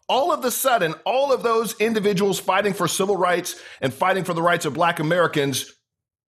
all 0.07 0.31
of 0.31 0.43
the 0.43 0.51
sudden, 0.51 0.93
all 1.07 1.33
of 1.33 1.43
those 1.43 1.75
individuals 1.81 2.39
fighting 2.39 2.75
for 2.75 2.87
civil 2.87 3.17
rights 3.17 3.59
and 3.81 3.95
fighting 3.95 4.25
for 4.25 4.35
the 4.35 4.43
rights 4.43 4.67
of 4.67 4.75
black 4.75 5.01
Americans 5.01 5.73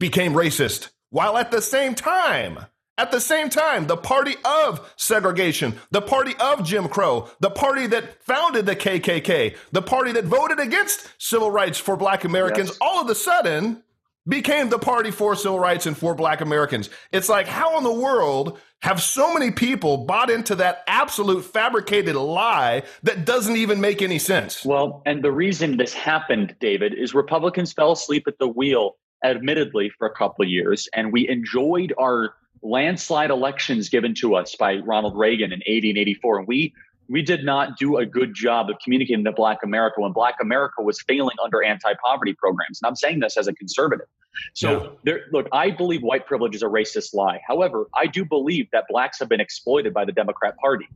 became 0.01 0.33
racist. 0.33 0.89
While 1.11 1.37
at 1.37 1.51
the 1.51 1.61
same 1.61 1.95
time, 1.95 2.61
at 2.99 3.13
the 3.13 3.21
same 3.21 3.49
time, 3.49 3.87
the 3.87 3.97
party 3.97 4.35
of 4.45 4.93
segregation, 4.97 5.75
the 5.91 6.03
party 6.03 6.35
of 6.41 6.65
Jim 6.65 6.89
Crow, 6.89 7.29
the 7.41 7.51
party 7.51 7.87
that 7.87 8.23
founded 8.25 8.67
the 8.67 8.77
KKK, 8.77 9.57
the 9.73 9.83
party 9.83 10.13
that 10.13 10.25
voted 10.25 10.59
against 10.59 11.09
civil 11.19 11.51
rights 11.51 11.79
for 11.79 11.97
black 11.97 12.25
Americans, 12.25 12.69
yes. 12.69 12.79
all 12.81 13.01
of 13.01 13.09
a 13.09 13.15
sudden 13.15 13.83
became 14.27 14.69
the 14.69 14.79
party 14.79 15.11
for 15.11 15.35
civil 15.35 15.59
rights 15.59 15.87
and 15.87 15.97
for 15.97 16.15
black 16.15 16.41
Americans. 16.41 16.91
It's 17.13 17.29
like, 17.29 17.47
how 17.47 17.79
in 17.79 17.85
the 17.85 17.93
world 17.93 18.59
have 18.83 19.01
so 19.01 19.33
many 19.33 19.51
people 19.51 20.05
bought 20.05 20.29
into 20.29 20.57
that 20.57 20.83
absolute 20.87 21.45
fabricated 21.45 22.15
lie 22.15 22.83
that 23.05 23.25
doesn't 23.25 23.57
even 23.57 23.81
make 23.81 24.03
any 24.03 24.19
sense? 24.19 24.65
Well, 24.65 25.03
and 25.07 25.23
the 25.23 25.33
reason 25.33 25.77
this 25.77 25.95
happened, 25.95 26.57
David, 26.61 26.95
is 26.95 27.15
Republicans 27.15 27.73
fell 27.73 27.93
asleep 27.93 28.25
at 28.27 28.39
the 28.39 28.49
wheel, 28.49 28.97
admittedly, 29.25 29.91
for 29.99 30.07
a 30.07 30.15
couple 30.15 30.45
of 30.45 30.51
years, 30.51 30.89
and 30.93 31.13
we 31.13 31.29
enjoyed 31.29 31.95
our 31.97 32.35
landslide 32.63 33.31
elections 33.31 33.89
given 33.89 34.15
to 34.15 34.35
us 34.35 34.55
by 34.55 34.77
Ronald 34.77 35.17
Reagan 35.17 35.53
in 35.53 35.63
80 35.67 35.91
and 35.91 35.99
84. 35.99 36.39
And 36.39 36.49
we 36.49 36.75
we 37.09 37.23
did 37.23 37.45
not 37.45 37.79
do 37.79 37.97
a 37.97 38.07
good 38.07 38.35
job 38.35 38.69
of 38.69 38.77
communicating 38.85 39.25
to 39.25 39.33
Black 39.33 39.63
America 39.63 40.01
when 40.01 40.13
Black 40.13 40.37
America 40.43 40.83
was 40.83 41.01
failing 41.01 41.37
under 41.43 41.63
anti-poverty 41.63 42.35
programs. 42.35 42.81
And 42.83 42.89
I'm 42.89 42.97
saying 42.97 43.21
this 43.21 43.37
as 43.37 43.49
a 43.49 43.55
conservative. 43.55 44.07
So 44.53 44.83
yeah. 44.83 44.89
there, 45.05 45.21
look, 45.33 45.49
I 45.53 45.71
believe 45.71 46.03
white 46.03 46.27
privilege 46.27 46.55
is 46.55 46.63
a 46.63 46.67
racist 46.67 47.15
lie. 47.15 47.41
However, 47.47 47.87
I 47.95 48.07
do 48.07 48.25
believe 48.25 48.69
that 48.73 48.85
blacks 48.91 49.19
have 49.21 49.29
been 49.29 49.41
exploited 49.41 49.95
by 49.95 50.05
the 50.05 50.13
Democrat 50.13 50.57
Party. 50.59 50.87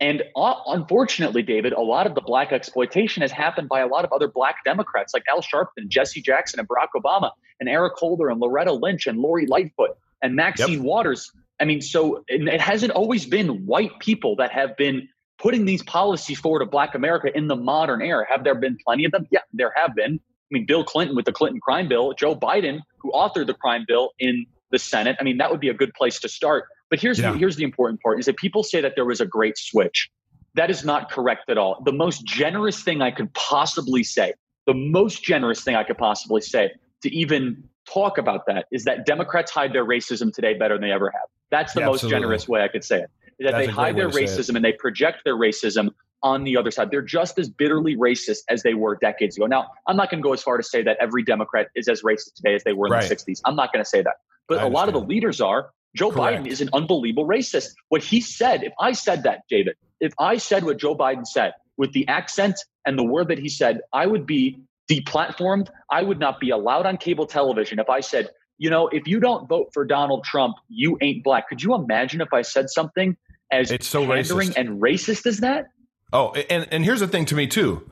And 0.00 0.22
uh, 0.34 0.54
unfortunately, 0.66 1.42
David, 1.42 1.74
a 1.74 1.82
lot 1.82 2.06
of 2.06 2.14
the 2.14 2.22
black 2.22 2.52
exploitation 2.52 3.20
has 3.20 3.30
happened 3.30 3.68
by 3.68 3.80
a 3.80 3.86
lot 3.86 4.06
of 4.06 4.12
other 4.14 4.28
black 4.28 4.64
Democrats 4.64 5.12
like 5.12 5.24
Al 5.30 5.42
Sharpton, 5.42 5.88
Jesse 5.88 6.22
Jackson, 6.22 6.58
and 6.58 6.66
Barack 6.66 6.88
Obama, 6.96 7.32
and 7.60 7.68
Eric 7.68 7.92
Holder, 7.96 8.30
and 8.30 8.40
Loretta 8.40 8.72
Lynch, 8.72 9.06
and 9.06 9.18
Lori 9.18 9.46
Lightfoot 9.46 9.90
and 10.22 10.34
Maxine 10.34 10.74
yep. 10.74 10.82
Waters. 10.82 11.30
I 11.60 11.64
mean, 11.64 11.80
so 11.82 12.24
it 12.28 12.60
hasn't 12.60 12.92
always 12.92 13.26
been 13.26 13.66
white 13.66 13.98
people 14.00 14.36
that 14.36 14.50
have 14.52 14.76
been 14.76 15.08
putting 15.38 15.64
these 15.64 15.82
policies 15.82 16.38
forward 16.38 16.62
of 16.62 16.70
Black 16.70 16.94
America 16.94 17.36
in 17.36 17.48
the 17.48 17.56
modern 17.56 18.02
era. 18.02 18.26
Have 18.28 18.44
there 18.44 18.54
been 18.54 18.78
plenty 18.84 19.04
of 19.04 19.12
them? 19.12 19.26
Yeah, 19.30 19.40
there 19.52 19.72
have 19.76 19.94
been. 19.94 20.14
I 20.14 20.50
mean, 20.50 20.66
Bill 20.66 20.84
Clinton 20.84 21.14
with 21.14 21.26
the 21.26 21.32
Clinton 21.32 21.60
crime 21.60 21.88
bill, 21.88 22.12
Joe 22.14 22.34
Biden, 22.34 22.80
who 22.98 23.12
authored 23.12 23.46
the 23.46 23.54
crime 23.54 23.84
bill 23.86 24.10
in 24.18 24.46
the 24.70 24.78
Senate. 24.78 25.16
I 25.20 25.24
mean, 25.24 25.36
that 25.38 25.50
would 25.50 25.60
be 25.60 25.68
a 25.68 25.74
good 25.74 25.94
place 25.94 26.18
to 26.20 26.28
start. 26.28 26.64
But 26.88 27.00
here's 27.00 27.18
yeah. 27.18 27.32
the, 27.32 27.38
here's 27.38 27.56
the 27.56 27.64
important 27.64 28.00
part: 28.00 28.18
is 28.18 28.26
that 28.26 28.36
people 28.36 28.62
say 28.62 28.80
that 28.80 28.94
there 28.96 29.04
was 29.04 29.20
a 29.20 29.26
great 29.26 29.56
switch. 29.56 30.10
That 30.54 30.70
is 30.70 30.84
not 30.84 31.10
correct 31.10 31.48
at 31.48 31.58
all. 31.58 31.80
The 31.84 31.92
most 31.92 32.24
generous 32.24 32.82
thing 32.82 33.02
I 33.02 33.12
could 33.12 33.32
possibly 33.34 34.02
say, 34.02 34.34
the 34.66 34.74
most 34.74 35.22
generous 35.22 35.62
thing 35.62 35.76
I 35.76 35.84
could 35.84 35.98
possibly 35.98 36.40
say 36.40 36.72
to 37.02 37.14
even 37.14 37.62
talk 37.86 38.18
about 38.18 38.46
that 38.46 38.66
is 38.70 38.84
that 38.84 39.06
Democrats 39.06 39.50
hide 39.50 39.72
their 39.72 39.84
racism 39.84 40.32
today 40.32 40.54
better 40.54 40.74
than 40.74 40.82
they 40.82 40.92
ever 40.92 41.10
have. 41.10 41.28
That's 41.50 41.72
the 41.74 41.80
yeah, 41.80 41.86
most 41.86 41.96
absolutely. 41.96 42.20
generous 42.20 42.48
way 42.48 42.62
I 42.62 42.68
could 42.68 42.84
say 42.84 43.00
it. 43.00 43.10
That 43.38 43.52
That's 43.52 43.66
they 43.66 43.72
hide 43.72 43.96
their 43.96 44.10
racism 44.10 44.56
and 44.56 44.64
they 44.64 44.72
project 44.72 45.22
their 45.24 45.36
racism 45.36 45.90
on 46.22 46.44
the 46.44 46.56
other 46.56 46.70
side. 46.70 46.90
They're 46.90 47.02
just 47.02 47.38
as 47.38 47.48
bitterly 47.48 47.96
racist 47.96 48.40
as 48.48 48.62
they 48.62 48.74
were 48.74 48.96
decades 48.96 49.36
ago. 49.36 49.46
Now, 49.46 49.68
I'm 49.86 49.96
not 49.96 50.10
going 50.10 50.22
to 50.22 50.26
go 50.26 50.32
as 50.32 50.42
far 50.42 50.56
to 50.58 50.62
say 50.62 50.82
that 50.82 50.98
every 51.00 51.22
Democrat 51.22 51.68
is 51.74 51.88
as 51.88 52.02
racist 52.02 52.34
today 52.34 52.54
as 52.54 52.64
they 52.64 52.72
were 52.72 52.86
in 52.86 52.92
right. 52.92 53.08
the 53.08 53.14
60s. 53.14 53.40
I'm 53.44 53.56
not 53.56 53.72
going 53.72 53.82
to 53.82 53.88
say 53.88 54.02
that. 54.02 54.16
But 54.48 54.62
a 54.62 54.66
lot 54.66 54.88
of 54.88 54.94
the 54.94 55.00
leaders 55.00 55.40
are. 55.40 55.70
Joe 55.96 56.10
Correct. 56.10 56.44
Biden 56.44 56.46
is 56.46 56.60
an 56.60 56.70
unbelievable 56.72 57.26
racist. 57.26 57.72
What 57.88 58.02
he 58.02 58.20
said, 58.20 58.62
if 58.62 58.72
I 58.78 58.92
said 58.92 59.24
that, 59.24 59.40
David, 59.48 59.74
if 60.00 60.12
I 60.18 60.36
said 60.36 60.64
what 60.64 60.76
Joe 60.78 60.94
Biden 60.96 61.26
said 61.26 61.52
with 61.76 61.92
the 61.92 62.06
accent 62.08 62.56
and 62.86 62.98
the 62.98 63.04
word 63.04 63.28
that 63.28 63.38
he 63.38 63.48
said, 63.48 63.80
I 63.92 64.06
would 64.06 64.26
be 64.26 64.60
deplatformed. 64.90 65.68
I 65.90 66.02
would 66.02 66.18
not 66.18 66.40
be 66.40 66.50
allowed 66.50 66.86
on 66.86 66.96
cable 66.96 67.26
television 67.26 67.78
if 67.78 67.88
I 67.88 68.00
said, 68.00 68.28
you 68.58 68.68
know, 68.68 68.88
if 68.88 69.06
you 69.06 69.20
don't 69.20 69.48
vote 69.48 69.70
for 69.72 69.84
Donald 69.84 70.24
Trump, 70.24 70.56
you 70.68 70.98
ain't 71.00 71.22
black. 71.22 71.48
Could 71.48 71.62
you 71.62 71.74
imagine 71.74 72.20
if 72.20 72.32
I 72.32 72.42
said 72.42 72.68
something 72.68 73.16
as 73.50 73.70
it's 73.70 73.86
so 73.86 74.04
racist 74.04 74.56
and 74.56 74.80
racist 74.82 75.26
as 75.26 75.38
that? 75.38 75.68
Oh, 76.12 76.32
and 76.32 76.66
and 76.70 76.84
here's 76.84 77.00
the 77.00 77.08
thing 77.08 77.24
to 77.26 77.34
me 77.34 77.46
too. 77.46 77.90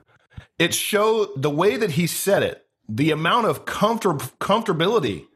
It 0.58 0.74
showed 0.74 1.40
the 1.40 1.50
way 1.50 1.76
that 1.76 1.92
he 1.92 2.06
said 2.06 2.42
it, 2.42 2.66
the 2.88 3.12
amount 3.12 3.46
of 3.46 3.64
comfort 3.64 4.18
comfortability 4.40 5.26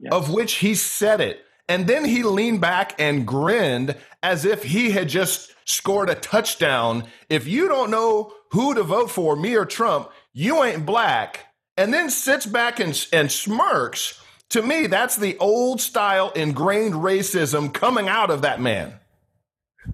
yes. 0.00 0.12
of 0.12 0.30
which 0.30 0.54
he 0.54 0.74
said 0.74 1.20
it. 1.20 1.44
And 1.68 1.86
then 1.86 2.04
he 2.04 2.24
leaned 2.24 2.60
back 2.60 2.94
and 2.98 3.26
grinned 3.26 3.96
as 4.22 4.44
if 4.44 4.64
he 4.64 4.90
had 4.90 5.08
just 5.08 5.54
scored 5.64 6.10
a 6.10 6.16
touchdown. 6.16 7.04
If 7.28 7.46
you 7.46 7.68
don't 7.68 7.90
know 7.90 8.32
who 8.50 8.74
to 8.74 8.82
vote 8.82 9.10
for, 9.10 9.36
me 9.36 9.54
or 9.54 9.64
Trump, 9.64 10.10
you 10.32 10.62
ain't 10.62 10.86
black, 10.86 11.46
and 11.76 11.92
then 11.92 12.10
sits 12.10 12.46
back 12.46 12.80
and, 12.80 13.06
and 13.12 13.30
smirks, 13.30 14.20
to 14.50 14.62
me, 14.62 14.86
that's 14.86 15.16
the 15.16 15.36
old 15.38 15.80
style 15.80 16.30
ingrained 16.30 16.94
racism 16.94 17.72
coming 17.72 18.08
out 18.08 18.30
of 18.30 18.42
that 18.42 18.60
man. 18.60 18.94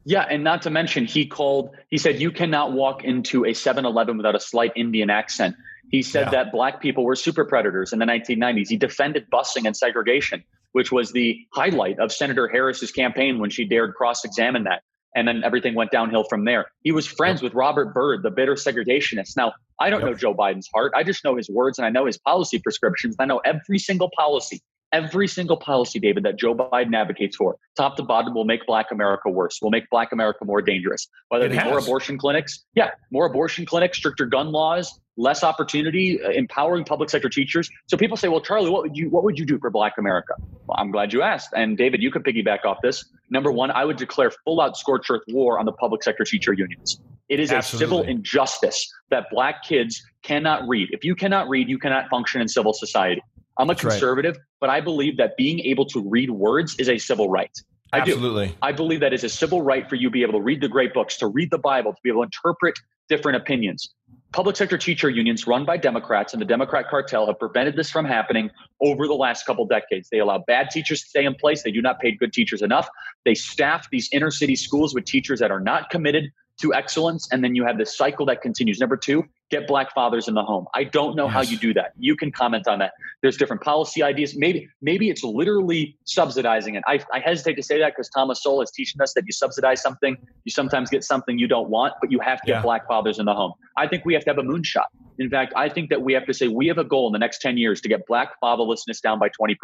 Yeah, 0.05 0.27
and 0.29 0.43
not 0.43 0.63
to 0.63 0.71
mention, 0.71 1.05
he 1.05 1.27
called, 1.27 1.71
he 1.91 1.99
said, 1.99 2.21
you 2.21 2.31
cannot 2.31 2.73
walk 2.73 3.05
into 3.05 3.45
a 3.45 3.55
7 3.55 3.85
Eleven 3.85 4.17
without 4.17 4.35
a 4.35 4.41
slight 4.41 4.73
Indian 4.75 5.11
accent. 5.11 5.57
He 5.91 6.03
said 6.03 6.27
yeah. 6.27 6.31
that 6.31 6.53
black 6.53 6.81
people 6.81 7.05
were 7.05 7.15
super 7.15 7.45
predators 7.45 7.93
in 7.93 7.99
the 7.99 8.07
1990s. 8.07 8.69
He 8.69 8.77
defended 8.77 9.31
busing 9.31 9.67
and 9.67 9.77
segregation, 9.77 10.43
which 10.73 10.91
was 10.91 11.13
the 11.13 11.47
highlight 11.53 11.99
of 11.99 12.11
Senator 12.11 12.49
Harris's 12.49 12.91
campaign 12.91 13.39
when 13.39 13.51
she 13.51 13.65
dared 13.65 13.95
cross 13.95 14.25
examine 14.25 14.65
that 14.65 14.83
and 15.17 15.27
then 15.27 15.43
everything 15.43 15.75
went 15.75 15.91
downhill 15.91 16.25
from 16.25 16.45
there. 16.45 16.67
He 16.83 16.93
was 16.93 17.07
friends 17.07 17.43
with 17.43 17.55
Robert 17.55 17.93
Byrd, 17.95 18.23
the 18.23 18.31
bitter 18.31 18.55
segregationist. 18.55 19.37
Now, 19.37 19.55
I 19.81 19.91
don't 19.91 20.01
yep. 20.01 20.11
know 20.11 20.15
Joe 20.15 20.35
Biden's 20.35 20.69
heart. 20.73 20.93
I 20.95 21.03
just 21.03 21.25
know 21.25 21.35
his 21.35 21.49
words 21.49 21.79
and 21.79 21.87
I 21.87 21.91
know 21.91 22.07
his 22.07 22.19
policy 22.19 22.61
prescriptions. 22.61 23.17
I 23.19 23.25
know 23.25 23.39
every 23.39 23.79
single 23.79 24.11
policy, 24.17 24.61
every 24.93 25.27
single 25.27 25.57
policy, 25.57 25.99
David, 25.99 26.23
that 26.25 26.39
Joe 26.39 26.55
Biden 26.55 26.95
advocates 26.95 27.35
for, 27.35 27.57
top 27.77 27.97
to 27.97 28.03
bottom, 28.03 28.35
will 28.35 28.45
make 28.45 28.67
Black 28.67 28.93
America 28.93 29.31
worse. 29.31 29.59
Will 29.63 29.71
make 29.71 29.89
Black 29.91 30.13
America 30.13 30.45
more 30.45 30.61
dangerous. 30.61 31.09
Whether 31.31 31.47
it 31.47 31.53
be 31.53 31.65
more 31.65 31.79
abortion 31.79 32.19
clinics, 32.19 32.65
yeah, 32.75 32.91
more 33.11 33.25
abortion 33.25 33.65
clinics, 33.65 33.97
stricter 33.97 34.27
gun 34.27 34.53
laws, 34.53 35.01
less 35.17 35.43
opportunity, 35.43 36.23
uh, 36.23 36.31
empowering 36.31 36.85
public 36.85 37.11
sector 37.11 37.29
teachers. 37.29 37.71
So 37.87 37.97
people 37.97 38.17
say, 38.17 38.29
"Well, 38.29 38.41
Charlie, 38.41 38.71
what 38.71 38.83
would 38.83 38.97
you 38.97 39.09
what 39.11 39.25
would 39.25 39.39
you 39.39 39.47
do 39.47 39.59
for 39.59 39.71
Black 39.71 39.95
America?" 39.99 40.35
Well, 40.67 40.77
I'm 40.79 40.91
glad 40.91 41.13
you 41.13 41.23
asked. 41.23 41.51
And 41.55 41.77
David, 41.77 42.03
you 42.03 42.11
could 42.11 42.25
piggyback 42.25 42.65
off 42.65 42.79
this. 42.83 43.05
Number 43.31 43.51
one, 43.51 43.71
I 43.71 43.85
would 43.85 43.97
declare 43.97 44.31
full 44.45 44.61
out 44.61 44.77
scorched 44.77 45.11
earth 45.11 45.23
war 45.29 45.59
on 45.59 45.67
the 45.67 45.73
public 45.73 46.03
sector 46.03 46.25
teacher 46.25 46.53
unions. 46.53 47.01
It 47.29 47.41
is 47.41 47.51
Absolutely. 47.51 47.85
a 47.85 47.89
civil 47.89 48.03
injustice 48.03 48.93
that 49.11 49.27
Black 49.31 49.65
kids 49.65 50.03
cannot 50.23 50.67
read. 50.69 50.89
If 50.93 51.05
you 51.05 51.15
cannot 51.15 51.49
read, 51.49 51.69
you 51.69 51.79
cannot 51.79 52.09
function 52.09 52.41
in 52.41 52.49
civil 52.49 52.73
society. 52.73 53.23
I'm 53.59 53.69
a 53.69 53.75
That's 53.75 53.81
conservative, 53.81 54.35
right. 54.35 54.45
but 54.61 54.71
I 54.71 54.81
believe 54.81 55.17
that 55.17 55.37
being 55.37 55.61
able 55.61 55.87
to 55.87 56.09
read 56.09 56.31
words 56.31 56.77
is 56.79 56.89
a 56.89 56.99
civil 56.99 57.29
right. 57.29 57.51
I 57.93 58.01
Absolutely. 58.01 58.49
do. 58.49 58.55
I 58.63 58.73
believe 58.73 59.01
that 59.01 59.13
is 59.13 59.25
a 59.25 59.29
civil 59.29 59.63
right 59.63 59.89
for 59.89 59.95
you 59.95 60.09
to 60.09 60.13
be 60.13 60.23
able 60.23 60.35
to 60.35 60.41
read 60.41 60.61
the 60.61 60.69
great 60.69 60.93
books, 60.93 61.17
to 61.19 61.27
read 61.27 61.51
the 61.51 61.59
Bible, 61.59 61.93
to 61.93 61.99
be 62.03 62.11
able 62.11 62.21
to 62.21 62.25
interpret 62.25 62.75
different 63.09 63.37
opinions. 63.37 63.89
Public 64.37 64.55
sector 64.55 64.77
teacher 64.77 65.09
unions 65.09 65.47
run 65.47 65.65
by 65.65 65.79
Democrats 65.79 66.35
and 66.35 66.43
the 66.43 66.47
Democrat 66.47 66.91
cartel 66.91 67.27
have 67.27 67.39
prevented 67.39 67.75
this 67.75 67.89
from 67.89 68.05
happening 68.05 68.51
over 68.83 69.07
the 69.07 69.15
last 69.15 69.47
couple 69.47 69.65
decades. 69.65 70.11
They 70.11 70.19
allow 70.19 70.45
bad 70.47 70.69
teachers 70.69 71.01
to 71.01 71.09
stay 71.09 71.25
in 71.25 71.35
place. 71.35 71.63
They 71.63 71.71
do 71.71 71.81
not 71.81 72.01
pay 72.01 72.11
good 72.11 72.35
teachers 72.35 72.61
enough. 72.61 72.87
They 73.25 73.35
staff 73.35 73.89
these 73.91 74.11
inner 74.13 74.31
city 74.31 74.55
schools 74.55 74.95
with 74.95 75.07
teachers 75.07 75.41
that 75.41 75.51
are 75.51 75.59
not 75.59 75.89
committed 75.89 76.33
to 76.61 76.75
excellence. 76.75 77.27
And 77.33 77.43
then 77.43 77.55
you 77.55 77.65
have 77.65 77.79
this 77.79 77.97
cycle 77.97 78.27
that 78.27 78.43
continues. 78.43 78.79
Number 78.79 78.99
two, 78.99 79.25
get 79.51 79.67
black 79.69 79.95
fathers 79.95 80.29
in 80.29 80.35
the 80.35 80.43
home. 80.43 80.67
I 80.75 80.85
don't 80.85 81.15
know 81.15 81.27
yes. 81.27 81.35
how 81.35 81.41
you 81.43 81.57
do 81.57 81.73
that. 81.75 81.93
You 81.99 82.17
can 82.17 82.33
comment 82.33 82.67
on 82.67 82.81
that. 82.81 82.93
There's 83.23 83.37
different 83.37 83.63
policy 83.63 84.03
ideas. 84.03 84.37
Maybe, 84.37 84.69
maybe 84.83 85.09
it's 85.09 85.23
literally 85.23 85.97
subsidizing 86.05 86.75
it. 86.75 86.83
I, 86.87 87.01
I 87.13 87.21
hesitate 87.21 87.55
to 87.55 87.63
say 87.63 87.79
that 87.79 87.93
because 87.93 88.09
Thomas 88.09 88.43
Sowell 88.43 88.63
is 88.63 88.71
teaching 88.71 89.01
us 89.01 89.15
that 89.15 89.25
you 89.27 89.33
subsidize 89.33 89.81
something, 89.81 90.17
you 90.45 90.51
sometimes 90.51 90.91
get 90.91 91.05
something 91.05 91.39
you 91.39 91.47
don't 91.47 91.69
want, 91.69 91.95
but 92.01 92.11
you 92.11 92.19
have 92.21 92.41
to 92.43 92.47
get 92.47 92.63
black 92.63 92.87
fathers 92.89 93.19
in 93.19 93.27
the 93.27 93.35
home. 93.35 93.53
I 93.77 93.87
think 93.87 94.05
we 94.05 94.15
have 94.15 94.25
to 94.25 94.31
have 94.31 94.39
a 94.39 94.43
moonshot. 94.43 94.87
In 95.19 95.31
fact, 95.31 95.53
I 95.57 95.69
think 95.69 95.91
that 95.91 96.03
we 96.03 96.13
have 96.13 96.27
to 96.27 96.35
say 96.35 96.49
we 96.49 96.67
have 96.67 96.79
a 96.79 96.85
goal 96.85 97.07
in 97.07 97.13
the 97.13 97.19
next 97.19 97.41
10 97.41 97.57
years 97.57 97.81
to 97.83 97.89
get 97.89 98.07
black 98.07 98.33
fatherlessness 98.43 99.01
down 99.01 99.19
by 99.19 99.29
20%. 99.29 99.57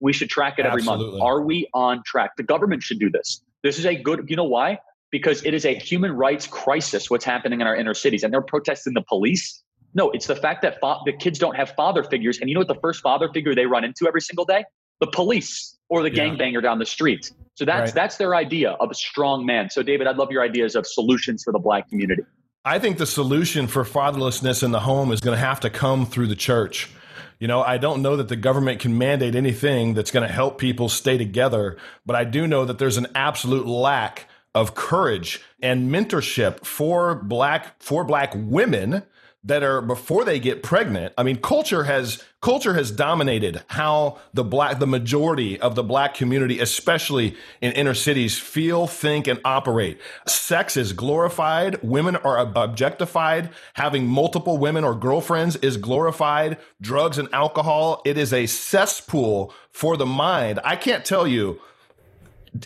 We 0.00 0.12
should 0.12 0.28
track 0.28 0.58
it 0.58 0.66
every 0.66 0.80
Absolutely. 0.82 1.18
month. 1.18 1.22
Are 1.22 1.40
we 1.40 1.68
on 1.72 2.02
track? 2.04 2.32
The 2.36 2.42
government 2.42 2.82
should 2.82 2.98
do 2.98 3.10
this. 3.10 3.42
This 3.62 3.78
is 3.78 3.86
a 3.86 3.94
good, 3.94 4.26
you 4.28 4.36
know 4.36 4.44
why? 4.44 4.78
Because 5.10 5.44
it 5.44 5.54
is 5.54 5.64
a 5.64 5.74
human 5.74 6.12
rights 6.12 6.46
crisis 6.46 7.10
what's 7.10 7.24
happening 7.24 7.60
in 7.60 7.66
our 7.66 7.76
inner 7.76 7.94
cities 7.94 8.22
and 8.22 8.32
they're 8.32 8.40
protesting 8.40 8.94
the 8.94 9.02
police? 9.02 9.62
No 9.94 10.10
it's 10.10 10.26
the 10.26 10.36
fact 10.36 10.62
that 10.62 10.78
fa- 10.80 10.98
the 11.04 11.12
kids 11.12 11.38
don't 11.38 11.56
have 11.56 11.70
father 11.70 12.04
figures 12.04 12.38
and 12.38 12.48
you 12.48 12.54
know 12.54 12.60
what 12.60 12.68
the 12.68 12.80
first 12.80 13.02
father 13.02 13.28
figure 13.32 13.54
they 13.54 13.66
run 13.66 13.84
into 13.84 14.06
every 14.06 14.20
single 14.20 14.44
day? 14.44 14.64
The 15.00 15.08
police 15.08 15.76
or 15.88 16.02
the 16.02 16.14
yeah. 16.14 16.24
gangbanger 16.24 16.62
down 16.62 16.78
the 16.78 16.86
street. 16.86 17.32
So 17.54 17.64
that's 17.64 17.88
right. 17.88 17.94
that's 17.94 18.16
their 18.16 18.34
idea 18.34 18.72
of 18.72 18.90
a 18.90 18.94
strong 18.94 19.44
man. 19.46 19.70
So 19.70 19.82
david 19.82 20.06
i'd 20.06 20.16
love 20.16 20.30
your 20.30 20.42
ideas 20.42 20.74
of 20.76 20.86
solutions 20.86 21.42
for 21.42 21.52
the 21.52 21.58
black 21.58 21.88
community. 21.88 22.22
I 22.64 22.78
think 22.78 22.98
the 22.98 23.06
solution 23.06 23.66
for 23.66 23.84
fatherlessness 23.84 24.62
in 24.62 24.70
the 24.70 24.80
home 24.80 25.12
is 25.12 25.20
going 25.20 25.34
to 25.34 25.44
have 25.44 25.60
to 25.60 25.70
come 25.70 26.04
through 26.04 26.26
the 26.26 26.36
church. 26.36 26.90
You 27.38 27.48
know, 27.48 27.62
I 27.62 27.78
don't 27.78 28.02
know 28.02 28.16
that 28.16 28.28
the 28.28 28.36
government 28.36 28.80
can 28.80 28.98
mandate 28.98 29.34
anything 29.34 29.94
that's 29.94 30.10
going 30.10 30.28
to 30.28 30.32
help 30.32 30.58
people 30.58 30.90
stay 30.90 31.16
together, 31.16 31.78
but 32.04 32.14
I 32.14 32.24
do 32.24 32.46
know 32.46 32.66
that 32.66 32.78
there's 32.78 32.98
an 32.98 33.06
absolute 33.14 33.66
lack 33.66 34.28
of 34.54 34.74
courage 34.74 35.40
and 35.62 35.90
mentorship 35.90 36.64
for 36.64 37.14
black 37.14 37.80
for 37.82 38.04
black 38.04 38.32
women 38.34 39.02
that 39.42 39.62
are 39.62 39.80
before 39.80 40.24
they 40.24 40.38
get 40.38 40.62
pregnant. 40.62 41.14
I 41.16 41.22
mean, 41.22 41.36
culture 41.36 41.84
has 41.84 42.22
culture 42.42 42.74
has 42.74 42.90
dominated 42.90 43.62
how 43.68 44.18
the 44.34 44.44
black 44.44 44.78
the 44.78 44.86
majority 44.86 45.58
of 45.58 45.74
the 45.74 45.82
black 45.82 46.12
community, 46.14 46.58
especially 46.58 47.36
in 47.60 47.72
inner 47.72 47.94
cities, 47.94 48.38
feel, 48.38 48.86
think, 48.86 49.26
and 49.26 49.40
operate. 49.44 49.98
Sex 50.26 50.76
is 50.76 50.92
glorified. 50.92 51.82
Women 51.82 52.16
are 52.16 52.38
objectified. 52.54 53.50
Having 53.74 54.08
multiple 54.08 54.58
women 54.58 54.84
or 54.84 54.94
girlfriends 54.94 55.56
is 55.56 55.78
glorified. 55.78 56.58
Drugs 56.80 57.16
and 57.16 57.28
alcohol, 57.32 58.02
it 58.04 58.18
is 58.18 58.34
a 58.34 58.46
cesspool 58.46 59.54
for 59.70 59.96
the 59.96 60.06
mind. 60.06 60.60
I 60.64 60.76
can't 60.76 61.04
tell 61.04 61.26
you 61.26 61.60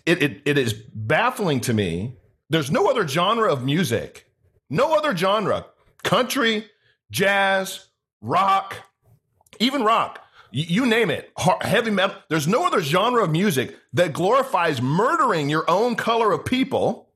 it, 0.07 0.23
it, 0.23 0.43
it 0.45 0.59
is 0.59 0.73
baffling 0.73 1.61
to 1.63 1.75
me. 1.75 2.17
There's 2.51 2.71
no 2.71 2.89
other 2.89 3.07
genre 3.07 3.53
of 3.53 3.65
music, 3.65 4.31
no 4.71 4.95
other 4.95 5.17
genre, 5.17 5.67
country, 6.03 6.67
jazz, 7.11 7.87
rock, 8.21 8.77
even 9.61 9.83
rock, 9.83 10.21
you 10.51 10.87
name 10.87 11.11
it, 11.11 11.33
heavy 11.63 11.91
metal. 11.91 12.17
There's 12.29 12.47
no 12.47 12.65
other 12.67 12.81
genre 12.81 13.25
of 13.25 13.31
music 13.31 13.77
that 13.93 14.13
glorifies 14.13 14.81
murdering 14.81 15.49
your 15.49 15.69
own 15.69 15.97
color 15.97 16.33
of 16.33 16.45
people, 16.45 17.09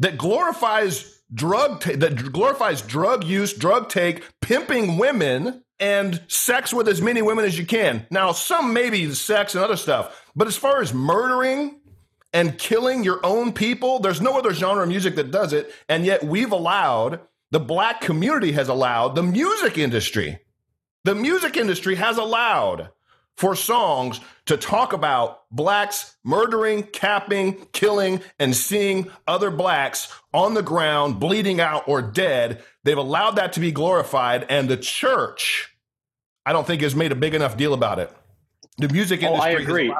that 0.00 0.18
glorifies 0.18 1.20
drug, 1.32 1.82
that 1.84 2.32
glorifies 2.32 2.82
drug 2.82 3.24
use, 3.24 3.52
drug 3.52 3.88
take, 3.88 4.24
pimping 4.40 4.98
women, 4.98 5.62
and 5.78 6.22
sex 6.28 6.72
with 6.72 6.88
as 6.88 7.00
many 7.00 7.22
women 7.22 7.44
as 7.44 7.58
you 7.58 7.66
can. 7.66 8.06
Now, 8.10 8.32
some 8.32 8.72
maybe 8.72 9.12
sex 9.14 9.54
and 9.54 9.62
other 9.62 9.76
stuff, 9.76 10.30
but 10.34 10.48
as 10.48 10.56
far 10.56 10.80
as 10.80 10.92
murdering 10.92 11.80
and 12.34 12.58
killing 12.58 13.04
your 13.04 13.24
own 13.24 13.52
people. 13.52 14.00
There's 14.00 14.20
no 14.20 14.36
other 14.36 14.52
genre 14.52 14.82
of 14.82 14.88
music 14.90 15.14
that 15.14 15.30
does 15.30 15.54
it. 15.54 15.72
And 15.88 16.04
yet 16.04 16.24
we've 16.24 16.52
allowed, 16.52 17.20
the 17.52 17.60
black 17.60 18.00
community 18.00 18.52
has 18.52 18.68
allowed, 18.68 19.14
the 19.14 19.22
music 19.22 19.78
industry, 19.78 20.40
the 21.04 21.14
music 21.14 21.56
industry 21.56 21.94
has 21.94 22.18
allowed 22.18 22.90
for 23.36 23.56
songs 23.56 24.20
to 24.46 24.56
talk 24.56 24.92
about 24.92 25.42
blacks 25.50 26.16
murdering, 26.24 26.82
capping, 26.82 27.66
killing, 27.72 28.20
and 28.38 28.54
seeing 28.54 29.10
other 29.26 29.50
blacks 29.50 30.12
on 30.32 30.54
the 30.54 30.62
ground, 30.62 31.18
bleeding 31.18 31.60
out 31.60 31.88
or 31.88 32.02
dead. 32.02 32.62
They've 32.84 32.98
allowed 32.98 33.36
that 33.36 33.52
to 33.54 33.60
be 33.60 33.72
glorified. 33.72 34.46
And 34.48 34.68
the 34.68 34.76
church, 34.76 35.76
I 36.46 36.52
don't 36.52 36.66
think, 36.66 36.82
has 36.82 36.94
made 36.94 37.12
a 37.12 37.16
big 37.16 37.34
enough 37.34 37.56
deal 37.56 37.74
about 37.74 37.98
it. 37.98 38.10
The 38.78 38.88
music 38.88 39.22
industry. 39.22 39.54
Oh, 39.54 39.58
I 39.58 39.60
agree. 39.60 39.94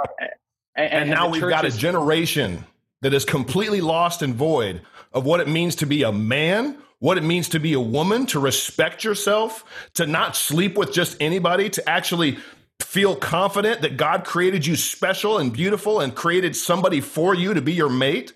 And, 0.77 0.93
and, 0.93 1.03
and 1.03 1.11
now 1.11 1.29
we've 1.29 1.41
got 1.43 1.65
a 1.65 1.71
generation 1.71 2.65
that 3.03 3.15
is 3.15 3.25
completely 3.25 3.81
lost 3.81 4.23
and 4.23 4.35
void 4.35 4.83
of 5.13 5.25
what 5.25 5.41
it 5.41 5.49
means 5.49 5.77
to 5.77 5.87
be 5.87 6.03
a 6.03 6.13
man, 6.13 6.79
what 6.99 7.19
it 7.19 7.23
means 7.23 7.49
to 7.51 7.61
be 7.61 7.75
a 7.75 7.81
woman, 7.81 8.27
to 8.27 8.41
respect 8.41 9.05
yourself, 9.05 9.65
to 9.95 10.07
not 10.07 10.35
sleep 10.35 10.77
with 10.77 10.93
just 10.93 11.17
anybody, 11.21 11.71
to 11.71 11.89
actually 11.89 12.39
feel 12.81 13.15
confident 13.15 13.83
that 13.83 13.97
God 13.97 14.25
created 14.25 14.67
you 14.67 14.75
special 14.75 15.39
and 15.39 15.53
beautiful 15.53 16.01
and 16.01 16.15
created 16.15 16.57
somebody 16.57 17.01
for 17.01 17.35
you 17.35 17.55
to 17.55 17.63
be 17.63 17.73
your 17.73 17.91
mate. 17.91 18.33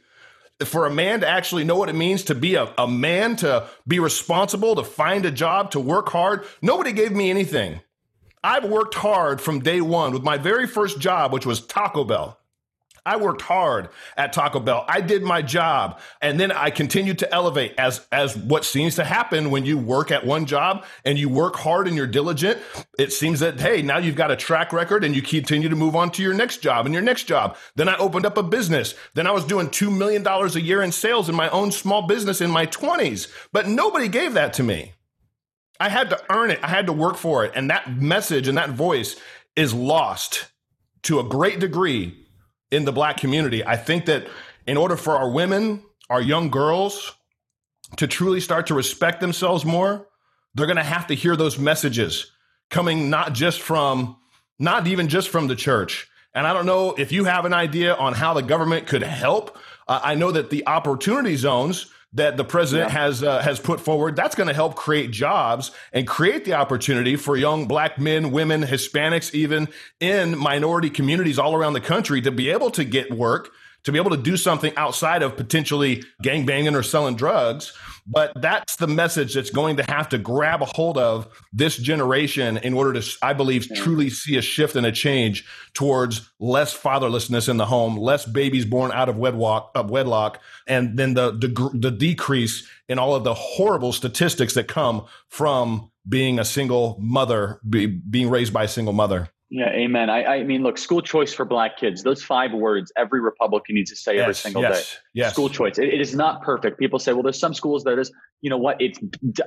For 0.64 0.86
a 0.86 0.90
man 0.90 1.20
to 1.20 1.28
actually 1.28 1.62
know 1.62 1.76
what 1.76 1.88
it 1.88 1.94
means 1.94 2.24
to 2.24 2.34
be 2.34 2.56
a, 2.56 2.72
a 2.76 2.88
man, 2.88 3.36
to 3.36 3.68
be 3.86 4.00
responsible, 4.00 4.74
to 4.74 4.82
find 4.82 5.24
a 5.24 5.30
job, 5.30 5.70
to 5.70 5.80
work 5.80 6.08
hard. 6.08 6.44
Nobody 6.60 6.90
gave 6.90 7.12
me 7.12 7.30
anything. 7.30 7.80
I've 8.42 8.64
worked 8.64 8.94
hard 8.94 9.40
from 9.40 9.60
day 9.60 9.80
one 9.80 10.12
with 10.12 10.22
my 10.22 10.38
very 10.38 10.66
first 10.66 11.00
job, 11.00 11.32
which 11.32 11.46
was 11.46 11.60
Taco 11.60 12.04
Bell. 12.04 12.38
I 13.08 13.16
worked 13.16 13.40
hard 13.40 13.88
at 14.18 14.34
Taco 14.34 14.60
Bell. 14.60 14.84
I 14.86 15.00
did 15.00 15.22
my 15.22 15.40
job. 15.40 15.98
And 16.20 16.38
then 16.38 16.52
I 16.52 16.68
continued 16.68 17.20
to 17.20 17.34
elevate 17.34 17.74
as, 17.78 18.06
as 18.12 18.36
what 18.36 18.66
seems 18.66 18.96
to 18.96 19.04
happen 19.04 19.50
when 19.50 19.64
you 19.64 19.78
work 19.78 20.10
at 20.10 20.26
one 20.26 20.44
job 20.44 20.84
and 21.06 21.18
you 21.18 21.30
work 21.30 21.56
hard 21.56 21.88
and 21.88 21.96
you're 21.96 22.06
diligent. 22.06 22.58
It 22.98 23.14
seems 23.14 23.40
that, 23.40 23.58
hey, 23.58 23.80
now 23.80 23.96
you've 23.96 24.14
got 24.14 24.30
a 24.30 24.36
track 24.36 24.74
record 24.74 25.04
and 25.04 25.16
you 25.16 25.22
continue 25.22 25.70
to 25.70 25.76
move 25.76 25.96
on 25.96 26.10
to 26.12 26.22
your 26.22 26.34
next 26.34 26.58
job 26.58 26.84
and 26.84 26.92
your 26.92 27.02
next 27.02 27.24
job. 27.24 27.56
Then 27.76 27.88
I 27.88 27.96
opened 27.96 28.26
up 28.26 28.36
a 28.36 28.42
business. 28.42 28.94
Then 29.14 29.26
I 29.26 29.30
was 29.30 29.44
doing 29.44 29.68
$2 29.68 29.96
million 29.96 30.26
a 30.26 30.60
year 30.60 30.82
in 30.82 30.92
sales 30.92 31.30
in 31.30 31.34
my 31.34 31.48
own 31.48 31.72
small 31.72 32.02
business 32.02 32.42
in 32.42 32.50
my 32.50 32.66
20s. 32.66 33.32
But 33.52 33.68
nobody 33.68 34.08
gave 34.08 34.34
that 34.34 34.52
to 34.54 34.62
me. 34.62 34.92
I 35.80 35.88
had 35.88 36.10
to 36.10 36.20
earn 36.30 36.50
it. 36.50 36.58
I 36.62 36.68
had 36.68 36.86
to 36.86 36.92
work 36.92 37.16
for 37.16 37.44
it. 37.44 37.52
And 37.54 37.70
that 37.70 37.92
message 37.92 38.48
and 38.48 38.58
that 38.58 38.70
voice 38.70 39.16
is 39.54 39.72
lost 39.72 40.46
to 41.02 41.20
a 41.20 41.24
great 41.24 41.60
degree 41.60 42.26
in 42.70 42.84
the 42.84 42.92
black 42.92 43.16
community. 43.16 43.64
I 43.64 43.76
think 43.76 44.06
that 44.06 44.26
in 44.66 44.76
order 44.76 44.96
for 44.96 45.16
our 45.16 45.30
women, 45.30 45.82
our 46.10 46.20
young 46.20 46.50
girls 46.50 47.14
to 47.96 48.06
truly 48.06 48.40
start 48.40 48.66
to 48.66 48.74
respect 48.74 49.20
themselves 49.20 49.64
more, 49.64 50.06
they're 50.54 50.66
going 50.66 50.76
to 50.76 50.82
have 50.82 51.06
to 51.06 51.14
hear 51.14 51.36
those 51.36 51.58
messages 51.58 52.30
coming 52.70 53.08
not 53.08 53.32
just 53.32 53.60
from, 53.60 54.16
not 54.58 54.86
even 54.86 55.08
just 55.08 55.28
from 55.28 55.46
the 55.46 55.56
church. 55.56 56.08
And 56.34 56.46
I 56.46 56.52
don't 56.52 56.66
know 56.66 56.94
if 56.98 57.12
you 57.12 57.24
have 57.24 57.44
an 57.44 57.54
idea 57.54 57.94
on 57.94 58.12
how 58.12 58.34
the 58.34 58.42
government 58.42 58.86
could 58.86 59.02
help. 59.02 59.56
Uh, 59.86 60.00
I 60.02 60.14
know 60.14 60.30
that 60.30 60.50
the 60.50 60.66
opportunity 60.66 61.36
zones 61.36 61.90
that 62.14 62.36
the 62.36 62.44
president 62.44 62.90
yeah. 62.90 62.98
has 62.98 63.22
uh, 63.22 63.40
has 63.40 63.60
put 63.60 63.80
forward 63.80 64.16
that's 64.16 64.34
going 64.34 64.48
to 64.48 64.54
help 64.54 64.74
create 64.74 65.10
jobs 65.10 65.70
and 65.92 66.06
create 66.06 66.44
the 66.44 66.54
opportunity 66.54 67.16
for 67.16 67.36
young 67.36 67.66
black 67.66 67.98
men 67.98 68.30
women 68.30 68.62
hispanics 68.62 69.34
even 69.34 69.68
in 70.00 70.36
minority 70.38 70.88
communities 70.88 71.38
all 71.38 71.54
around 71.54 71.74
the 71.74 71.80
country 71.80 72.22
to 72.22 72.30
be 72.30 72.48
able 72.48 72.70
to 72.70 72.82
get 72.82 73.10
work 73.10 73.50
to 73.84 73.92
be 73.92 73.98
able 73.98 74.10
to 74.10 74.16
do 74.16 74.36
something 74.36 74.72
outside 74.76 75.22
of 75.22 75.36
potentially 75.36 76.04
gang 76.22 76.44
banging 76.44 76.74
or 76.74 76.82
selling 76.82 77.16
drugs. 77.16 77.72
But 78.10 78.32
that's 78.36 78.76
the 78.76 78.86
message 78.86 79.34
that's 79.34 79.50
going 79.50 79.76
to 79.76 79.82
have 79.82 80.08
to 80.10 80.18
grab 80.18 80.62
a 80.62 80.64
hold 80.64 80.96
of 80.96 81.28
this 81.52 81.76
generation 81.76 82.56
in 82.56 82.72
order 82.72 82.98
to, 82.98 83.16
I 83.20 83.34
believe, 83.34 83.68
truly 83.74 84.08
see 84.08 84.38
a 84.38 84.42
shift 84.42 84.76
and 84.76 84.86
a 84.86 84.92
change 84.92 85.46
towards 85.74 86.30
less 86.40 86.76
fatherlessness 86.76 87.50
in 87.50 87.58
the 87.58 87.66
home, 87.66 87.98
less 87.98 88.24
babies 88.24 88.64
born 88.64 88.92
out 88.92 89.10
of 89.10 89.18
wedlock, 89.18 89.70
of 89.74 89.90
wedlock, 89.90 90.40
and 90.66 90.96
then 90.96 91.14
the, 91.14 91.32
the, 91.32 91.70
the 91.74 91.90
decrease 91.90 92.66
in 92.88 92.98
all 92.98 93.14
of 93.14 93.24
the 93.24 93.34
horrible 93.34 93.92
statistics 93.92 94.54
that 94.54 94.68
come 94.68 95.04
from 95.28 95.90
being 96.08 96.38
a 96.38 96.44
single 96.44 96.96
mother, 96.98 97.60
be, 97.68 97.86
being 97.86 98.30
raised 98.30 98.54
by 98.54 98.64
a 98.64 98.68
single 98.68 98.94
mother. 98.94 99.28
Yeah, 99.50 99.70
amen. 99.70 100.10
I, 100.10 100.24
I 100.24 100.44
mean, 100.44 100.62
look, 100.62 100.76
school 100.76 101.00
choice 101.00 101.32
for 101.32 101.46
black 101.46 101.78
kids, 101.78 102.02
those 102.02 102.22
five 102.22 102.52
words 102.52 102.92
every 102.98 103.20
Republican 103.20 103.76
needs 103.76 103.90
to 103.90 103.96
say 103.96 104.16
yes, 104.16 104.22
every 104.22 104.34
single 104.34 104.62
yes, 104.62 104.92
day. 104.92 104.98
Yes. 105.14 105.32
School 105.32 105.48
choice. 105.48 105.78
It, 105.78 105.88
it 105.88 106.00
is 106.02 106.14
not 106.14 106.42
perfect. 106.42 106.78
People 106.78 106.98
say, 106.98 107.14
well, 107.14 107.22
there's 107.22 107.40
some 107.40 107.54
schools 107.54 107.82
that 107.84 107.98
is, 107.98 108.12
you 108.42 108.50
know 108.50 108.58
what, 108.58 108.76
it's 108.78 108.98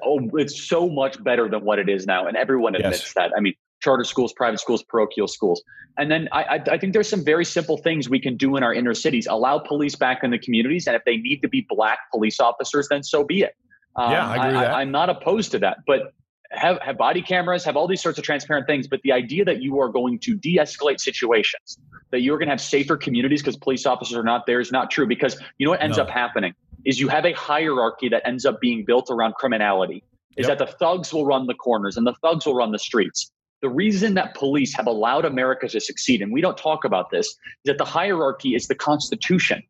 oh, 0.03 0.27
it's 0.33 0.67
so 0.67 0.89
much 0.89 1.23
better 1.23 1.47
than 1.47 1.63
what 1.63 1.77
it 1.77 1.87
is 1.87 2.07
now. 2.07 2.25
And 2.25 2.35
everyone 2.35 2.73
admits 2.73 3.01
yes. 3.01 3.13
that. 3.13 3.31
I 3.37 3.41
mean, 3.41 3.53
charter 3.83 4.03
schools, 4.03 4.33
private 4.33 4.59
schools, 4.59 4.83
parochial 4.83 5.27
schools. 5.27 5.61
And 5.97 6.09
then 6.09 6.29
I, 6.31 6.43
I, 6.43 6.63
I 6.71 6.77
think 6.79 6.93
there's 6.93 7.09
some 7.09 7.23
very 7.23 7.45
simple 7.45 7.77
things 7.77 8.09
we 8.09 8.19
can 8.19 8.37
do 8.37 8.55
in 8.55 8.63
our 8.63 8.73
inner 8.73 8.95
cities. 8.95 9.27
Allow 9.29 9.59
police 9.59 9.95
back 9.95 10.23
in 10.23 10.31
the 10.31 10.39
communities. 10.39 10.87
And 10.87 10.95
if 10.95 11.03
they 11.05 11.17
need 11.17 11.41
to 11.41 11.47
be 11.47 11.65
black 11.69 11.99
police 12.11 12.39
officers, 12.39 12.87
then 12.89 13.03
so 13.03 13.23
be 13.23 13.41
it. 13.41 13.55
Um, 13.97 14.11
yeah, 14.11 14.27
I 14.27 14.47
agree 14.47 14.57
I, 14.57 14.81
I'm 14.81 14.91
not 14.91 15.09
opposed 15.09 15.51
to 15.51 15.59
that. 15.59 15.79
But 15.85 16.13
have, 16.51 16.79
have 16.81 16.97
body 16.97 17.21
cameras, 17.21 17.63
have 17.63 17.75
all 17.77 17.87
these 17.87 18.01
sorts 18.01 18.17
of 18.17 18.23
transparent 18.23 18.67
things. 18.67 18.87
But 18.87 19.01
the 19.03 19.11
idea 19.11 19.45
that 19.45 19.61
you 19.61 19.79
are 19.79 19.89
going 19.89 20.19
to 20.19 20.35
de 20.35 20.57
escalate 20.57 20.99
situations, 20.99 21.77
that 22.11 22.21
you're 22.21 22.37
going 22.37 22.47
to 22.47 22.51
have 22.51 22.61
safer 22.61 22.97
communities 22.97 23.41
because 23.41 23.57
police 23.57 23.85
officers 23.85 24.17
are 24.17 24.23
not 24.23 24.45
there 24.45 24.59
is 24.59 24.71
not 24.71 24.91
true. 24.91 25.07
Because 25.07 25.39
you 25.57 25.65
know 25.65 25.71
what 25.71 25.81
ends 25.81 25.97
no. 25.97 26.03
up 26.03 26.09
happening 26.09 26.53
is 26.85 26.99
you 26.99 27.07
have 27.07 27.25
a 27.25 27.33
hierarchy 27.33 28.09
that 28.09 28.27
ends 28.27 28.45
up 28.45 28.59
being 28.59 28.83
built 28.85 29.09
around 29.09 29.35
criminality. 29.35 30.03
Is 30.37 30.47
yep. 30.47 30.59
that 30.59 30.65
the 30.65 30.71
thugs 30.77 31.11
will 31.11 31.25
run 31.25 31.47
the 31.47 31.53
corners 31.53 31.97
and 31.97 32.07
the 32.07 32.13
thugs 32.21 32.45
will 32.45 32.55
run 32.55 32.71
the 32.71 32.79
streets. 32.79 33.31
The 33.61 33.69
reason 33.69 34.13
that 34.13 34.33
police 34.33 34.73
have 34.75 34.87
allowed 34.87 35.25
America 35.25 35.67
to 35.67 35.79
succeed, 35.79 36.21
and 36.21 36.31
we 36.31 36.39
don't 36.39 36.57
talk 36.57 36.85
about 36.85 37.11
this, 37.11 37.27
is 37.27 37.35
that 37.65 37.77
the 37.77 37.85
hierarchy 37.85 38.55
is 38.55 38.67
the 38.67 38.75
Constitution. 38.75 39.61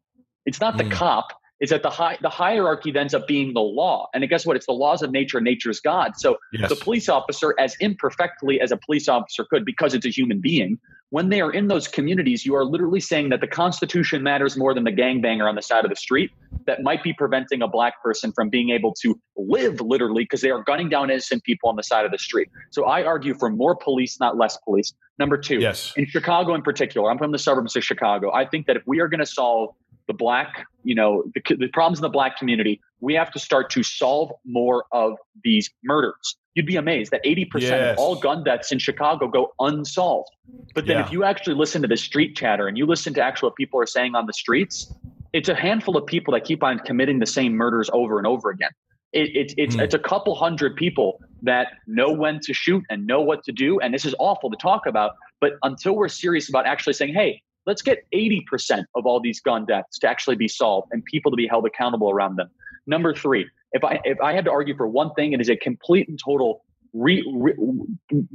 It's 0.46 0.62
not 0.62 0.78
the 0.78 0.84
mm. 0.84 0.92
cop, 0.92 1.34
is 1.62 1.70
that 1.70 1.84
the 1.84 1.90
high, 1.90 2.18
the 2.22 2.30
hierarchy 2.30 2.92
ends 2.96 3.14
up 3.14 3.28
being 3.28 3.54
the 3.54 3.62
law. 3.62 4.10
And 4.14 4.28
guess 4.28 4.46
what? 4.46 4.56
It's 4.58 4.66
the 4.66 4.74
laws 4.74 5.04
of 5.04 5.12
nature, 5.12 5.40
nature's 5.40 5.80
God. 5.80 6.14
So 6.18 6.38
yes. 6.52 6.70
the 6.70 6.76
police 6.76 7.08
officer, 7.08 7.54
as 7.60 7.76
imperfectly 7.80 8.60
as 8.60 8.72
a 8.72 8.78
police 8.78 9.08
officer 9.08 9.46
could, 9.46 9.64
because 9.64 9.94
it's 9.94 10.06
a 10.06 10.10
human 10.10 10.42
being, 10.42 10.80
when 11.12 11.30
they 11.30 11.40
are 11.40 11.52
in 11.52 11.68
those 11.68 11.88
communities, 11.88 12.46
you 12.46 12.56
are 12.56 12.66
literally 12.66 13.00
saying 13.00 13.30
that 13.30 13.42
the 13.42 13.48
Constitution 13.48 14.24
matters 14.24 14.58
more 14.58 14.74
than 14.74 14.86
the 14.86 14.92
gangbanger 14.92 15.48
on 15.48 15.56
the 15.56 15.62
side 15.62 15.84
of 15.84 15.90
the 15.90 15.96
street 15.96 16.32
that 16.66 16.82
might 16.82 17.04
be 17.04 17.14
preventing 17.14 17.62
a 17.62 17.68
black 17.68 18.02
person 18.02 18.32
from 18.32 18.50
being 18.50 18.70
able 18.70 18.94
to 19.02 19.20
live 19.36 19.82
literally 19.82 20.24
because 20.24 20.42
they 20.42 20.50
are 20.50 20.64
gunning 20.64 20.90
down 20.90 21.10
innocent 21.12 21.44
people 21.44 21.70
on 21.70 21.76
the 21.76 21.84
side 21.84 22.06
of 22.06 22.12
the 22.12 22.18
street. 22.18 22.50
So 22.72 22.86
I 22.86 23.04
argue 23.04 23.36
for 23.36 23.50
more 23.50 23.76
police, 23.76 24.20
not 24.20 24.38
less 24.38 24.58
police. 24.64 24.94
Number 25.20 25.38
two, 25.38 25.60
yes. 25.60 25.94
in 25.98 26.08
Chicago 26.08 26.56
in 26.56 26.62
particular, 26.62 27.12
I'm 27.12 27.18
from 27.18 27.32
the 27.32 27.40
suburbs 27.40 27.76
of 27.76 27.84
Chicago. 27.84 28.32
I 28.34 28.46
think 28.46 28.66
that 28.68 28.78
if 28.78 28.84
we 28.88 29.02
are 29.02 29.08
going 29.08 29.20
to 29.20 29.26
solve 29.26 29.76
the 30.08 30.14
black, 30.14 30.68
you 30.84 30.96
know, 30.96 31.24
the, 31.34 31.56
the 31.56 31.68
problems 31.68 32.00
in 32.00 32.04
the 32.04 32.10
black 32.10 32.38
community, 32.38 32.82
we 33.00 33.14
have 33.14 33.32
to 33.32 33.40
start 33.40 33.70
to 33.72 33.84
solve 33.84 34.32
more 34.46 34.86
of 34.92 35.18
these 35.44 35.70
murders. 35.84 36.38
You'd 36.56 36.66
be 36.66 36.76
amazed 36.76 37.12
that 37.12 37.24
80% 37.24 37.48
yes. 37.62 37.94
of 37.94 37.98
all 37.98 38.16
gun 38.16 38.44
deaths 38.44 38.72
in 38.72 38.80
Chicago 38.80 39.28
go 39.28 39.54
unsolved. 39.60 40.32
But 40.76 40.86
then 40.86 40.98
yeah. 40.98 41.06
if 41.06 41.12
you 41.12 41.24
actually 41.24 41.56
listen 41.56 41.82
to 41.82 41.88
the 41.88 41.98
street 41.98 42.36
chatter 42.36 42.68
and 42.68 42.78
you 42.78 42.86
listen 42.86 43.14
to 43.14 43.22
actually 43.22 43.48
what 43.48 43.56
people 43.56 43.80
are 43.80 43.86
saying 43.86 44.16
on 44.16 44.26
the 44.26 44.34
streets, 44.34 44.94
it's 45.34 45.50
a 45.50 45.56
handful 45.56 45.96
of 45.96 46.06
people 46.06 46.34
that 46.34 46.44
keep 46.44 46.62
on 46.64 46.80
committing 46.80 47.20
the 47.20 47.26
same 47.26 47.54
murders 47.54 47.90
over 47.94 48.18
and 48.18 48.28
over 48.28 48.50
again. 48.50 48.72
It, 49.14 49.36
it, 49.36 49.54
it's 49.58 49.76
mm. 49.76 49.82
it's 49.82 49.94
a 49.94 50.00
couple 50.00 50.36
hundred 50.36 50.78
people 50.78 51.20
that 51.42 51.68
know 51.86 52.12
when 52.14 52.40
to 52.42 52.54
shoot 52.54 52.84
and 52.90 53.06
know 53.06 53.22
what 53.22 53.44
to 53.44 53.52
do, 53.52 53.80
and 53.80 53.94
this 53.94 54.06
is 54.06 54.16
awful 54.20 54.50
to 54.50 54.56
talk 54.56 54.86
about. 54.86 55.16
But 55.42 55.54
until 55.64 55.96
we're 55.98 56.08
serious 56.08 56.48
about 56.48 56.66
actually 56.66 56.94
saying, 56.94 57.14
"Hey, 57.14 57.42
let's 57.66 57.82
get 57.82 58.06
80% 58.14 58.86
of 58.96 59.06
all 59.06 59.20
these 59.20 59.40
gun 59.40 59.66
deaths 59.66 60.00
to 60.00 60.10
actually 60.10 60.36
be 60.36 60.48
solved 60.48 60.90
and 60.92 61.04
people 61.06 61.32
to 61.32 61.36
be 61.36 61.48
held 61.48 61.66
accountable 61.66 62.10
around 62.10 62.38
them. 62.38 62.50
Number 62.88 63.14
three, 63.14 63.48
if 63.74 63.84
I 63.84 64.00
if 64.04 64.20
I 64.22 64.34
had 64.34 64.46
to 64.46 64.52
argue 64.52 64.76
for 64.76 64.88
one 64.88 65.14
thing, 65.14 65.34
it 65.34 65.42
is 65.42 65.50
a 65.50 65.56
complete 65.56 66.10
and 66.10 66.20
total 66.24 66.64
re, 66.94 67.24
re, 67.34 67.54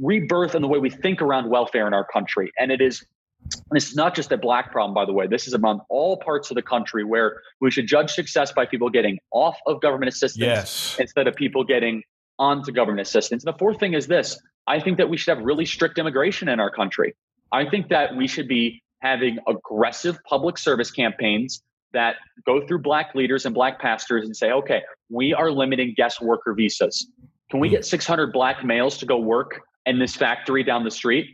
rebirth 0.01 0.55
in 0.55 0.61
the 0.61 0.67
way 0.67 0.79
we 0.79 0.89
think 0.89 1.21
around 1.21 1.49
welfare 1.49 1.87
in 1.87 1.93
our 1.93 2.05
country, 2.05 2.51
and 2.57 2.71
it 2.71 2.81
is. 2.81 3.05
This 3.71 3.89
is 3.89 3.95
not 3.95 4.13
just 4.13 4.31
a 4.31 4.37
black 4.37 4.71
problem, 4.73 4.93
by 4.93 5.05
the 5.05 5.13
way. 5.13 5.25
This 5.25 5.47
is 5.47 5.53
among 5.53 5.79
all 5.89 6.17
parts 6.17 6.49
of 6.51 6.55
the 6.55 6.61
country 6.61 7.05
where 7.05 7.41
we 7.61 7.71
should 7.71 7.87
judge 7.87 8.11
success 8.11 8.51
by 8.51 8.65
people 8.65 8.89
getting 8.89 9.19
off 9.31 9.57
of 9.67 9.79
government 9.79 10.09
assistance 10.09 10.43
yes. 10.43 10.97
instead 10.99 11.27
of 11.27 11.35
people 11.35 11.63
getting 11.63 12.03
onto 12.39 12.73
government 12.73 13.07
assistance. 13.07 13.45
And 13.45 13.53
the 13.53 13.57
fourth 13.57 13.79
thing 13.79 13.93
is 13.93 14.07
this 14.07 14.37
I 14.65 14.81
think 14.81 14.97
that 14.97 15.09
we 15.09 15.17
should 15.17 15.37
have 15.37 15.45
really 15.45 15.65
strict 15.65 15.97
immigration 15.97 16.49
in 16.49 16.59
our 16.59 16.71
country. 16.71 17.15
I 17.51 17.69
think 17.69 17.89
that 17.89 18.15
we 18.17 18.27
should 18.27 18.47
be 18.47 18.81
having 18.99 19.37
aggressive 19.47 20.17
public 20.27 20.57
service 20.57 20.91
campaigns 20.91 21.61
that 21.93 22.15
go 22.45 22.65
through 22.67 22.79
black 22.79 23.15
leaders 23.15 23.45
and 23.45 23.55
black 23.55 23.79
pastors 23.79 24.25
and 24.25 24.35
say, 24.35 24.51
okay, 24.51 24.81
we 25.09 25.33
are 25.33 25.51
limiting 25.51 25.93
guest 25.95 26.21
worker 26.21 26.53
visas. 26.53 27.07
Can 27.49 27.59
we 27.59 27.69
hmm. 27.69 27.75
get 27.75 27.85
600 27.85 28.33
black 28.33 28.63
males 28.65 28.97
to 28.99 29.05
go 29.05 29.17
work 29.17 29.61
in 29.85 29.99
this 29.99 30.15
factory 30.15 30.63
down 30.63 30.83
the 30.83 30.91
street? 30.91 31.27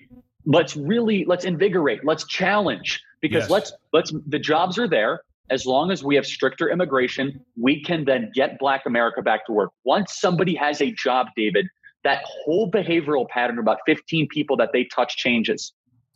Let's 0.45 0.75
really 0.75 1.25
let's 1.25 1.45
invigorate, 1.45 2.03
let's 2.03 2.25
challenge 2.27 3.01
because 3.21 3.43
yes. 3.43 3.49
let's 3.49 3.73
let's 3.93 4.13
the 4.27 4.39
jobs 4.39 4.77
are 4.77 4.87
there. 4.87 5.21
As 5.49 5.65
long 5.65 5.91
as 5.91 6.03
we 6.03 6.15
have 6.15 6.25
stricter 6.25 6.69
immigration, 6.69 7.39
we 7.59 7.81
can 7.83 8.05
then 8.05 8.31
get 8.33 8.57
black 8.59 8.85
America 8.85 9.21
back 9.21 9.45
to 9.45 9.51
work. 9.51 9.71
Once 9.83 10.19
somebody 10.19 10.55
has 10.55 10.81
a 10.81 10.91
job, 10.91 11.27
David, 11.35 11.67
that 12.03 12.23
whole 12.25 12.69
behavioral 12.71 13.27
pattern 13.27 13.59
about 13.59 13.79
15 13.85 14.27
people 14.29 14.55
that 14.57 14.69
they 14.73 14.85
touch 14.85 15.17
changes 15.17 15.73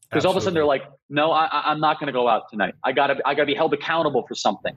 because 0.09 0.25
all 0.25 0.31
of 0.31 0.37
a 0.37 0.41
sudden 0.41 0.53
they're 0.53 0.65
like, 0.65 0.83
no, 1.09 1.31
I, 1.31 1.71
am 1.71 1.79
not 1.79 1.99
going 1.99 2.07
to 2.07 2.13
go 2.13 2.27
out 2.27 2.49
tonight. 2.49 2.75
I 2.83 2.91
gotta, 2.91 3.17
I 3.25 3.33
gotta 3.33 3.45
be 3.45 3.53
held 3.53 3.73
accountable 3.73 4.25
for 4.27 4.35
something. 4.35 4.75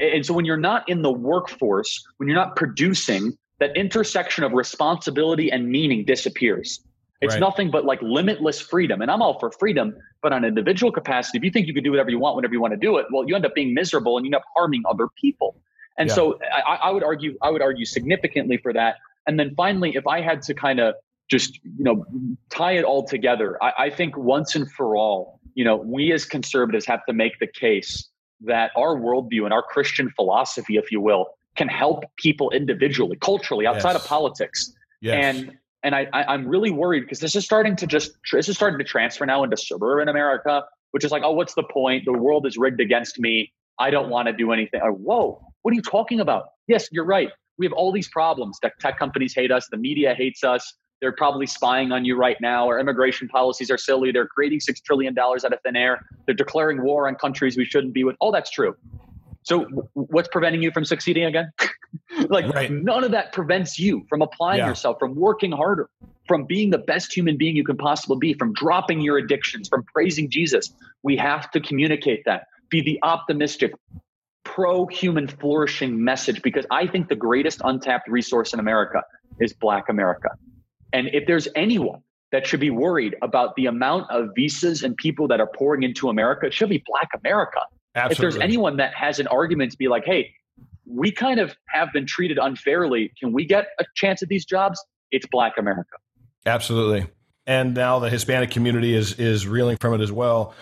And 0.00 0.24
so 0.26 0.34
when 0.34 0.44
you're 0.44 0.56
not 0.56 0.88
in 0.88 1.02
the 1.02 1.12
workforce, 1.12 2.04
when 2.16 2.28
you're 2.28 2.36
not 2.36 2.56
producing, 2.56 3.36
that 3.60 3.76
intersection 3.76 4.44
of 4.44 4.52
responsibility 4.52 5.50
and 5.50 5.68
meaning 5.68 6.04
disappears. 6.04 6.80
It's 7.20 7.34
right. 7.34 7.40
nothing 7.40 7.70
but 7.70 7.84
like 7.84 8.00
limitless 8.02 8.60
freedom. 8.60 9.02
And 9.02 9.10
I'm 9.10 9.20
all 9.20 9.38
for 9.40 9.50
freedom, 9.50 9.94
but 10.22 10.32
on 10.32 10.44
individual 10.44 10.92
capacity, 10.92 11.38
if 11.38 11.44
you 11.44 11.50
think 11.50 11.66
you 11.66 11.74
can 11.74 11.82
do 11.82 11.90
whatever 11.90 12.10
you 12.10 12.18
want 12.18 12.36
whenever 12.36 12.54
you 12.54 12.60
want 12.60 12.74
to 12.74 12.78
do 12.78 12.98
it, 12.98 13.06
well, 13.12 13.26
you 13.26 13.34
end 13.34 13.44
up 13.44 13.54
being 13.54 13.74
miserable 13.74 14.16
and 14.16 14.24
you 14.24 14.28
end 14.28 14.36
up 14.36 14.44
harming 14.56 14.82
other 14.88 15.08
people. 15.20 15.56
And 15.98 16.08
yeah. 16.08 16.14
so 16.14 16.38
I, 16.54 16.74
I 16.74 16.90
would 16.92 17.02
argue, 17.02 17.36
I 17.42 17.50
would 17.50 17.62
argue 17.62 17.84
significantly 17.84 18.56
for 18.58 18.72
that. 18.72 18.96
And 19.26 19.38
then 19.38 19.54
finally, 19.56 19.96
if 19.96 20.06
I 20.06 20.20
had 20.20 20.42
to 20.42 20.54
kind 20.54 20.78
of 20.78 20.94
just 21.28 21.60
you 21.62 21.84
know 21.84 22.04
tie 22.50 22.72
it 22.72 22.84
all 22.84 23.04
together. 23.04 23.56
I, 23.62 23.72
I, 23.78 23.90
think 23.90 24.16
once 24.16 24.54
and 24.54 24.70
for 24.72 24.96
all 24.96 25.40
you 25.54 25.64
know 25.64 25.76
we 25.76 26.12
as 26.12 26.24
conservatives 26.24 26.86
have 26.86 27.04
to 27.06 27.12
make 27.12 27.38
the 27.38 27.46
case 27.46 28.08
that 28.42 28.70
our 28.76 28.96
worldview 28.96 29.44
and 29.44 29.52
our 29.52 29.62
christian 29.62 30.10
philosophy 30.14 30.76
if 30.76 30.92
you 30.92 31.00
will 31.00 31.26
can 31.56 31.68
help 31.68 32.04
people 32.16 32.50
individually 32.50 33.18
culturally 33.20 33.66
outside 33.66 33.92
yes. 33.92 34.02
of 34.02 34.08
politics. 34.08 34.72
Yes. 35.00 35.16
and 35.36 35.56
and 35.84 35.94
I, 35.94 36.08
I 36.12 36.34
am 36.34 36.48
really 36.48 36.70
worried 36.70 37.02
because 37.02 37.20
this 37.20 37.36
is 37.36 37.44
starting 37.44 37.76
to 37.76 37.86
just 37.86 38.12
this 38.32 38.48
is 38.48 38.56
starting 38.56 38.78
to 38.78 38.84
transfer 38.84 39.26
now 39.26 39.44
into 39.44 39.56
suburban 39.56 40.08
america 40.08 40.64
which 40.92 41.04
is 41.04 41.12
like 41.12 41.22
oh 41.24 41.32
what's 41.32 41.54
the 41.54 41.62
point? 41.64 42.04
The 42.04 42.12
world 42.12 42.46
is 42.46 42.56
rigged 42.56 42.80
against 42.80 43.18
me. 43.18 43.52
I 43.78 43.90
don't 43.90 44.08
want 44.08 44.26
to 44.26 44.32
do 44.32 44.50
anything. 44.52 44.80
Or, 44.82 44.92
whoa 44.92 45.42
what 45.62 45.72
are 45.72 45.74
you 45.74 45.82
talking 45.82 46.20
about? 46.20 46.46
Yes 46.66 46.88
you're 46.90 47.04
right. 47.04 47.30
We 47.58 47.66
have 47.66 47.72
all 47.72 47.92
these 47.92 48.08
problems 48.08 48.58
tech, 48.60 48.78
tech 48.78 48.98
companies 48.98 49.34
hate 49.34 49.52
us 49.52 49.68
the 49.70 49.76
media 49.76 50.14
hates 50.14 50.42
us 50.44 50.74
they're 51.00 51.12
probably 51.12 51.46
spying 51.46 51.92
on 51.92 52.04
you 52.04 52.16
right 52.16 52.36
now. 52.40 52.66
Our 52.66 52.78
immigration 52.78 53.28
policies 53.28 53.70
are 53.70 53.78
silly. 53.78 54.10
They're 54.12 54.26
creating 54.26 54.60
$6 54.60 54.82
trillion 54.82 55.16
out 55.18 55.52
of 55.52 55.60
thin 55.64 55.76
air. 55.76 56.04
They're 56.26 56.34
declaring 56.34 56.82
war 56.82 57.08
on 57.08 57.14
countries 57.14 57.56
we 57.56 57.64
shouldn't 57.64 57.94
be 57.94 58.04
with. 58.04 58.16
All 58.20 58.32
that's 58.32 58.50
true. 58.50 58.76
So, 59.42 59.64
what's 59.94 60.28
preventing 60.28 60.62
you 60.62 60.70
from 60.72 60.84
succeeding 60.84 61.24
again? 61.24 61.50
like, 62.28 62.52
right. 62.52 62.70
none 62.70 63.02
of 63.02 63.12
that 63.12 63.32
prevents 63.32 63.78
you 63.78 64.04
from 64.08 64.20
applying 64.20 64.58
yeah. 64.58 64.68
yourself, 64.68 64.98
from 64.98 65.14
working 65.14 65.52
harder, 65.52 65.88
from 66.26 66.44
being 66.44 66.68
the 66.70 66.78
best 66.78 67.16
human 67.16 67.38
being 67.38 67.56
you 67.56 67.64
can 67.64 67.76
possibly 67.76 68.18
be, 68.18 68.34
from 68.34 68.52
dropping 68.52 69.00
your 69.00 69.16
addictions, 69.16 69.68
from 69.68 69.84
praising 69.84 70.28
Jesus. 70.28 70.72
We 71.02 71.16
have 71.16 71.50
to 71.52 71.60
communicate 71.60 72.24
that. 72.26 72.48
Be 72.68 72.82
the 72.82 72.98
optimistic, 73.02 73.72
pro 74.44 74.86
human 74.86 75.28
flourishing 75.28 76.02
message 76.02 76.42
because 76.42 76.66
I 76.70 76.86
think 76.86 77.08
the 77.08 77.16
greatest 77.16 77.62
untapped 77.64 78.08
resource 78.08 78.52
in 78.52 78.60
America 78.60 79.02
is 79.40 79.52
Black 79.52 79.88
America. 79.88 80.30
And 80.92 81.08
if 81.12 81.26
there's 81.26 81.48
anyone 81.54 82.02
that 82.32 82.46
should 82.46 82.60
be 82.60 82.70
worried 82.70 83.16
about 83.22 83.56
the 83.56 83.66
amount 83.66 84.10
of 84.10 84.30
visas 84.34 84.82
and 84.82 84.96
people 84.96 85.28
that 85.28 85.40
are 85.40 85.46
pouring 85.46 85.82
into 85.82 86.08
America, 86.08 86.46
it 86.46 86.54
should 86.54 86.68
be 86.68 86.82
Black 86.86 87.08
America. 87.24 87.60
Absolutely. 87.94 88.12
If 88.12 88.18
there's 88.18 88.42
anyone 88.42 88.76
that 88.76 88.94
has 88.94 89.18
an 89.18 89.26
argument 89.28 89.72
to 89.72 89.78
be 89.78 89.88
like, 89.88 90.04
hey, 90.04 90.34
we 90.86 91.10
kind 91.10 91.40
of 91.40 91.54
have 91.68 91.92
been 91.92 92.06
treated 92.06 92.38
unfairly, 92.38 93.12
can 93.18 93.32
we 93.32 93.44
get 93.44 93.68
a 93.78 93.84
chance 93.94 94.22
at 94.22 94.28
these 94.28 94.44
jobs? 94.44 94.82
It's 95.10 95.26
Black 95.26 95.54
America. 95.58 95.96
Absolutely. 96.46 97.06
And 97.46 97.74
now 97.74 97.98
the 97.98 98.10
Hispanic 98.10 98.50
community 98.50 98.94
is 98.94 99.14
is 99.14 99.46
reeling 99.46 99.78
from 99.78 99.94
it 99.94 100.02
as 100.02 100.12
well. 100.12 100.54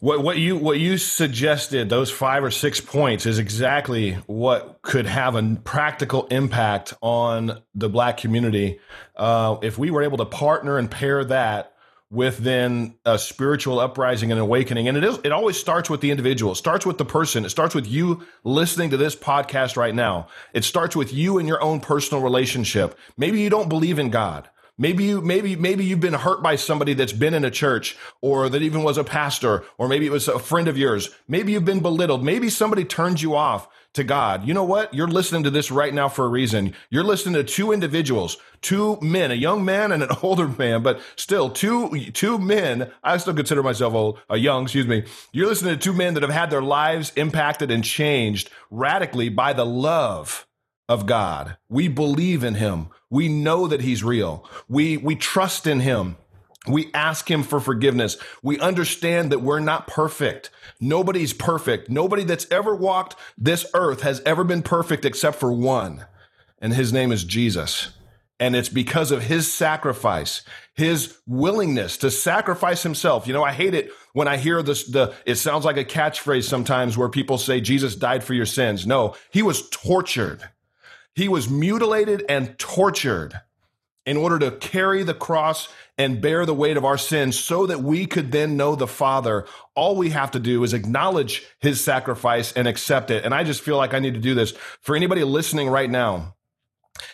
What 0.00 0.22
what 0.22 0.38
you 0.38 0.56
what 0.56 0.78
you 0.78 0.96
suggested 0.96 1.88
those 1.88 2.08
five 2.08 2.44
or 2.44 2.52
six 2.52 2.80
points 2.80 3.26
is 3.26 3.40
exactly 3.40 4.12
what 4.26 4.80
could 4.82 5.06
have 5.06 5.34
a 5.34 5.56
practical 5.64 6.28
impact 6.28 6.94
on 7.02 7.60
the 7.74 7.88
black 7.88 8.18
community. 8.18 8.78
Uh, 9.16 9.56
if 9.60 9.76
we 9.76 9.90
were 9.90 10.02
able 10.02 10.18
to 10.18 10.24
partner 10.24 10.78
and 10.78 10.88
pair 10.88 11.24
that 11.24 11.74
with 12.10 12.38
then 12.38 12.94
a 13.04 13.18
spiritual 13.18 13.80
uprising 13.80 14.30
and 14.30 14.40
awakening 14.40 14.86
and 14.86 14.96
it 14.96 15.02
is 15.02 15.18
it 15.24 15.32
always 15.32 15.58
starts 15.58 15.90
with 15.90 16.00
the 16.00 16.12
individual. 16.12 16.52
It 16.52 16.56
starts 16.56 16.86
with 16.86 16.98
the 16.98 17.04
person. 17.04 17.44
It 17.44 17.50
starts 17.50 17.74
with 17.74 17.88
you 17.88 18.24
listening 18.44 18.90
to 18.90 18.96
this 18.96 19.16
podcast 19.16 19.76
right 19.76 19.94
now. 19.94 20.28
It 20.54 20.62
starts 20.62 20.94
with 20.94 21.12
you 21.12 21.38
and 21.38 21.48
your 21.48 21.60
own 21.60 21.80
personal 21.80 22.22
relationship. 22.22 22.96
Maybe 23.16 23.40
you 23.40 23.50
don't 23.50 23.68
believe 23.68 23.98
in 23.98 24.10
god 24.10 24.48
Maybe 24.78 25.04
you, 25.04 25.20
maybe, 25.20 25.56
maybe 25.56 25.84
you've 25.84 26.00
been 26.00 26.14
hurt 26.14 26.42
by 26.42 26.54
somebody 26.54 26.94
that's 26.94 27.12
been 27.12 27.34
in 27.34 27.44
a 27.44 27.50
church 27.50 27.96
or 28.22 28.48
that 28.48 28.62
even 28.62 28.84
was 28.84 28.96
a 28.96 29.04
pastor, 29.04 29.64
or 29.76 29.88
maybe 29.88 30.06
it 30.06 30.12
was 30.12 30.28
a 30.28 30.38
friend 30.38 30.68
of 30.68 30.78
yours. 30.78 31.10
Maybe 31.26 31.52
you've 31.52 31.64
been 31.64 31.80
belittled. 31.80 32.24
Maybe 32.24 32.48
somebody 32.48 32.84
turned 32.84 33.20
you 33.20 33.34
off 33.34 33.68
to 33.94 34.04
God. 34.04 34.46
You 34.46 34.54
know 34.54 34.64
what? 34.64 34.94
You're 34.94 35.08
listening 35.08 35.42
to 35.42 35.50
this 35.50 35.70
right 35.70 35.92
now 35.92 36.08
for 36.08 36.24
a 36.24 36.28
reason. 36.28 36.74
You're 36.90 37.04
listening 37.04 37.34
to 37.34 37.44
two 37.44 37.72
individuals, 37.72 38.36
two 38.60 38.98
men, 39.00 39.32
a 39.32 39.34
young 39.34 39.64
man 39.64 39.90
and 39.90 40.02
an 40.04 40.10
older 40.22 40.46
man, 40.46 40.82
but 40.82 41.00
still 41.16 41.50
two, 41.50 42.10
two 42.12 42.38
men. 42.38 42.92
I 43.02 43.16
still 43.16 43.34
consider 43.34 43.62
myself 43.62 43.94
old, 43.94 44.20
a 44.30 44.36
young, 44.36 44.62
excuse 44.64 44.86
me. 44.86 45.04
You're 45.32 45.48
listening 45.48 45.74
to 45.74 45.80
two 45.80 45.92
men 45.92 46.14
that 46.14 46.22
have 46.22 46.30
had 46.30 46.50
their 46.50 46.62
lives 46.62 47.12
impacted 47.16 47.70
and 47.70 47.82
changed 47.82 48.50
radically 48.70 49.28
by 49.28 49.52
the 49.52 49.66
love 49.66 50.46
of 50.88 51.06
God. 51.06 51.56
We 51.68 51.88
believe 51.88 52.44
in 52.44 52.54
him. 52.54 52.88
We 53.10 53.28
know 53.28 53.66
that 53.66 53.80
he's 53.80 54.04
real. 54.04 54.48
We, 54.68 54.96
we 54.96 55.16
trust 55.16 55.66
in 55.66 55.80
him. 55.80 56.16
We 56.66 56.90
ask 56.92 57.30
him 57.30 57.42
for 57.42 57.60
forgiveness. 57.60 58.18
We 58.42 58.58
understand 58.58 59.32
that 59.32 59.40
we're 59.40 59.60
not 59.60 59.86
perfect. 59.86 60.50
Nobody's 60.80 61.32
perfect. 61.32 61.88
Nobody 61.88 62.24
that's 62.24 62.46
ever 62.50 62.74
walked 62.74 63.16
this 63.38 63.66
earth 63.74 64.02
has 64.02 64.20
ever 64.26 64.44
been 64.44 64.62
perfect 64.62 65.04
except 65.04 65.38
for 65.38 65.52
one. 65.52 66.04
And 66.60 66.74
his 66.74 66.92
name 66.92 67.12
is 67.12 67.24
Jesus. 67.24 67.90
And 68.40 68.54
it's 68.54 68.68
because 68.68 69.10
of 69.10 69.24
his 69.24 69.52
sacrifice, 69.52 70.42
his 70.74 71.18
willingness 71.26 71.96
to 71.98 72.10
sacrifice 72.10 72.82
himself. 72.84 73.26
You 73.26 73.32
know, 73.32 73.42
I 73.42 73.52
hate 73.52 73.74
it 73.74 73.90
when 74.12 74.28
I 74.28 74.36
hear 74.36 74.62
this, 74.62 74.84
the, 74.84 75.14
it 75.26 75.36
sounds 75.36 75.64
like 75.64 75.76
a 75.76 75.84
catchphrase 75.84 76.44
sometimes 76.44 76.96
where 76.96 77.08
people 77.08 77.38
say 77.38 77.60
Jesus 77.60 77.96
died 77.96 78.22
for 78.22 78.34
your 78.34 78.46
sins. 78.46 78.86
No, 78.86 79.16
he 79.30 79.42
was 79.42 79.68
tortured. 79.70 80.48
He 81.18 81.26
was 81.26 81.50
mutilated 81.50 82.24
and 82.28 82.56
tortured 82.60 83.40
in 84.06 84.16
order 84.16 84.38
to 84.38 84.52
carry 84.52 85.02
the 85.02 85.14
cross 85.14 85.68
and 85.98 86.20
bear 86.20 86.46
the 86.46 86.54
weight 86.54 86.76
of 86.76 86.84
our 86.84 86.96
sins 86.96 87.36
so 87.36 87.66
that 87.66 87.82
we 87.82 88.06
could 88.06 88.30
then 88.30 88.56
know 88.56 88.76
the 88.76 88.86
Father. 88.86 89.44
All 89.74 89.96
we 89.96 90.10
have 90.10 90.30
to 90.30 90.38
do 90.38 90.62
is 90.62 90.72
acknowledge 90.72 91.44
his 91.58 91.82
sacrifice 91.82 92.52
and 92.52 92.68
accept 92.68 93.10
it. 93.10 93.24
And 93.24 93.34
I 93.34 93.42
just 93.42 93.62
feel 93.62 93.76
like 93.76 93.94
I 93.94 93.98
need 93.98 94.14
to 94.14 94.20
do 94.20 94.36
this 94.36 94.52
for 94.80 94.94
anybody 94.94 95.24
listening 95.24 95.68
right 95.68 95.90
now. 95.90 96.36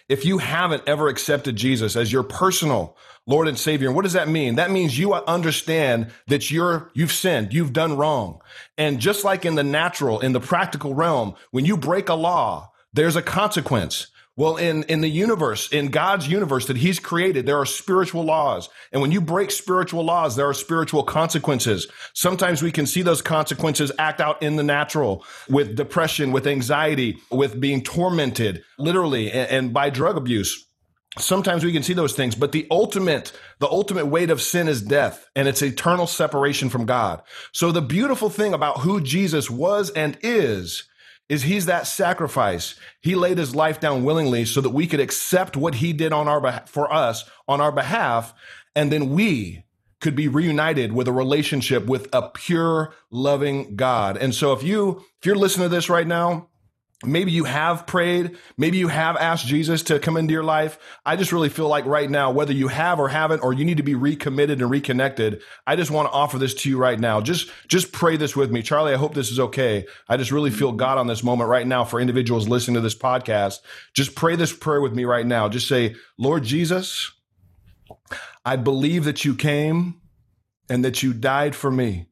If 0.06 0.26
you 0.26 0.36
haven't 0.36 0.82
ever 0.86 1.08
accepted 1.08 1.56
Jesus 1.56 1.96
as 1.96 2.12
your 2.12 2.24
personal 2.24 2.98
Lord 3.26 3.48
and 3.48 3.58
Savior, 3.58 3.90
what 3.90 4.02
does 4.02 4.12
that 4.12 4.28
mean? 4.28 4.56
That 4.56 4.70
means 4.70 4.98
you 4.98 5.14
understand 5.14 6.12
that 6.26 6.50
you're, 6.50 6.90
you've 6.92 7.10
sinned, 7.10 7.54
you've 7.54 7.72
done 7.72 7.96
wrong. 7.96 8.42
And 8.76 9.00
just 9.00 9.24
like 9.24 9.46
in 9.46 9.54
the 9.54 9.64
natural, 9.64 10.20
in 10.20 10.32
the 10.32 10.40
practical 10.40 10.92
realm, 10.92 11.36
when 11.52 11.64
you 11.64 11.78
break 11.78 12.10
a 12.10 12.14
law, 12.14 12.70
there's 12.94 13.16
a 13.16 13.22
consequence. 13.22 14.06
Well, 14.36 14.56
in, 14.56 14.82
in 14.84 15.00
the 15.00 15.08
universe, 15.08 15.68
in 15.70 15.88
God's 15.88 16.26
universe 16.26 16.66
that 16.66 16.76
he's 16.76 16.98
created, 16.98 17.46
there 17.46 17.58
are 17.58 17.66
spiritual 17.66 18.24
laws. 18.24 18.68
And 18.90 19.00
when 19.00 19.12
you 19.12 19.20
break 19.20 19.52
spiritual 19.52 20.04
laws, 20.04 20.34
there 20.34 20.48
are 20.48 20.54
spiritual 20.54 21.04
consequences. 21.04 21.86
Sometimes 22.14 22.60
we 22.60 22.72
can 22.72 22.86
see 22.86 23.02
those 23.02 23.22
consequences 23.22 23.92
act 23.96 24.20
out 24.20 24.42
in 24.42 24.56
the 24.56 24.64
natural 24.64 25.24
with 25.48 25.76
depression, 25.76 26.32
with 26.32 26.48
anxiety, 26.48 27.18
with 27.30 27.60
being 27.60 27.80
tormented, 27.80 28.64
literally, 28.76 29.30
and, 29.30 29.50
and 29.50 29.72
by 29.72 29.88
drug 29.88 30.16
abuse. 30.16 30.66
Sometimes 31.16 31.64
we 31.64 31.72
can 31.72 31.84
see 31.84 31.92
those 31.92 32.14
things, 32.14 32.34
but 32.34 32.50
the 32.50 32.66
ultimate, 32.72 33.30
the 33.60 33.68
ultimate 33.68 34.06
weight 34.06 34.30
of 34.30 34.42
sin 34.42 34.66
is 34.66 34.82
death 34.82 35.28
and 35.36 35.46
it's 35.46 35.62
eternal 35.62 36.08
separation 36.08 36.70
from 36.70 36.86
God. 36.86 37.22
So 37.52 37.70
the 37.70 37.80
beautiful 37.80 38.30
thing 38.30 38.52
about 38.52 38.80
who 38.80 39.00
Jesus 39.00 39.48
was 39.48 39.90
and 39.90 40.18
is 40.22 40.88
is 41.28 41.42
he's 41.42 41.66
that 41.66 41.86
sacrifice. 41.86 42.74
He 43.00 43.14
laid 43.14 43.38
his 43.38 43.54
life 43.54 43.80
down 43.80 44.04
willingly 44.04 44.44
so 44.44 44.60
that 44.60 44.70
we 44.70 44.86
could 44.86 45.00
accept 45.00 45.56
what 45.56 45.76
he 45.76 45.92
did 45.92 46.12
on 46.12 46.28
our 46.28 46.62
for 46.66 46.92
us 46.92 47.24
on 47.48 47.60
our 47.60 47.72
behalf. 47.72 48.34
And 48.76 48.92
then 48.92 49.10
we 49.10 49.64
could 50.00 50.14
be 50.14 50.28
reunited 50.28 50.92
with 50.92 51.08
a 51.08 51.12
relationship 51.12 51.86
with 51.86 52.08
a 52.12 52.28
pure, 52.28 52.92
loving 53.10 53.74
God. 53.74 54.18
And 54.18 54.34
so 54.34 54.52
if 54.52 54.62
you, 54.62 55.02
if 55.18 55.24
you're 55.24 55.34
listening 55.34 55.70
to 55.70 55.74
this 55.74 55.88
right 55.88 56.06
now 56.06 56.48
Maybe 57.06 57.32
you 57.32 57.44
have 57.44 57.86
prayed. 57.86 58.36
Maybe 58.56 58.78
you 58.78 58.88
have 58.88 59.16
asked 59.16 59.46
Jesus 59.46 59.82
to 59.84 59.98
come 59.98 60.16
into 60.16 60.32
your 60.32 60.44
life. 60.44 60.78
I 61.04 61.16
just 61.16 61.32
really 61.32 61.48
feel 61.48 61.68
like 61.68 61.84
right 61.86 62.10
now, 62.10 62.30
whether 62.30 62.52
you 62.52 62.68
have 62.68 62.98
or 62.98 63.08
haven't, 63.08 63.40
or 63.40 63.52
you 63.52 63.64
need 63.64 63.76
to 63.76 63.82
be 63.82 63.94
recommitted 63.94 64.60
and 64.60 64.70
reconnected, 64.70 65.42
I 65.66 65.76
just 65.76 65.90
want 65.90 66.08
to 66.08 66.12
offer 66.12 66.38
this 66.38 66.54
to 66.54 66.68
you 66.68 66.78
right 66.78 66.98
now. 66.98 67.20
Just, 67.20 67.50
just 67.68 67.92
pray 67.92 68.16
this 68.16 68.34
with 68.34 68.50
me. 68.50 68.62
Charlie, 68.62 68.94
I 68.94 68.96
hope 68.96 69.14
this 69.14 69.30
is 69.30 69.38
okay. 69.38 69.86
I 70.08 70.16
just 70.16 70.32
really 70.32 70.50
feel 70.50 70.72
God 70.72 70.98
on 70.98 71.06
this 71.06 71.22
moment 71.22 71.50
right 71.50 71.66
now 71.66 71.84
for 71.84 72.00
individuals 72.00 72.48
listening 72.48 72.74
to 72.74 72.80
this 72.80 72.96
podcast. 72.96 73.60
Just 73.94 74.14
pray 74.14 74.36
this 74.36 74.52
prayer 74.52 74.80
with 74.80 74.94
me 74.94 75.04
right 75.04 75.26
now. 75.26 75.48
Just 75.48 75.68
say, 75.68 75.94
Lord 76.18 76.44
Jesus, 76.44 77.12
I 78.44 78.56
believe 78.56 79.04
that 79.04 79.24
you 79.24 79.34
came 79.34 80.00
and 80.68 80.84
that 80.84 81.02
you 81.02 81.12
died 81.12 81.54
for 81.54 81.70
me. 81.70 82.08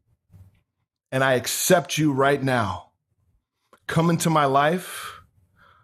And 1.10 1.22
I 1.22 1.34
accept 1.34 1.98
you 1.98 2.12
right 2.12 2.42
now 2.42 2.91
come 3.92 4.08
into 4.08 4.30
my 4.30 4.46
life. 4.46 5.20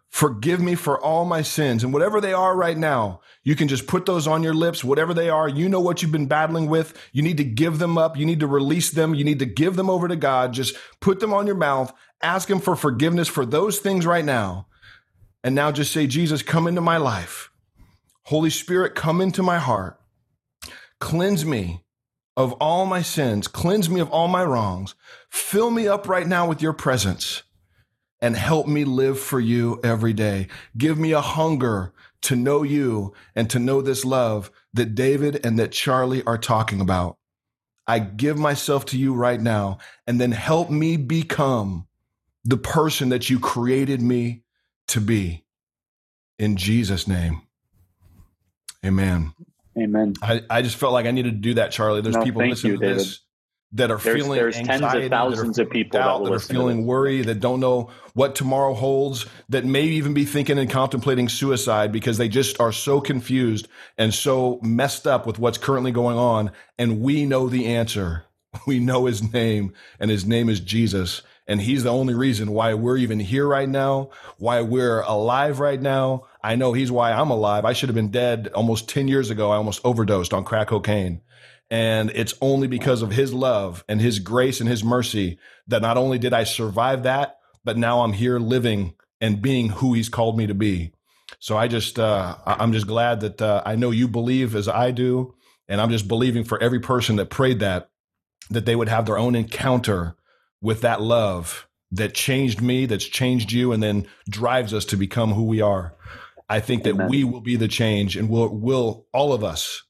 Forgive 0.09 0.61
me 0.61 0.75
for 0.75 0.99
all 0.99 1.27
my 1.27 1.43
sins. 1.43 1.85
And 1.85 1.93
whatever 1.93 2.23
they 2.23 2.33
are 2.33 2.57
right 2.57 2.77
now, 2.77 3.21
you 3.45 3.55
can 3.55 3.69
just 3.69 3.87
put 3.87 4.07
those 4.07 4.27
on 4.27 4.43
your 4.43 4.55
lips. 4.55 4.83
Whatever 4.83 5.13
they 5.13 5.29
are, 5.29 5.47
you 5.47 5.69
know 5.69 5.81
what 5.81 6.01
you've 6.01 6.11
been 6.11 6.27
battling 6.27 6.71
with. 6.71 6.97
You 7.13 7.23
need 7.23 7.37
to 7.37 7.45
give 7.45 7.79
them 7.79 7.99
up. 7.99 8.17
You 8.17 8.25
need 8.25 8.41
to 8.41 8.47
release 8.47 8.91
them. 8.91 9.15
You 9.15 9.25
need 9.25 9.41
to 9.41 9.47
give 9.47 9.77
them 9.77 9.91
over 9.91 10.09
to 10.09 10.17
God. 10.17 10.55
Just 10.55 10.75
put 11.01 11.21
them 11.21 11.35
on 11.35 11.47
your 11.47 11.55
mouth. 11.55 11.93
Ask 12.23 12.49
Him 12.49 12.61
for 12.61 12.75
forgiveness 12.75 13.29
for 13.29 13.45
those 13.45 13.79
things 13.79 14.07
right 14.07 14.25
now. 14.25 14.69
And 15.45 15.55
now 15.55 15.71
just 15.71 15.93
say, 15.93 16.07
Jesus, 16.07 16.43
come 16.43 16.67
into 16.67 16.81
my 16.81 16.97
life. 16.97 17.51
Holy 18.25 18.51
Spirit, 18.51 18.95
come 18.95 19.21
into 19.21 19.43
my 19.43 19.59
heart. 19.59 20.01
Cleanse 20.99 21.45
me 21.45 21.85
of 22.39 22.55
all 22.55 22.87
my 22.87 23.03
sins. 23.03 23.49
Cleanse 23.49 23.91
me 23.91 24.01
of 24.01 24.11
all 24.11 24.29
my 24.29 24.45
wrongs. 24.45 24.95
Fill 25.29 25.71
me 25.71 25.87
up 25.87 26.09
right 26.09 26.27
now 26.27 26.49
with 26.49 26.63
your 26.63 26.73
presence 26.73 27.43
and 28.21 28.37
help 28.37 28.67
me 28.67 28.85
live 28.85 29.19
for 29.19 29.41
you 29.41 29.81
every 29.85 30.13
day. 30.13 30.49
Give 30.77 30.99
me 30.99 31.13
a 31.13 31.21
hunger 31.21 31.93
to 32.23 32.37
know 32.37 32.63
you 32.63 33.15
and 33.35 33.49
to 33.51 33.59
know 33.59 33.81
this 33.81 34.05
love 34.05 34.51
that 34.75 34.95
David 34.95 35.45
and 35.45 35.59
that 35.59 35.73
Charlie 35.73 36.25
are 36.25 36.39
talking 36.39 36.81
about. 36.81 37.17
I 37.87 38.01
give 38.01 38.39
myself 38.39 38.85
to 38.87 38.99
you 38.99 39.15
right 39.15 39.41
now 39.41 39.79
and 40.07 40.21
then 40.21 40.33
help 40.33 40.71
me 40.71 40.97
become 40.97 41.87
the 42.45 42.59
person 42.59 43.09
that 43.11 43.31
you 43.31 43.39
created 43.39 44.03
me 44.03 44.43
to 44.89 45.01
be. 45.01 45.45
In 46.39 46.57
Jesus' 46.57 47.09
name. 47.09 47.43
Amen. 48.85 49.33
Amen. 49.77 50.15
I, 50.23 50.43
I 50.49 50.63
just 50.63 50.77
felt 50.77 50.93
like 50.93 51.07
I 51.07 51.11
needed 51.11 51.31
to 51.31 51.39
do 51.39 51.55
that, 51.55 51.73
Charlie. 51.73 52.01
There's 52.01 52.17
no, 52.17 52.23
people 52.23 52.47
listening 52.47 52.75
you, 52.75 52.79
to 52.79 52.85
David. 52.87 53.01
this 53.01 53.21
that 53.73 53.91
are 53.91 53.99
there's, 53.99 54.17
feeling 54.17 54.39
there's 54.39 54.57
anxiety, 54.57 54.83
tens 54.83 55.05
of 55.05 55.11
thousands 55.11 55.59
of 55.59 55.69
people 55.71 56.01
doubt, 56.01 56.25
that, 56.25 56.31
that 56.31 56.37
are 56.37 56.41
feeling 56.41 56.87
worry, 56.87 57.23
that 57.23 57.41
don't 57.41 57.61
know 57.61 57.91
what 58.15 58.35
tomorrow 58.35 58.73
holds, 58.73 59.27
that 59.49 59.65
may 59.65 59.83
even 59.83 60.15
be 60.15 60.25
thinking 60.25 60.59
and 60.59 60.71
contemplating 60.71 61.29
suicide 61.29 61.93
because 61.93 62.17
they 62.17 62.29
just 62.29 62.61
are 62.61 62.73
so 62.73 63.01
confused 63.01 63.69
and 63.99 64.15
so 64.15 64.59
messed 64.63 65.07
up 65.07 65.27
with 65.27 65.39
what's 65.39 65.59
currently 65.59 65.93
going 65.93 66.17
on. 66.17 66.51
And 66.79 67.01
we 67.01 67.27
know 67.27 67.49
the 67.49 67.67
answer. 67.67 68.25
We 68.67 68.81
know 68.81 69.05
his 69.05 69.23
name, 69.35 69.75
and 70.01 70.11
his 70.11 70.25
name 70.25 70.49
is 70.49 70.59
Jesus. 70.59 71.21
And 71.47 71.61
he's 71.61 71.85
the 71.85 71.93
only 71.93 72.15
reason 72.15 72.51
why 72.51 72.75
we're 72.75 72.97
even 72.97 73.21
here 73.21 73.47
right 73.47 73.69
now, 73.69 74.11
why 74.39 74.63
we're 74.63 75.03
alive 75.03 75.61
right 75.61 75.81
now. 75.81 76.27
I 76.43 76.57
know 76.57 76.73
he's 76.73 76.91
why 76.91 77.13
I'm 77.13 77.31
alive. 77.31 77.67
I 77.67 77.75
should 77.75 77.91
have 77.91 77.95
been 77.95 78.11
dead 78.11 78.49
almost 78.55 78.89
10 78.89 79.07
years 79.07 79.29
ago. 79.31 79.51
I 79.51 79.57
almost 79.57 79.83
overdosed 79.85 80.33
on 80.33 80.45
crack 80.45 80.69
cocaine. 80.69 81.21
And 81.71 82.11
it's 82.15 82.35
only 82.41 82.67
because 82.67 83.03
of 83.03 83.13
his 83.13 83.33
love 83.35 83.85
and 83.89 84.01
his 84.01 84.19
grace 84.21 84.61
and 84.61 84.69
his 84.69 84.83
mercy 84.83 85.39
that 85.67 85.83
not 85.83 85.97
only 85.97 86.19
did 86.19 86.33
I 86.33 86.45
survive 86.45 87.03
that, 87.03 87.39
but 87.65 87.77
now 87.77 88.01
I'm 88.01 88.15
here 88.15 88.39
living 88.39 88.95
and 89.21 89.43
being 89.43 89.69
who 89.69 89.93
he's 89.93 90.09
called 90.09 90.39
me 90.39 90.47
to 90.47 90.55
be. 90.55 90.93
So 91.41 91.57
I 91.57 91.69
just, 91.69 91.99
uh, 91.99 92.37
I'm 92.47 92.73
just 92.73 92.87
glad 92.87 93.21
that 93.21 93.43
uh, 93.43 93.63
I 93.67 93.77
know 93.77 93.91
you 93.91 94.09
believe 94.09 94.57
as 94.57 94.69
I 94.69 94.91
do. 94.91 95.35
And 95.69 95.81
I'm 95.81 95.91
just 95.91 96.09
believing 96.09 96.45
for 96.45 96.61
every 96.63 96.81
person 96.81 97.17
that 97.17 97.29
prayed 97.29 97.61
that, 97.61 97.91
that 98.49 98.65
they 98.65 98.75
would 98.75 98.89
have 98.89 99.05
their 99.05 99.19
own 99.19 99.35
encounter 99.35 100.17
with 100.63 100.81
that 100.81 101.03
love 101.03 101.69
that 101.91 102.15
changed 102.15 102.61
me, 102.61 102.87
that's 102.87 103.05
changed 103.05 103.53
you, 103.53 103.73
and 103.73 103.83
then 103.83 104.07
drives 104.29 104.73
us 104.73 104.85
to 104.87 104.97
become 104.97 105.33
who 105.35 105.45
we 105.45 105.61
are. 105.61 105.95
I 106.49 106.61
think 106.61 106.85
that 106.85 106.95
Amen. 106.95 107.09
we 107.09 107.25
will 107.25 107.43
be 107.43 107.57
the 107.57 107.69
change 107.69 108.17
and 108.17 108.31
will, 108.31 108.49
will 108.49 109.07
all 109.13 109.33
of 109.35 109.45
us 109.45 109.83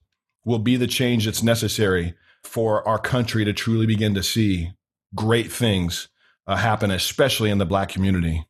will 0.48 0.58
be 0.58 0.76
the 0.76 0.86
change 0.86 1.26
that's 1.26 1.42
necessary 1.42 2.14
for 2.42 2.86
our 2.88 2.98
country 2.98 3.44
to 3.44 3.52
truly 3.52 3.84
begin 3.84 4.14
to 4.14 4.22
see 4.22 4.72
great 5.14 5.52
things 5.52 6.08
uh, 6.46 6.56
happen, 6.56 6.90
especially 6.90 7.50
in 7.50 7.58
the 7.58 7.66
black 7.66 7.90
community. 7.90 8.46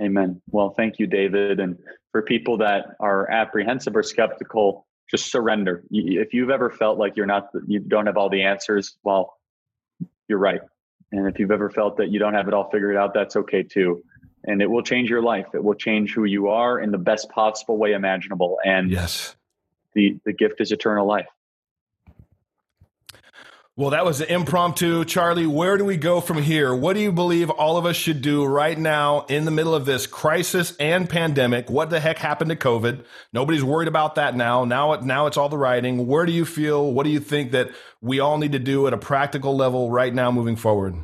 Amen. 0.00 0.40
Well, 0.48 0.70
thank 0.76 1.00
you, 1.00 1.08
David. 1.08 1.58
And 1.58 1.76
for 2.12 2.22
people 2.22 2.56
that 2.58 2.94
are 3.00 3.28
apprehensive 3.28 3.96
or 3.96 4.04
skeptical, 4.04 4.86
just 5.10 5.32
surrender. 5.32 5.82
If 5.90 6.32
you've 6.32 6.50
ever 6.50 6.70
felt 6.70 6.98
like 6.98 7.16
you're 7.16 7.26
not, 7.26 7.48
you 7.66 7.80
don't 7.80 8.06
have 8.06 8.16
all 8.16 8.30
the 8.30 8.42
answers, 8.42 8.96
well, 9.02 9.36
you're 10.28 10.38
right. 10.38 10.60
And 11.10 11.26
if 11.26 11.40
you've 11.40 11.50
ever 11.50 11.68
felt 11.68 11.96
that 11.96 12.10
you 12.10 12.20
don't 12.20 12.34
have 12.34 12.46
it 12.46 12.54
all 12.54 12.70
figured 12.70 12.96
out, 12.96 13.12
that's 13.12 13.34
okay 13.34 13.64
too. 13.64 14.04
And 14.44 14.62
it 14.62 14.70
will 14.70 14.84
change 14.84 15.10
your 15.10 15.20
life. 15.20 15.46
It 15.52 15.64
will 15.64 15.74
change 15.74 16.14
who 16.14 16.24
you 16.24 16.48
are 16.48 16.78
in 16.78 16.92
the 16.92 16.98
best 16.98 17.28
possible 17.30 17.76
way 17.76 17.92
imaginable. 17.92 18.58
And 18.64 18.88
yes, 18.88 19.34
the 19.94 20.16
the 20.24 20.32
gift 20.32 20.60
is 20.60 20.70
eternal 20.70 21.06
life. 21.06 21.26
Well, 23.80 23.88
that 23.88 24.04
was 24.04 24.20
an 24.20 24.28
impromptu. 24.28 25.06
Charlie, 25.06 25.46
where 25.46 25.78
do 25.78 25.86
we 25.86 25.96
go 25.96 26.20
from 26.20 26.42
here? 26.42 26.74
What 26.74 26.92
do 26.92 27.00
you 27.00 27.10
believe 27.10 27.48
all 27.48 27.78
of 27.78 27.86
us 27.86 27.96
should 27.96 28.20
do 28.20 28.44
right 28.44 28.78
now 28.78 29.24
in 29.30 29.46
the 29.46 29.50
middle 29.50 29.74
of 29.74 29.86
this 29.86 30.06
crisis 30.06 30.76
and 30.76 31.08
pandemic? 31.08 31.70
What 31.70 31.88
the 31.88 31.98
heck 31.98 32.18
happened 32.18 32.50
to 32.50 32.56
COVID? 32.56 33.02
Nobody's 33.32 33.64
worried 33.64 33.88
about 33.88 34.16
that 34.16 34.36
now. 34.36 34.66
Now, 34.66 34.96
now 34.96 35.28
it's 35.28 35.38
all 35.38 35.48
the 35.48 35.56
writing. 35.56 36.06
Where 36.06 36.26
do 36.26 36.32
you 36.32 36.44
feel? 36.44 36.92
What 36.92 37.04
do 37.04 37.10
you 37.10 37.20
think 37.20 37.52
that 37.52 37.70
we 38.02 38.20
all 38.20 38.36
need 38.36 38.52
to 38.52 38.58
do 38.58 38.86
at 38.86 38.92
a 38.92 38.98
practical 38.98 39.56
level 39.56 39.90
right 39.90 40.12
now 40.12 40.30
moving 40.30 40.56
forward? 40.56 40.96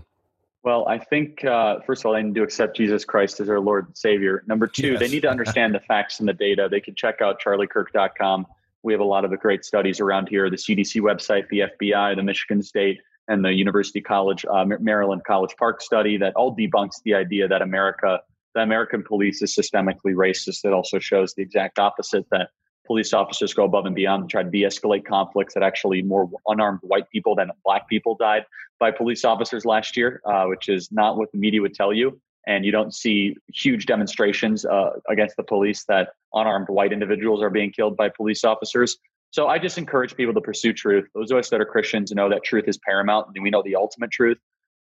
Well, 0.62 0.86
I 0.86 0.98
think, 0.98 1.46
uh, 1.46 1.80
first 1.86 2.02
of 2.02 2.06
all, 2.06 2.12
they 2.12 2.24
need 2.24 2.34
to 2.34 2.42
accept 2.42 2.76
Jesus 2.76 3.06
Christ 3.06 3.40
as 3.40 3.46
their 3.46 3.58
Lord 3.58 3.86
and 3.86 3.96
Savior. 3.96 4.44
Number 4.46 4.66
two, 4.66 4.88
yes. 4.88 5.00
they 5.00 5.08
need 5.08 5.22
to 5.22 5.30
understand 5.30 5.74
the 5.74 5.80
facts 5.80 6.20
and 6.20 6.28
the 6.28 6.34
data. 6.34 6.68
They 6.70 6.82
can 6.82 6.94
check 6.94 7.22
out 7.22 7.40
charliekirk.com 7.40 8.46
we 8.82 8.92
have 8.92 9.00
a 9.00 9.04
lot 9.04 9.24
of 9.24 9.30
the 9.30 9.36
great 9.36 9.64
studies 9.64 10.00
around 10.00 10.28
here 10.28 10.48
the 10.50 10.56
CDC 10.56 11.00
website, 11.00 11.48
the 11.48 11.64
FBI, 11.80 12.16
the 12.16 12.22
Michigan 12.22 12.62
State, 12.62 13.00
and 13.28 13.44
the 13.44 13.52
University 13.52 14.00
College, 14.00 14.44
uh, 14.50 14.64
Maryland 14.80 15.22
College 15.26 15.54
Park 15.58 15.80
study 15.80 16.16
that 16.18 16.34
all 16.36 16.56
debunks 16.56 17.02
the 17.04 17.14
idea 17.14 17.48
that 17.48 17.62
America, 17.62 18.20
the 18.54 18.60
American 18.60 19.02
police 19.02 19.42
is 19.42 19.54
systemically 19.54 20.14
racist. 20.14 20.64
It 20.64 20.72
also 20.72 20.98
shows 20.98 21.34
the 21.34 21.42
exact 21.42 21.78
opposite 21.78 22.26
that 22.30 22.50
police 22.86 23.12
officers 23.12 23.52
go 23.52 23.64
above 23.64 23.84
and 23.86 23.96
beyond 23.96 24.22
to 24.22 24.28
try 24.28 24.44
to 24.44 24.50
de 24.50 24.62
escalate 24.62 25.04
conflicts, 25.04 25.54
that 25.54 25.64
actually 25.64 26.02
more 26.02 26.30
unarmed 26.46 26.78
white 26.82 27.10
people 27.10 27.34
than 27.34 27.50
black 27.64 27.88
people 27.88 28.14
died 28.14 28.44
by 28.78 28.92
police 28.92 29.24
officers 29.24 29.64
last 29.64 29.96
year, 29.96 30.20
uh, 30.24 30.44
which 30.44 30.68
is 30.68 30.92
not 30.92 31.16
what 31.16 31.32
the 31.32 31.38
media 31.38 31.60
would 31.60 31.74
tell 31.74 31.92
you 31.92 32.20
and 32.46 32.64
you 32.64 32.72
don't 32.72 32.94
see 32.94 33.36
huge 33.52 33.86
demonstrations 33.86 34.64
uh, 34.64 34.90
against 35.08 35.36
the 35.36 35.42
police 35.42 35.84
that 35.84 36.10
unarmed 36.32 36.68
white 36.68 36.92
individuals 36.92 37.42
are 37.42 37.50
being 37.50 37.70
killed 37.70 37.96
by 37.96 38.08
police 38.08 38.44
officers. 38.44 38.96
So 39.30 39.48
I 39.48 39.58
just 39.58 39.76
encourage 39.76 40.16
people 40.16 40.32
to 40.34 40.40
pursue 40.40 40.72
truth. 40.72 41.08
Those 41.14 41.30
of 41.30 41.38
us 41.38 41.50
that 41.50 41.60
are 41.60 41.66
Christians 41.66 42.12
know 42.12 42.28
that 42.30 42.44
truth 42.44 42.68
is 42.68 42.78
paramount, 42.78 43.28
and 43.34 43.42
we 43.42 43.50
know 43.50 43.62
the 43.62 43.76
ultimate 43.76 44.10
truth. 44.10 44.38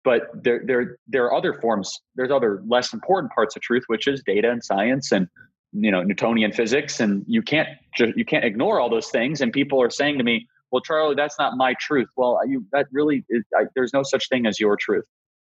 But 0.03 0.29
there, 0.33 0.61
there, 0.63 0.97
there 1.07 1.25
are 1.25 1.33
other 1.33 1.53
forms. 1.53 1.99
There's 2.15 2.31
other 2.31 2.61
less 2.65 2.93
important 2.93 3.33
parts 3.33 3.55
of 3.55 3.61
truth, 3.61 3.83
which 3.87 4.07
is 4.07 4.21
data 4.23 4.49
and 4.49 4.63
science 4.63 5.11
and 5.11 5.27
you 5.73 5.91
know 5.91 6.01
Newtonian 6.01 6.53
physics. 6.53 6.99
And 6.99 7.25
you 7.27 7.41
can't 7.41 7.67
just 7.95 8.15
you 8.15 8.23
can't 8.23 8.45
ignore 8.45 8.79
all 8.79 8.89
those 8.89 9.09
things. 9.09 9.41
And 9.41 9.51
people 9.51 9.81
are 9.81 9.89
saying 9.89 10.19
to 10.19 10.23
me, 10.23 10.47
"Well, 10.71 10.81
Charlie, 10.81 11.15
that's 11.15 11.37
not 11.37 11.57
my 11.57 11.73
truth." 11.73 12.07
Well, 12.15 12.39
you, 12.47 12.65
that 12.71 12.87
really 12.91 13.25
is, 13.29 13.43
I, 13.57 13.63
there's 13.75 13.91
no 13.91 14.03
such 14.03 14.29
thing 14.29 14.45
as 14.45 14.59
your 14.59 14.77
truth. 14.77 15.03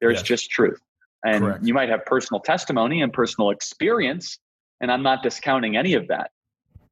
There's 0.01 0.17
yes. 0.17 0.23
just 0.23 0.51
truth. 0.51 0.79
And 1.23 1.43
Correct. 1.43 1.63
you 1.63 1.73
might 1.73 1.89
have 1.89 2.05
personal 2.05 2.41
testimony 2.41 3.01
and 3.01 3.13
personal 3.13 3.49
experience, 3.49 4.39
and 4.81 4.91
I'm 4.91 5.03
not 5.03 5.23
discounting 5.23 5.77
any 5.77 5.93
of 5.93 6.07
that. 6.09 6.31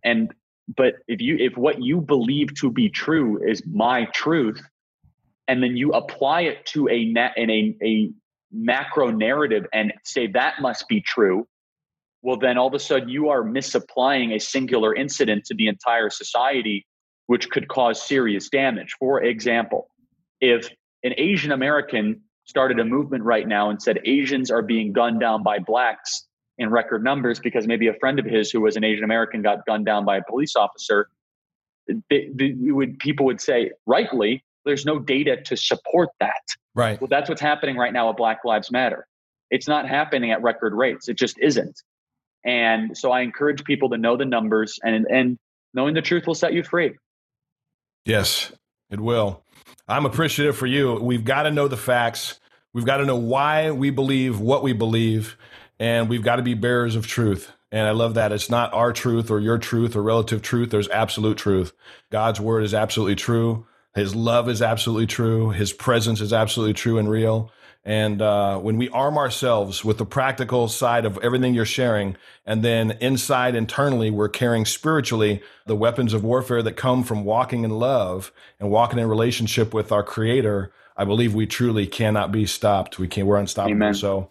And 0.04 0.34
but 0.76 0.96
if 1.08 1.22
you 1.22 1.38
if 1.38 1.58
what 1.58 1.82
you 1.82 2.02
believe 2.02 2.54
to 2.56 2.72
be 2.72 2.90
true 2.90 3.42
is 3.46 3.62
my 3.66 4.06
truth, 4.14 4.62
and 5.48 5.62
then 5.62 5.76
you 5.76 5.92
apply 5.92 6.42
it 6.42 6.66
to 6.68 6.88
a 6.88 7.06
net 7.06 7.34
in 7.36 7.50
a, 7.50 7.76
a 7.84 8.10
macro 8.52 9.10
narrative 9.12 9.66
and 9.74 9.94
say 10.04 10.28
that 10.28 10.62
must 10.62 10.88
be 10.88 11.02
true, 11.02 11.46
well 12.22 12.38
then 12.38 12.58
all 12.58 12.68
of 12.68 12.74
a 12.74 12.80
sudden 12.80 13.10
you 13.10 13.30
are 13.30 13.44
misapplying 13.44 14.32
a 14.32 14.40
singular 14.40 14.96
incident 14.96 15.44
to 15.46 15.56
the 15.56 15.68
entire 15.68 16.10
society, 16.10 16.86
which 17.28 17.50
could 17.50 17.68
cause 17.68 18.02
serious 18.02 18.50
damage. 18.50 18.96
For 18.98 19.22
example, 19.22 19.90
if 20.40 20.70
an 21.04 21.14
Asian 21.18 21.52
American 21.52 22.22
started 22.46 22.80
a 22.80 22.86
movement 22.86 23.24
right 23.24 23.48
now 23.48 23.70
and 23.70 23.82
said 23.82 24.00
Asians 24.06 24.52
are 24.52 24.62
being 24.62 24.94
gunned 24.94 25.20
down 25.20 25.44
by 25.44 25.60
blacks 25.60 26.26
in 26.58 26.70
record 26.70 27.04
numbers 27.04 27.40
because 27.40 27.68
maybe 27.68 27.88
a 27.88 27.94
friend 27.96 28.20
of 28.20 28.26
his 28.26 28.52
who 28.52 28.62
was 28.62 28.76
an 28.76 28.84
Asian 28.84 29.04
American 29.04 29.42
got 29.42 29.66
gunned 29.66 29.86
down 29.86 30.06
by 30.06 30.18
a 30.18 30.24
police 30.24 30.56
officer. 30.56 31.10
They, 32.10 32.30
they 32.34 32.54
would, 32.58 33.00
people 33.00 33.26
would 33.26 33.42
say, 33.42 33.72
rightly, 33.86 34.44
there's 34.66 34.86
no 34.86 35.00
data 35.00 35.42
to 35.44 35.58
support 35.58 36.10
that. 36.20 36.42
Right. 36.76 37.00
Well, 37.02 37.08
that's 37.08 37.30
what's 37.30 37.42
happening 37.42 37.78
right 37.78 37.92
now 37.92 38.10
with 38.10 38.18
Black 38.18 38.40
Lives 38.46 38.72
Matter. 38.72 39.08
It's 39.50 39.68
not 39.68 39.88
happening 39.88 40.32
at 40.32 40.42
record 40.42 40.74
rates. 40.74 41.10
It 41.10 41.18
just 41.18 41.38
isn't. 41.40 41.82
And 42.46 42.98
so 42.98 43.12
I 43.12 43.22
encourage 43.22 43.64
people 43.64 43.90
to 43.90 43.98
know 43.98 44.18
the 44.18 44.26
numbers 44.26 44.80
and 44.84 45.06
and 45.12 45.38
knowing 45.74 45.94
the 45.94 46.02
truth 46.02 46.26
will 46.26 46.36
set 46.36 46.54
you 46.54 46.64
free. 46.64 46.96
Yes, 48.06 48.52
it 48.90 49.00
will. 49.00 49.44
I'm 49.88 50.06
appreciative 50.06 50.56
for 50.58 50.68
you. 50.68 50.96
We've 50.96 51.26
got 51.26 51.44
to 51.44 51.52
know 51.52 51.68
the 51.68 51.78
facts. 51.78 52.40
We've 52.74 52.86
got 52.86 52.98
to 52.98 53.06
know 53.06 53.18
why 53.18 53.72
we 53.72 53.90
believe 53.90 54.40
what 54.40 54.64
we 54.64 54.74
believe, 54.74 55.38
and 55.80 56.08
we've 56.08 56.24
got 56.24 56.38
to 56.38 56.42
be 56.42 56.54
bearers 56.54 56.96
of 56.96 57.06
truth. 57.08 57.52
And 57.72 57.88
I 57.88 57.92
love 57.92 58.16
that. 58.16 58.32
It's 58.32 58.50
not 58.50 58.74
our 58.74 58.94
truth 58.94 59.32
or 59.32 59.40
your 59.40 59.58
truth 59.58 59.96
or 59.96 60.02
relative 60.02 60.42
truth. 60.42 60.70
There's 60.70 60.90
absolute 60.90 61.38
truth. 61.38 61.74
God's 62.10 62.40
word 62.40 62.64
is 62.64 62.74
absolutely 62.74 63.16
true. 63.16 63.66
His 63.94 64.16
love 64.16 64.48
is 64.50 64.62
absolutely 64.62 65.08
true. 65.08 65.50
His 65.50 65.74
presence 65.74 66.22
is 66.22 66.34
absolutely 66.34 66.74
true 66.74 66.98
and 66.98 67.10
real. 67.10 67.52
And 67.84 68.22
uh, 68.22 68.60
when 68.60 68.78
we 68.78 68.90
arm 68.90 69.18
ourselves 69.18 69.84
with 69.84 69.98
the 69.98 70.06
practical 70.06 70.68
side 70.68 71.04
of 71.04 71.18
everything 71.24 71.56
you're 71.56 71.66
sharing, 71.66 72.16
and 72.46 72.64
then 72.64 72.92
inside 73.02 73.56
internally, 73.56 74.12
we're 74.12 74.30
carrying 74.30 74.66
spiritually 74.66 75.42
the 75.66 75.76
weapons 75.76 76.14
of 76.14 76.24
warfare 76.24 76.62
that 76.62 76.74
come 76.74 77.04
from 77.04 77.24
walking 77.24 77.64
in 77.64 77.72
love 77.72 78.32
and 78.60 78.70
walking 78.70 79.00
in 79.00 79.08
relationship 79.08 79.74
with 79.74 79.92
our 79.92 80.04
Creator, 80.04 80.72
I 80.96 81.06
believe 81.06 81.34
we 81.34 81.48
truly 81.48 81.88
cannot 81.88 82.32
be 82.32 82.46
stopped. 82.46 83.00
We 83.00 83.08
can't. 83.08 83.26
We're 83.26 83.38
unstoppable. 83.38 83.76
Amen. 83.76 83.96
So, 83.96 84.30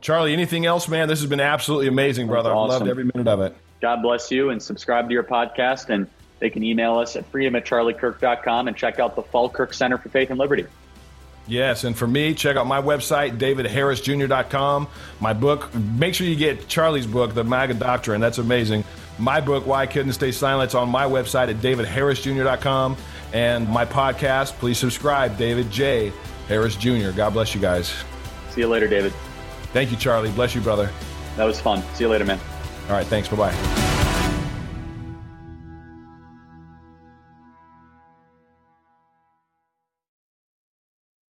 Charlie, 0.00 0.32
anything 0.32 0.64
else, 0.64 0.86
man? 0.86 1.08
This 1.08 1.20
has 1.20 1.28
been 1.28 1.40
absolutely 1.40 1.88
amazing, 1.88 2.28
brother. 2.28 2.50
I've 2.50 2.68
loved 2.68 2.86
every 2.86 3.04
minute 3.04 3.26
of 3.26 3.40
it. 3.40 3.56
God 3.80 4.02
bless 4.02 4.30
you, 4.30 4.50
and 4.50 4.62
subscribe 4.62 5.08
to 5.08 5.12
your 5.12 5.24
podcast. 5.24 5.88
And 5.88 6.06
they 6.38 6.48
can 6.48 6.62
email 6.62 6.96
us 6.98 7.16
at 7.16 7.26
freedom 7.26 7.56
at 7.56 7.64
charliekirk.com 7.64 8.68
and 8.68 8.76
check 8.76 9.00
out 9.00 9.16
the 9.16 9.22
Falkirk 9.22 9.74
Center 9.74 9.98
for 9.98 10.10
Faith 10.10 10.30
and 10.30 10.38
Liberty. 10.38 10.66
Yes, 11.46 11.84
and 11.84 11.96
for 11.96 12.06
me, 12.06 12.34
check 12.34 12.56
out 12.56 12.66
my 12.66 12.80
website, 12.80 13.38
davidharrisjr.com. 13.38 14.88
My 15.20 15.32
book, 15.34 15.74
make 15.74 16.14
sure 16.14 16.26
you 16.26 16.36
get 16.36 16.68
Charlie's 16.68 17.06
book, 17.06 17.34
The 17.34 17.44
MAGA 17.44 17.74
Doctrine. 17.74 18.20
That's 18.20 18.38
amazing. 18.38 18.84
My 19.18 19.40
book, 19.40 19.66
Why 19.66 19.82
I 19.82 19.86
Couldn't 19.86 20.14
Stay 20.14 20.32
Silent, 20.32 20.70
is 20.70 20.74
on 20.74 20.88
my 20.88 21.04
website 21.04 21.50
at 21.50 21.56
davidharrisjr.com. 21.56 22.96
And 23.32 23.68
my 23.68 23.84
podcast, 23.84 24.52
please 24.52 24.78
subscribe, 24.78 25.36
David 25.36 25.70
J. 25.70 26.12
Harris 26.48 26.76
Jr. 26.76 27.10
God 27.14 27.32
bless 27.32 27.54
you 27.54 27.60
guys. 27.60 27.94
See 28.50 28.60
you 28.60 28.68
later, 28.68 28.88
David. 28.88 29.12
Thank 29.72 29.90
you, 29.90 29.96
Charlie. 29.96 30.30
Bless 30.30 30.54
you, 30.54 30.60
brother. 30.60 30.90
That 31.36 31.44
was 31.44 31.60
fun. 31.60 31.82
See 31.94 32.04
you 32.04 32.10
later, 32.10 32.24
man. 32.24 32.38
All 32.88 32.94
right, 32.94 33.06
thanks. 33.06 33.28
Bye 33.28 33.36
bye. 33.36 33.93